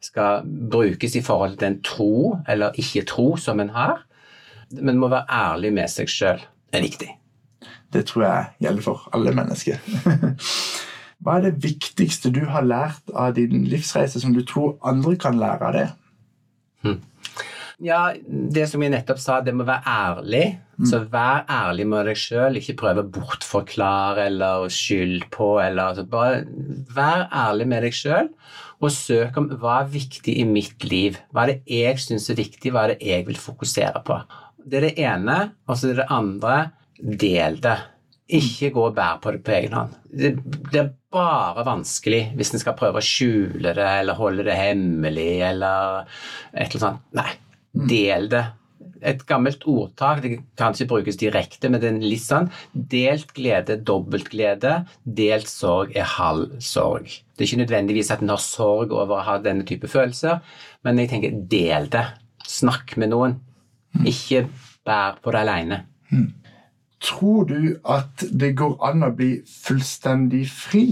skal 0.05 0.45
brukes 0.45 1.17
i 1.17 1.25
forhold 1.25 1.57
til 1.57 1.71
en 1.71 1.79
tro 1.85 2.17
eller 2.49 2.77
ikke-tro 2.77 3.31
som 3.41 3.61
en 3.65 3.73
har. 3.73 4.03
Men 4.77 5.01
må 5.01 5.09
være 5.09 5.25
ærlig 5.33 5.73
med 5.79 5.93
seg 5.93 6.13
sjøl. 6.13 6.45
Det 6.69 6.83
er 6.83 6.89
viktig. 6.91 7.09
Det 7.93 8.07
tror 8.09 8.27
jeg 8.27 8.67
gjelder 8.67 8.87
for 8.87 9.09
alle 9.17 9.35
mennesker. 9.37 9.81
Hva 11.25 11.39
er 11.39 11.47
det 11.47 11.65
viktigste 11.65 12.33
du 12.35 12.43
har 12.51 12.67
lært 12.67 13.13
av 13.15 13.37
din 13.39 13.65
livsreise 13.71 14.21
som 14.21 14.35
du 14.37 14.43
tror 14.47 14.77
andre 14.85 15.17
kan 15.21 15.39
lære 15.41 15.69
av 15.69 15.77
det? 15.77 15.87
Hmm. 16.85 16.99
Ja, 17.83 18.15
det 18.25 18.71
som 18.71 18.81
jeg 18.81 18.95
nettopp 18.95 19.19
sa, 19.21 19.41
det 19.45 19.53
må 19.53 19.67
være 19.69 19.85
ærlig. 19.91 20.45
Mm. 20.77 20.87
Så 20.89 21.01
vær 21.13 21.45
ærlig 21.53 21.85
med 21.89 22.09
deg 22.09 22.21
sjøl. 22.21 22.57
Ikke 22.57 22.77
prøve 22.81 23.05
å 23.05 23.11
bortforklare 23.13 24.29
eller 24.31 24.69
skylde 24.73 25.29
på. 25.33 25.51
Eller, 25.61 25.93
altså 25.93 26.07
bare 26.09 26.45
vær 26.97 27.27
ærlig 27.29 27.69
med 27.69 27.85
deg 27.85 27.97
sjøl, 27.97 28.31
og 28.81 28.93
søk 28.93 29.37
om 29.41 29.51
hva 29.61 29.83
er 29.83 29.93
viktig 29.93 30.39
i 30.41 30.47
mitt 30.49 30.89
liv. 30.89 31.21
Hva 31.33 31.45
er 31.45 31.55
det 31.55 31.79
jeg 31.81 32.01
syns 32.01 32.31
er 32.33 32.41
viktig, 32.41 32.73
hva 32.73 32.87
er 32.87 32.95
det 32.95 33.13
jeg 33.13 33.29
vil 33.29 33.41
fokusere 33.41 34.05
på. 34.09 34.19
Det 34.65 34.81
er 34.81 34.89
det 34.89 34.97
ene. 35.13 35.39
Og 35.69 35.77
så 35.77 35.93
er 35.93 36.01
det 36.01 36.11
andre 36.13 36.59
del 37.01 37.61
det. 37.65 37.77
Ikke 38.37 38.73
gå 38.75 38.85
og 38.89 38.95
bær 38.97 39.21
på 39.23 39.33
det 39.37 39.43
på 39.47 39.55
egen 39.55 39.75
hånd. 39.77 39.97
Det, 40.11 40.33
det 40.73 40.81
er 40.81 40.93
bare 41.15 41.63
vanskelig 41.67 42.25
hvis 42.37 42.55
en 42.55 42.63
skal 42.63 42.75
prøve 42.79 42.99
å 42.99 43.07
skjule 43.07 43.75
det 43.77 43.91
eller 44.01 44.19
holde 44.19 44.47
det 44.49 44.57
hemmelig 44.59 45.33
eller 45.47 46.09
et 46.53 46.75
eller 46.75 46.89
annet. 46.89 47.05
Nei, 47.21 47.33
Del 47.77 48.31
det. 48.33 48.45
Et 49.07 49.21
gammelt 49.29 49.65
ordtak, 49.69 50.23
det 50.25 50.39
kan 50.57 50.75
ikke 50.75 50.89
brukes 50.95 51.19
direkte, 51.21 51.69
men 51.69 51.83
det 51.83 51.91
er 51.91 51.99
litt 52.01 52.25
sånn 52.25 52.49
Delt 52.73 53.35
glede, 53.37 53.77
dobbelt 53.85 54.31
glede. 54.33 54.79
Delt 55.05 55.51
sorg 55.51 55.93
er 55.95 56.09
halv 56.17 56.57
sorg. 56.65 57.11
Det 57.37 57.45
er 57.45 57.51
ikke 57.51 57.65
nødvendigvis 57.65 58.11
at 58.15 58.25
en 58.25 58.33
har 58.33 58.43
sorg 58.43 58.95
over 58.97 59.19
å 59.19 59.27
ha 59.27 59.37
denne 59.45 59.67
type 59.69 59.91
følelser, 59.93 60.41
men 60.87 61.03
jeg 61.03 61.13
tenker 61.13 61.37
del 61.53 61.91
det. 61.93 62.07
Snakk 62.47 62.97
med 62.97 63.13
noen. 63.13 63.37
Ikke 64.09 64.47
bær 64.87 65.21
på 65.21 65.35
det 65.35 65.45
aleine. 65.45 65.83
Tror 67.03 67.45
du 67.51 67.77
at 67.85 68.25
det 68.33 68.55
går 68.57 68.79
an 68.87 69.05
å 69.05 69.13
bli 69.15 69.37
fullstendig 69.47 70.47
fri? 70.51 70.87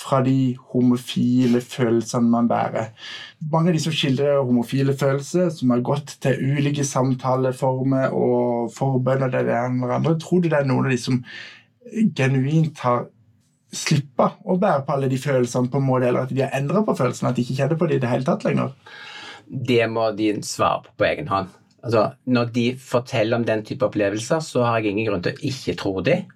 fra 0.00 0.20
de 0.24 0.56
homofile 0.72 1.60
følelsene 1.60 2.32
man 2.32 2.48
bærer. 2.48 2.90
Mange 3.52 3.70
av 3.70 3.76
de 3.76 3.82
som 3.84 3.94
skildrer 3.94 4.40
homofile 4.40 4.94
følelser, 4.96 5.50
som 5.54 5.74
har 5.74 5.84
gått 5.84 6.16
til 6.24 6.40
ulike 6.56 6.84
samtaleformer 6.86 8.14
og 8.16 8.70
forbønn 8.76 9.26
og 9.26 9.34
det 9.34 9.44
ene 9.56 9.98
og 10.00 10.10
tror 10.22 10.40
du 10.40 10.48
det 10.48 10.62
er 10.62 10.68
noen 10.70 10.88
av 10.88 10.94
de 10.94 11.00
som 11.00 11.20
genuint 12.16 12.80
har 12.84 13.08
slippa 13.70 14.32
å 14.42 14.56
bære 14.58 14.82
på 14.86 14.96
alle 14.96 15.10
de 15.10 15.20
følelsene, 15.20 15.70
på 15.70 15.78
en 15.78 15.86
måte, 15.86 16.08
eller 16.08 16.26
at 16.26 16.34
de 16.34 16.42
har 16.42 16.56
endra 16.58 16.82
på 16.86 16.96
følelsene, 16.98 17.30
at 17.30 17.38
de 17.38 17.44
ikke 17.44 17.60
kjenner 17.60 17.78
på 17.78 17.86
det 17.86 18.00
i 18.00 18.02
det 18.02 18.10
hele 18.10 18.26
tatt 18.26 18.46
lenger? 18.46 18.74
Det 19.46 19.84
må 19.90 20.10
de 20.18 20.32
svare 20.46 20.82
på 20.86 20.96
på 20.98 21.06
egen 21.06 21.30
hånd. 21.30 21.59
Altså, 21.80 22.10
når 22.28 22.52
de 22.54 22.66
forteller 22.76 23.40
om 23.40 23.46
den 23.46 23.64
type 23.66 23.86
opplevelser, 23.86 24.42
så 24.44 24.66
har 24.66 24.80
jeg 24.80 24.94
ingen 24.94 25.08
grunn 25.08 25.24
til 25.24 25.36
å 25.36 25.48
ikke 25.50 25.76
tro 25.80 25.94
dem. 26.04 26.28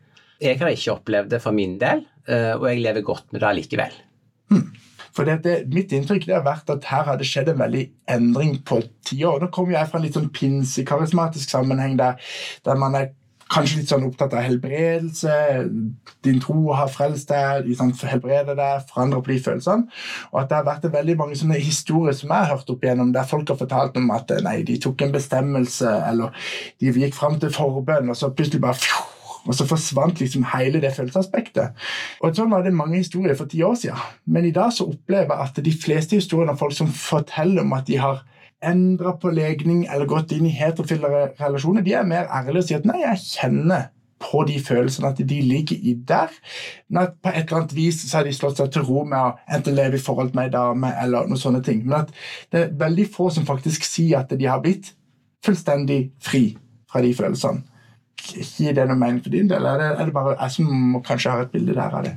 Jeg 0.43 0.59
har 0.61 0.73
ikke 0.73 0.97
opplevd 0.97 1.35
det 1.35 1.41
for 1.45 1.57
min 1.57 1.77
del, 1.81 2.05
eh, 2.29 2.53
og 2.57 2.67
jeg 2.71 2.83
lever 2.85 3.07
godt 3.07 3.33
med 3.33 3.43
det 3.43 3.51
allikevel. 3.51 3.99
Hmm. 4.53 4.67
For 5.15 5.29
det, 5.29 5.37
det, 5.45 5.59
Mitt 5.71 5.93
inntrykk 5.95 6.27
det 6.27 6.35
har 6.35 6.47
vært 6.47 6.71
at 6.75 6.89
her 6.91 7.05
har 7.07 7.19
det 7.21 7.29
skjedd 7.29 7.53
en 7.53 7.61
veldig 7.61 7.85
endring 8.11 8.57
på 8.67 8.81
ti 9.07 9.21
år. 9.27 9.45
Nå 9.45 9.51
kommer 9.55 9.77
jeg 9.77 9.91
fra 9.91 10.01
en 10.01 10.07
litt 10.07 10.17
sånn 10.19 10.33
pinsekarismatisk 10.35 11.53
sammenheng 11.53 11.95
der, 12.01 12.19
der 12.67 12.81
man 12.81 12.99
er 12.99 13.13
kanskje 13.55 13.81
litt 13.81 13.93
sånn 13.93 14.07
opptatt 14.09 14.35
av 14.37 14.45
helbredelse. 14.45 15.37
Din 16.27 16.41
tro 16.43 16.75
har 16.77 16.91
frelst 16.93 17.31
deg, 17.31 17.65
de 17.69 17.77
sånn, 17.79 17.95
helbreder 18.11 18.59
deg, 18.59 18.85
forandrer 18.91 19.23
på 19.25 19.33
de 19.33 19.39
følelsene. 19.47 19.89
Og 20.33 20.43
at 20.43 20.51
det 20.51 20.59
har 20.59 20.69
vært 20.69 20.91
veldig 20.93 21.17
mange 21.21 21.39
sånne 21.41 21.61
historier 21.63 22.17
som 22.17 22.33
jeg 22.33 22.37
har 22.37 22.57
hørt 22.57 22.75
opp 22.75 22.85
igjennom, 22.85 23.15
der 23.15 23.29
folk 23.31 23.53
har 23.53 23.61
fortalt 23.61 23.99
om 24.01 24.11
at 24.15 24.35
nei, 24.45 24.61
de 24.67 24.79
tok 24.83 25.07
en 25.07 25.15
bestemmelse, 25.15 25.97
eller 26.11 26.47
de 26.83 26.95
gikk 27.05 27.17
fram 27.17 27.39
til 27.41 27.55
forbønn, 27.55 28.11
og 28.11 28.19
så 28.19 28.33
plutselig 28.35 28.63
bare 28.65 28.79
fjo, 28.79 29.05
og 29.45 29.57
så 29.57 29.67
forsvant 29.69 30.21
liksom 30.23 30.47
hele 30.55 30.81
det 30.81 30.95
følelsesaspektet. 30.97 31.75
Og 32.25 32.37
Sånn 32.37 32.53
var 32.53 32.65
det 32.65 32.75
mange 32.77 33.01
historier 33.01 33.37
for 33.39 33.51
ti 33.51 33.61
år 33.65 33.77
siden. 33.81 34.01
Men 34.27 34.49
i 34.49 34.55
dag 34.57 34.73
så 34.73 34.89
opplever 34.89 35.35
jeg 35.35 35.51
at 35.51 35.65
de 35.67 35.75
fleste 35.85 36.17
historiene 36.17 36.55
av 36.55 36.61
folk 36.61 36.77
som 36.77 36.89
forteller 36.89 37.65
om 37.65 37.77
at 37.77 37.87
de 37.91 38.01
har 38.01 38.25
endra 38.71 39.15
på 39.21 39.33
legning 39.35 39.85
eller 39.87 40.09
gått 40.11 40.33
inn 40.35 40.47
i 40.49 40.55
heterofile 40.55 41.11
relasjoner, 41.41 41.85
de 41.85 41.97
er 41.99 42.09
mer 42.09 42.31
ærlige 42.31 42.63
og 42.63 42.69
sier 42.69 42.81
at 42.83 42.89
nei, 42.89 43.03
jeg 43.03 43.23
kjenner 43.25 43.91
på 44.25 44.45
de 44.49 44.57
følelsene 44.63 45.11
at 45.11 45.21
de 45.29 45.41
ligger 45.45 45.77
i 45.77 45.95
der. 46.09 46.33
Men 46.89 47.03
at 47.03 47.19
på 47.21 47.33
et 47.33 47.43
eller 47.43 47.61
annet 47.61 47.77
vis 47.77 48.01
så 48.07 48.21
har 48.21 48.29
de 48.29 48.33
slått 48.37 48.61
seg 48.61 48.73
til 48.73 48.87
ro 48.87 49.05
med 49.05 49.19
å 49.21 49.35
enten 49.53 49.77
leve 49.77 49.99
i 49.99 50.05
forhold 50.05 50.33
med 50.37 50.49
ei 50.49 50.55
dame 50.55 50.95
eller 51.03 51.29
noen 51.29 51.41
sånne 51.41 51.61
ting. 51.67 51.85
Men 51.85 52.05
at 52.05 52.15
det 52.55 52.63
er 52.63 52.75
veldig 52.87 53.09
få 53.13 53.29
som 53.35 53.47
faktisk 53.49 53.85
sier 53.87 54.23
at 54.23 54.33
de 54.33 54.49
har 54.49 54.63
blitt 54.65 54.95
fullstendig 55.45 56.01
fri 56.25 56.47
fra 56.89 57.05
de 57.05 57.13
følelsene 57.17 57.67
gir 58.33 58.75
det 58.75 58.87
noe 58.89 58.99
mening 58.99 59.21
for 59.23 59.33
din 59.35 59.49
del, 59.51 59.65
eller 59.65 59.75
er 59.75 59.95
det, 59.95 60.01
er 60.01 60.09
det 60.09 60.15
bare 60.15 60.37
jeg 60.39 60.57
som 60.57 61.03
kanskje 61.05 61.35
har 61.35 61.45
et 61.45 61.53
bilde 61.53 61.75
der 61.77 61.99
av 61.99 62.07
det? 62.07 62.15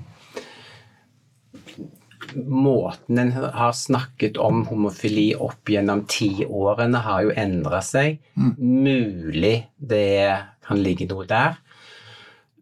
Måten 2.36 3.20
en 3.22 3.32
har 3.32 3.74
snakket 3.74 4.38
om 4.42 4.66
homofili 4.68 5.30
opp 5.36 5.70
gjennom 5.72 6.04
tiårene, 6.10 7.00
har 7.06 7.24
jo 7.26 7.36
endra 7.36 7.82
seg. 7.86 8.20
Mm. 8.36 8.54
Mulig 8.58 9.56
det 9.78 10.36
kan 10.68 10.82
ligge 10.84 11.08
noe 11.10 11.28
der. 11.30 11.60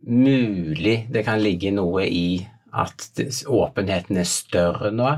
Mulig 0.06 0.97
det 1.10 1.25
kan 1.25 1.41
ligge 1.41 1.73
noe 1.73 2.06
i 2.06 2.43
at 2.75 3.08
åpenheten 3.47 4.19
er 4.19 4.30
større 4.30 4.91
nå. 4.93 5.15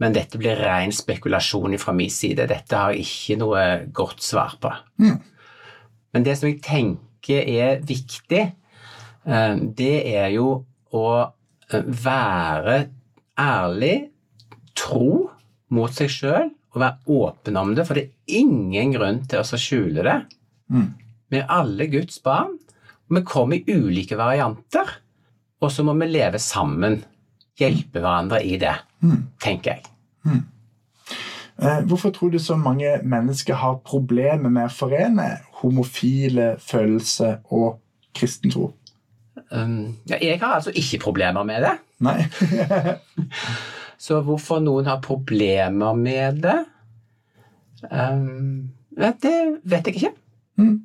Men 0.00 0.14
dette 0.16 0.40
blir 0.40 0.56
ren 0.56 0.94
spekulasjon 0.96 1.76
fra 1.80 1.92
min 1.92 2.12
side. 2.12 2.48
Dette 2.48 2.76
har 2.76 2.94
jeg 2.94 3.04
ikke 3.04 3.40
noe 3.42 3.64
godt 3.92 4.24
svar 4.24 4.56
på. 4.62 4.72
Mm. 5.02 5.18
Men 6.14 6.24
det 6.26 6.38
som 6.38 6.48
jeg 6.48 6.62
tenker 6.64 7.44
er 7.44 7.82
viktig, 7.86 8.46
eh, 9.26 9.60
det 9.76 9.96
er 10.14 10.30
jo 10.32 10.62
å 10.96 11.04
eh, 11.20 11.84
være 11.84 12.78
ærlig, 13.40 13.94
tro 14.76 15.30
mot 15.74 15.94
seg 15.94 16.10
sjøl 16.12 16.50
og 16.70 16.80
være 16.82 17.16
åpen 17.20 17.58
om 17.58 17.74
det, 17.74 17.86
for 17.86 17.98
det 17.98 18.06
er 18.06 18.40
ingen 18.40 18.94
grunn 18.94 19.22
til 19.28 19.42
å 19.42 19.58
skjule 19.58 20.04
det. 20.06 20.18
Mm. 20.70 20.90
Vi 21.30 21.40
er 21.40 21.50
alle 21.50 21.86
Guds 21.90 22.20
barn, 22.22 22.56
og 23.08 23.16
vi 23.16 23.24
kommer 23.26 23.58
i 23.58 23.74
ulike 23.74 24.18
varianter. 24.18 24.98
Og 25.60 25.72
så 25.74 25.84
må 25.84 25.96
vi 25.98 26.08
leve 26.08 26.38
sammen, 26.40 27.00
hjelpe 27.58 28.00
hverandre 28.00 28.40
i 28.46 28.56
det, 28.60 28.76
mm. 29.04 29.18
tenker 29.42 29.74
jeg. 29.74 29.90
Mm. 30.24 30.44
Eh, 31.60 31.80
hvorfor 31.90 32.14
tror 32.16 32.30
du 32.32 32.38
så 32.40 32.56
mange 32.56 32.94
mennesker 33.04 33.58
har 33.60 33.82
problemer 33.84 34.48
med 34.48 34.70
å 34.70 34.72
forene 34.72 35.28
homofile 35.60 36.54
følelser 36.62 37.42
og 37.52 37.82
kristen 38.16 38.54
tro? 38.54 38.70
Um, 39.50 39.96
ja, 40.06 40.18
jeg 40.22 40.38
har 40.40 40.58
altså 40.58 40.72
ikke 40.74 41.00
problemer 41.02 41.46
med 41.46 41.64
det. 41.66 41.72
Nei. 42.06 42.18
så 44.04 44.20
hvorfor 44.24 44.62
noen 44.62 44.86
har 44.88 45.02
problemer 45.04 45.96
med 45.98 46.38
det 46.44 46.60
um, 47.90 48.70
Det 48.94 49.34
vet 49.64 49.90
jeg 49.90 49.96
ikke. 49.96 50.14
Mm. 50.60 50.78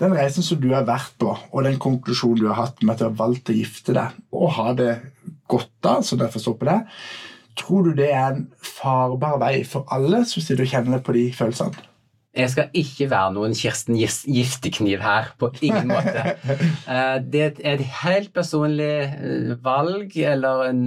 Den 0.00 0.16
reisen 0.16 0.44
som 0.44 0.60
du 0.60 0.70
har 0.72 0.86
vært 0.88 1.14
på, 1.20 1.30
og 1.32 1.64
den 1.64 1.78
konklusjonen 1.82 2.42
du 2.42 2.48
har 2.50 2.66
hatt 2.66 2.82
med 2.82 2.94
at 2.94 3.02
du 3.02 3.08
har 3.08 3.20
valgt 3.20 3.52
å 3.52 3.56
gifte 3.56 3.94
deg 3.96 4.18
og 4.36 4.52
ha 4.58 4.72
det 4.76 4.92
godt 5.50 5.72
da, 5.84 5.98
så 6.04 6.18
derfor 6.20 6.42
står 6.42 6.60
på 6.60 6.68
det, 6.68 6.82
Tror 7.56 7.86
du 7.86 7.94
det 7.96 8.10
er 8.12 8.34
en 8.34 8.42
farbar 8.60 9.38
vei 9.40 9.62
for 9.64 9.88
alle 9.92 10.20
som 10.28 10.44
sitter 10.44 10.66
og 10.66 10.72
kjenner 10.74 11.00
på 11.00 11.14
de 11.16 11.22
følelsene? 11.32 11.86
Jeg 12.36 12.52
skal 12.52 12.74
ikke 12.76 13.08
være 13.08 13.32
noen 13.32 13.54
Kirsten 13.56 13.96
Giftekniv 13.96 15.00
her, 15.00 15.30
på 15.40 15.50
ingen 15.64 15.88
måte. 15.92 16.24
Eh, 16.86 17.16
det 17.32 17.40
er 17.42 17.76
et 17.76 17.82
helt 18.02 18.30
personlig 18.34 18.86
eh, 18.86 19.54
valg 19.64 20.12
eller 20.22 20.68
en, 20.68 20.80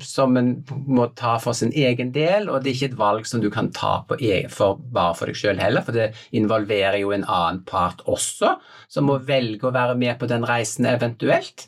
som 0.00 0.36
en 0.38 0.52
må 0.88 1.08
ta 1.18 1.34
for 1.42 1.56
sin 1.56 1.72
egen 1.76 2.12
del, 2.14 2.48
og 2.48 2.62
det 2.62 2.70
er 2.70 2.76
ikke 2.78 2.88
et 2.92 2.98
valg 3.00 3.28
som 3.28 3.42
du 3.42 3.48
kan 3.52 3.68
ta 3.74 3.98
på 4.08 4.16
egen, 4.16 4.48
for, 4.52 4.80
bare 4.94 5.16
for 5.18 5.28
deg 5.28 5.38
sjøl 5.38 5.60
heller, 5.60 5.84
for 5.84 5.96
det 5.96 6.08
involverer 6.36 6.98
jo 7.02 7.12
en 7.14 7.26
annen 7.26 7.62
part 7.68 8.00
også, 8.08 8.54
som 8.88 9.10
må 9.10 9.18
velge 9.28 9.68
å 9.68 9.74
være 9.76 9.98
med 10.00 10.16
på 10.20 10.30
den 10.30 10.46
reisen 10.48 10.88
eventuelt. 10.88 11.66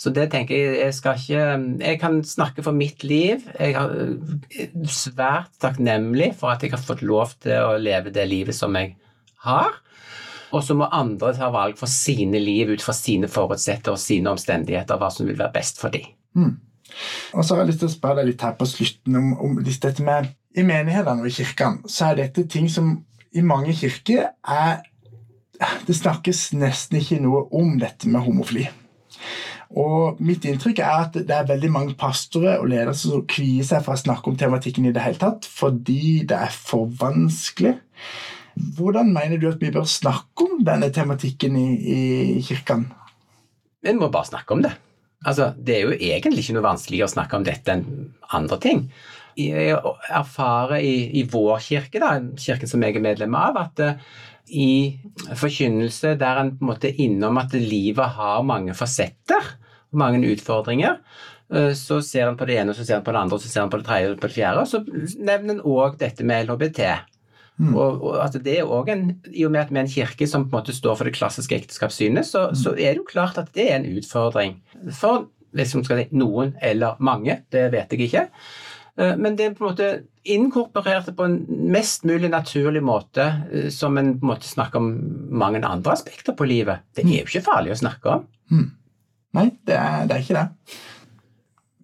Så 0.00 0.12
det 0.16 0.30
tenker 0.32 0.56
jeg 0.56 0.78
Jeg 0.80 0.94
skal 0.96 1.18
ikke 1.18 1.84
Jeg 1.84 2.00
kan 2.00 2.22
snakke 2.24 2.64
for 2.64 2.72
mitt 2.72 3.04
liv. 3.04 3.44
Jeg 3.58 3.76
er 3.76 4.88
svært 4.88 5.52
takknemlig 5.60 6.32
for 6.40 6.54
at 6.54 6.64
jeg 6.64 6.72
har 6.72 6.80
fått 6.80 7.04
lov 7.04 7.36
til 7.42 7.60
å 7.60 7.76
leve 7.76 8.12
det 8.14 8.26
livet 8.28 8.56
som 8.56 8.76
jeg 8.76 8.96
har. 9.44 9.76
Og 10.50 10.64
så 10.66 10.74
må 10.74 10.88
andre 10.90 11.34
ta 11.36 11.50
valg 11.52 11.78
for 11.78 11.90
sine 11.90 12.40
liv 12.42 12.72
ut 12.72 12.82
fra 12.82 12.94
sine 12.96 13.28
forutsetter 13.30 13.94
og 13.94 14.02
sine 14.02 14.32
omstendigheter, 14.32 14.98
hva 14.98 15.10
som 15.14 15.28
vil 15.28 15.38
være 15.38 15.54
best 15.54 15.78
for 15.78 15.94
dem. 15.94 16.08
Mm. 16.34 16.56
Og 17.36 17.44
så 17.44 17.54
har 17.54 17.62
jeg 17.62 17.70
lyst 17.70 17.84
til 17.84 17.90
å 17.90 17.94
spørre 17.94 18.20
deg 18.20 18.32
litt 18.32 18.42
her 18.42 18.56
på 18.58 18.66
slutten 18.66 19.18
om, 19.20 19.32
om 19.38 19.60
dette 19.62 20.02
med 20.02 20.32
I 20.58 20.64
menighetene 20.66 21.22
og 21.22 21.28
i 21.28 21.34
kirkene 21.36 21.86
så 21.86 22.10
er 22.10 22.24
dette 22.24 22.48
ting 22.50 22.66
som 22.72 22.96
i 23.30 23.44
mange 23.46 23.76
kirker 23.78 24.32
er 24.42 24.80
Det 25.86 25.92
snakkes 25.92 26.54
nesten 26.56 26.96
ikke 26.98 27.18
noe 27.20 27.42
om 27.52 27.74
dette 27.78 28.08
med 28.08 28.24
homofili. 28.24 28.62
Og 29.78 30.18
mitt 30.24 30.44
inntrykk 30.50 30.80
er 30.82 31.04
at 31.04 31.14
det 31.14 31.30
er 31.34 31.46
veldig 31.46 31.70
mange 31.70 31.94
pastorer 31.98 32.58
og 32.58 32.70
ledere 32.72 32.94
som 32.98 33.22
kvier 33.30 33.66
seg 33.66 33.84
for 33.86 33.94
å 33.94 34.02
snakke 34.02 34.32
om 34.32 34.38
tematikken 34.38 34.88
i 34.88 34.94
det 34.94 35.04
hele 35.04 35.20
tatt, 35.20 35.46
fordi 35.46 36.24
det 36.26 36.38
er 36.48 36.54
for 36.54 36.90
vanskelig. 37.00 37.76
Hvordan 38.76 39.12
mener 39.14 39.38
du 39.38 39.46
at 39.50 39.62
vi 39.62 39.70
bør 39.72 39.86
snakke 39.86 40.48
om 40.48 40.64
denne 40.66 40.90
tematikken 40.92 41.54
i, 41.60 41.68
i 41.78 42.42
kirken? 42.44 42.88
Vi 43.80 43.94
må 43.96 44.10
bare 44.10 44.32
snakke 44.32 44.56
om 44.56 44.64
det. 44.66 44.74
Altså, 45.20 45.52
det 45.54 45.76
er 45.76 45.86
jo 45.86 45.94
egentlig 45.94 46.44
ikke 46.44 46.56
noe 46.56 46.66
vanskeligere 46.66 47.06
å 47.06 47.14
snakke 47.14 47.38
om 47.38 47.46
dette 47.46 47.74
enn 47.76 47.86
andre 48.36 48.58
ting. 48.60 48.84
Jeg 49.38 49.76
erfarer 50.10 50.82
i, 50.82 50.94
i 51.20 51.24
vår 51.30 51.60
kirke, 51.62 52.00
da, 52.02 52.16
kirken 52.40 52.68
som 52.68 52.82
jeg 52.82 52.98
er 52.98 53.04
medlem 53.04 53.36
av, 53.38 53.56
at 53.60 53.82
uh, 53.84 54.10
i 54.50 54.98
forkynnelse 55.38 56.16
der 56.20 56.40
en 56.42 56.54
måte 56.64 56.90
innom 56.90 57.38
at 57.40 57.54
livet 57.54 58.16
har 58.16 58.42
mange 58.46 58.74
fasetter, 58.76 59.54
mange 59.92 60.22
utfordringer. 60.30 60.98
Eh, 61.52 61.72
så 61.78 62.00
ser 62.04 62.28
en 62.28 62.38
på 62.38 62.46
det 62.48 62.58
ene, 62.60 62.74
så 62.74 62.86
ser 62.86 62.98
en 62.98 63.06
på 63.06 63.14
det 63.14 63.22
andre, 63.22 63.40
så 63.40 63.50
ser 63.50 63.64
en 63.64 63.72
på 63.72 63.80
det 63.80 63.88
tredje 63.88 64.12
og 64.12 64.20
på 64.20 64.30
det 64.30 64.36
fjerde. 64.36 64.66
Så 64.70 64.82
nevner 65.18 65.56
en 65.56 65.64
òg 65.66 65.98
dette 66.00 66.26
med 66.26 66.46
LHBT. 66.46 66.84
Mm. 67.60 67.74
Og, 67.74 68.04
og 68.08 68.20
at 68.24 68.38
det 68.40 68.54
er 68.56 68.68
også 68.68 68.94
en, 68.94 69.10
I 69.36 69.44
og 69.44 69.52
med 69.52 69.66
at 69.66 69.72
vi 69.72 69.76
er 69.76 69.84
en 69.84 69.92
kirke 69.92 70.28
som 70.30 70.46
på 70.46 70.54
en 70.54 70.62
måte 70.62 70.76
står 70.76 70.96
for 70.96 71.08
det 71.08 71.16
klassiske 71.18 71.58
ekteskapssynet, 71.58 72.24
så, 72.26 72.46
mm. 72.48 72.56
så 72.62 72.72
er 72.72 72.94
det 72.94 73.02
jo 73.02 73.10
klart 73.10 73.38
at 73.40 73.50
det 73.56 73.66
er 73.68 73.80
en 73.80 73.90
utfordring 73.98 74.56
for 74.96 75.28
liksom 75.56 75.84
skal 75.84 76.04
si, 76.04 76.08
noen 76.16 76.54
eller 76.62 77.00
mange. 77.02 77.42
Det 77.52 77.66
vet 77.74 77.92
jeg 77.92 78.06
ikke. 78.06 78.26
Eh, 78.96 79.14
men 79.18 79.36
det 79.36 79.46
er 79.46 79.54
på 79.58 79.66
en 79.66 79.72
måte 79.72 79.90
inkorporert 80.30 81.08
på 81.16 81.26
en 81.26 81.38
mest 81.72 82.04
mulig 82.08 82.30
naturlig 82.32 82.82
måte, 82.84 83.26
eh, 83.52 83.68
som 83.74 83.98
en 83.98 84.14
på 84.18 84.26
en 84.26 84.32
måte 84.32 84.48
snakker 84.48 84.80
om 84.80 84.90
mange 85.30 85.62
andre 85.66 85.96
aspekter 85.96 86.36
på 86.36 86.48
livet. 86.48 86.86
Det 86.94 87.04
er 87.06 87.22
jo 87.22 87.28
ikke 87.28 87.48
farlig 87.50 87.74
å 87.74 87.80
snakke 87.82 88.16
om. 88.16 88.28
Mm. 88.50 88.68
Nei, 89.36 89.50
det 89.66 89.76
er, 89.76 90.06
det 90.08 90.16
er 90.16 90.24
ikke 90.24 90.38
det. 90.38 90.78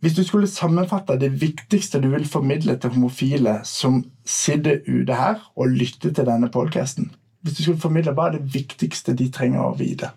Hvis 0.02 0.14
du 0.14 0.22
skulle 0.26 0.50
sammenfatte 0.50 1.16
det 1.18 1.32
viktigste 1.40 2.00
du 2.02 2.10
vil 2.12 2.26
formidle 2.28 2.76
til 2.78 2.92
homofile 2.94 3.60
som 3.64 4.02
sitter 4.26 4.82
ute 4.86 5.14
her 5.16 5.40
og 5.56 5.72
lytter 5.72 6.12
til 6.12 6.28
denne 6.28 6.50
podkasten 6.52 7.08
Hvis 7.40 7.56
du 7.56 7.62
skulle 7.62 7.80
formidle 7.80 8.12
hva 8.12 8.28
er 8.28 8.36
det 8.36 8.54
viktigste 8.54 9.14
de 9.16 9.30
trenger 9.32 9.64
å 9.64 9.74
vite? 9.78 10.10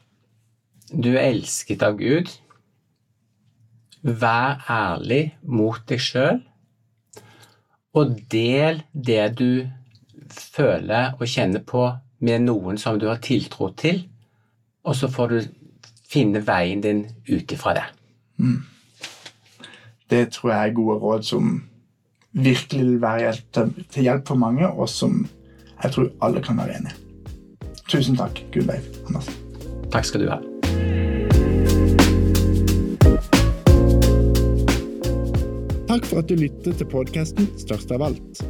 Du 0.89 1.11
er 1.13 1.29
elsket 1.29 1.83
av 1.85 1.97
Gud. 1.99 2.31
Vær 4.01 4.63
ærlig 4.69 5.35
mot 5.43 5.81
deg 5.89 6.01
sjøl, 6.01 6.39
og 7.93 8.15
del 8.31 8.81
det 8.93 9.25
du 9.37 9.67
føler 10.29 11.13
og 11.19 11.27
kjenner 11.29 11.61
på 11.65 11.85
med 12.25 12.45
noen 12.47 12.79
som 12.81 12.97
du 12.99 13.07
har 13.09 13.21
tiltro 13.23 13.69
til, 13.77 14.01
og 14.85 14.95
så 14.95 15.09
får 15.11 15.33
du 15.33 15.39
finne 16.09 16.41
veien 16.47 16.81
din 16.81 17.05
ut 17.29 17.51
ifra 17.51 17.73
det. 17.77 17.85
Mm. 18.37 18.63
Det 20.09 20.29
tror 20.33 20.51
jeg 20.51 20.69
er 20.69 20.73
gode 20.73 20.97
råd 20.97 21.23
som 21.23 21.51
virkelig 22.31 22.85
vil 22.85 23.01
være 23.01 23.33
til 23.53 24.03
hjelp 24.03 24.27
for 24.27 24.35
mange, 24.35 24.67
og 24.67 24.89
som 24.89 25.27
jeg 25.83 25.91
tror 25.91 26.09
alle 26.21 26.41
kan 26.41 26.57
være 26.57 26.79
enig 26.79 26.91
i. 26.91 27.05
Tusen 27.89 28.17
takk, 28.17 28.41
Gunnleiv 28.53 28.85
Andersen. 29.07 29.33
Takk 29.91 30.05
skal 30.05 30.21
du 30.21 30.29
ha. 30.29 30.39
Takk 35.89 36.05
for 36.05 36.21
at 36.21 36.29
du 36.29 36.35
lyttet 36.37 36.77
til 36.77 36.85
podkasten 36.89 37.49
Størst 37.57 37.91
av 37.91 38.05
alt. 38.05 38.43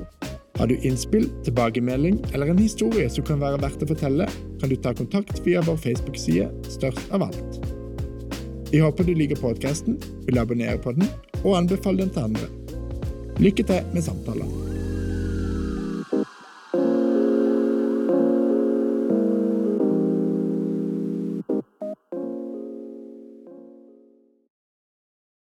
Har 0.60 0.68
du 0.68 0.76
innspill, 0.84 1.30
tilbakemelding 1.44 2.20
eller 2.34 2.48
en 2.52 2.58
historie 2.58 3.10
som 3.10 3.24
kan 3.24 3.40
være 3.40 3.62
verdt 3.64 3.86
å 3.86 3.88
fortelle, 3.94 4.28
kan 4.60 4.72
du 4.72 4.76
ta 4.76 4.92
kontakt 4.94 5.40
via 5.46 5.64
vår 5.64 5.80
Facebook-side 5.86 6.50
Størst 6.68 7.14
av 7.16 7.30
alt. 7.30 7.62
Vi 8.70 8.84
håper 8.84 9.08
du 9.08 9.16
liker 9.16 9.40
podkasten, 9.40 9.96
vil 10.28 10.42
abonnere 10.42 10.78
på 10.84 10.94
den 11.00 11.08
og 11.46 11.56
anbefale 11.64 12.04
den 12.04 12.12
til 12.12 12.28
andre. 12.28 12.50
Lykke 13.40 13.64
til 13.72 13.96
med 13.96 14.04
samtaler. 14.04 14.69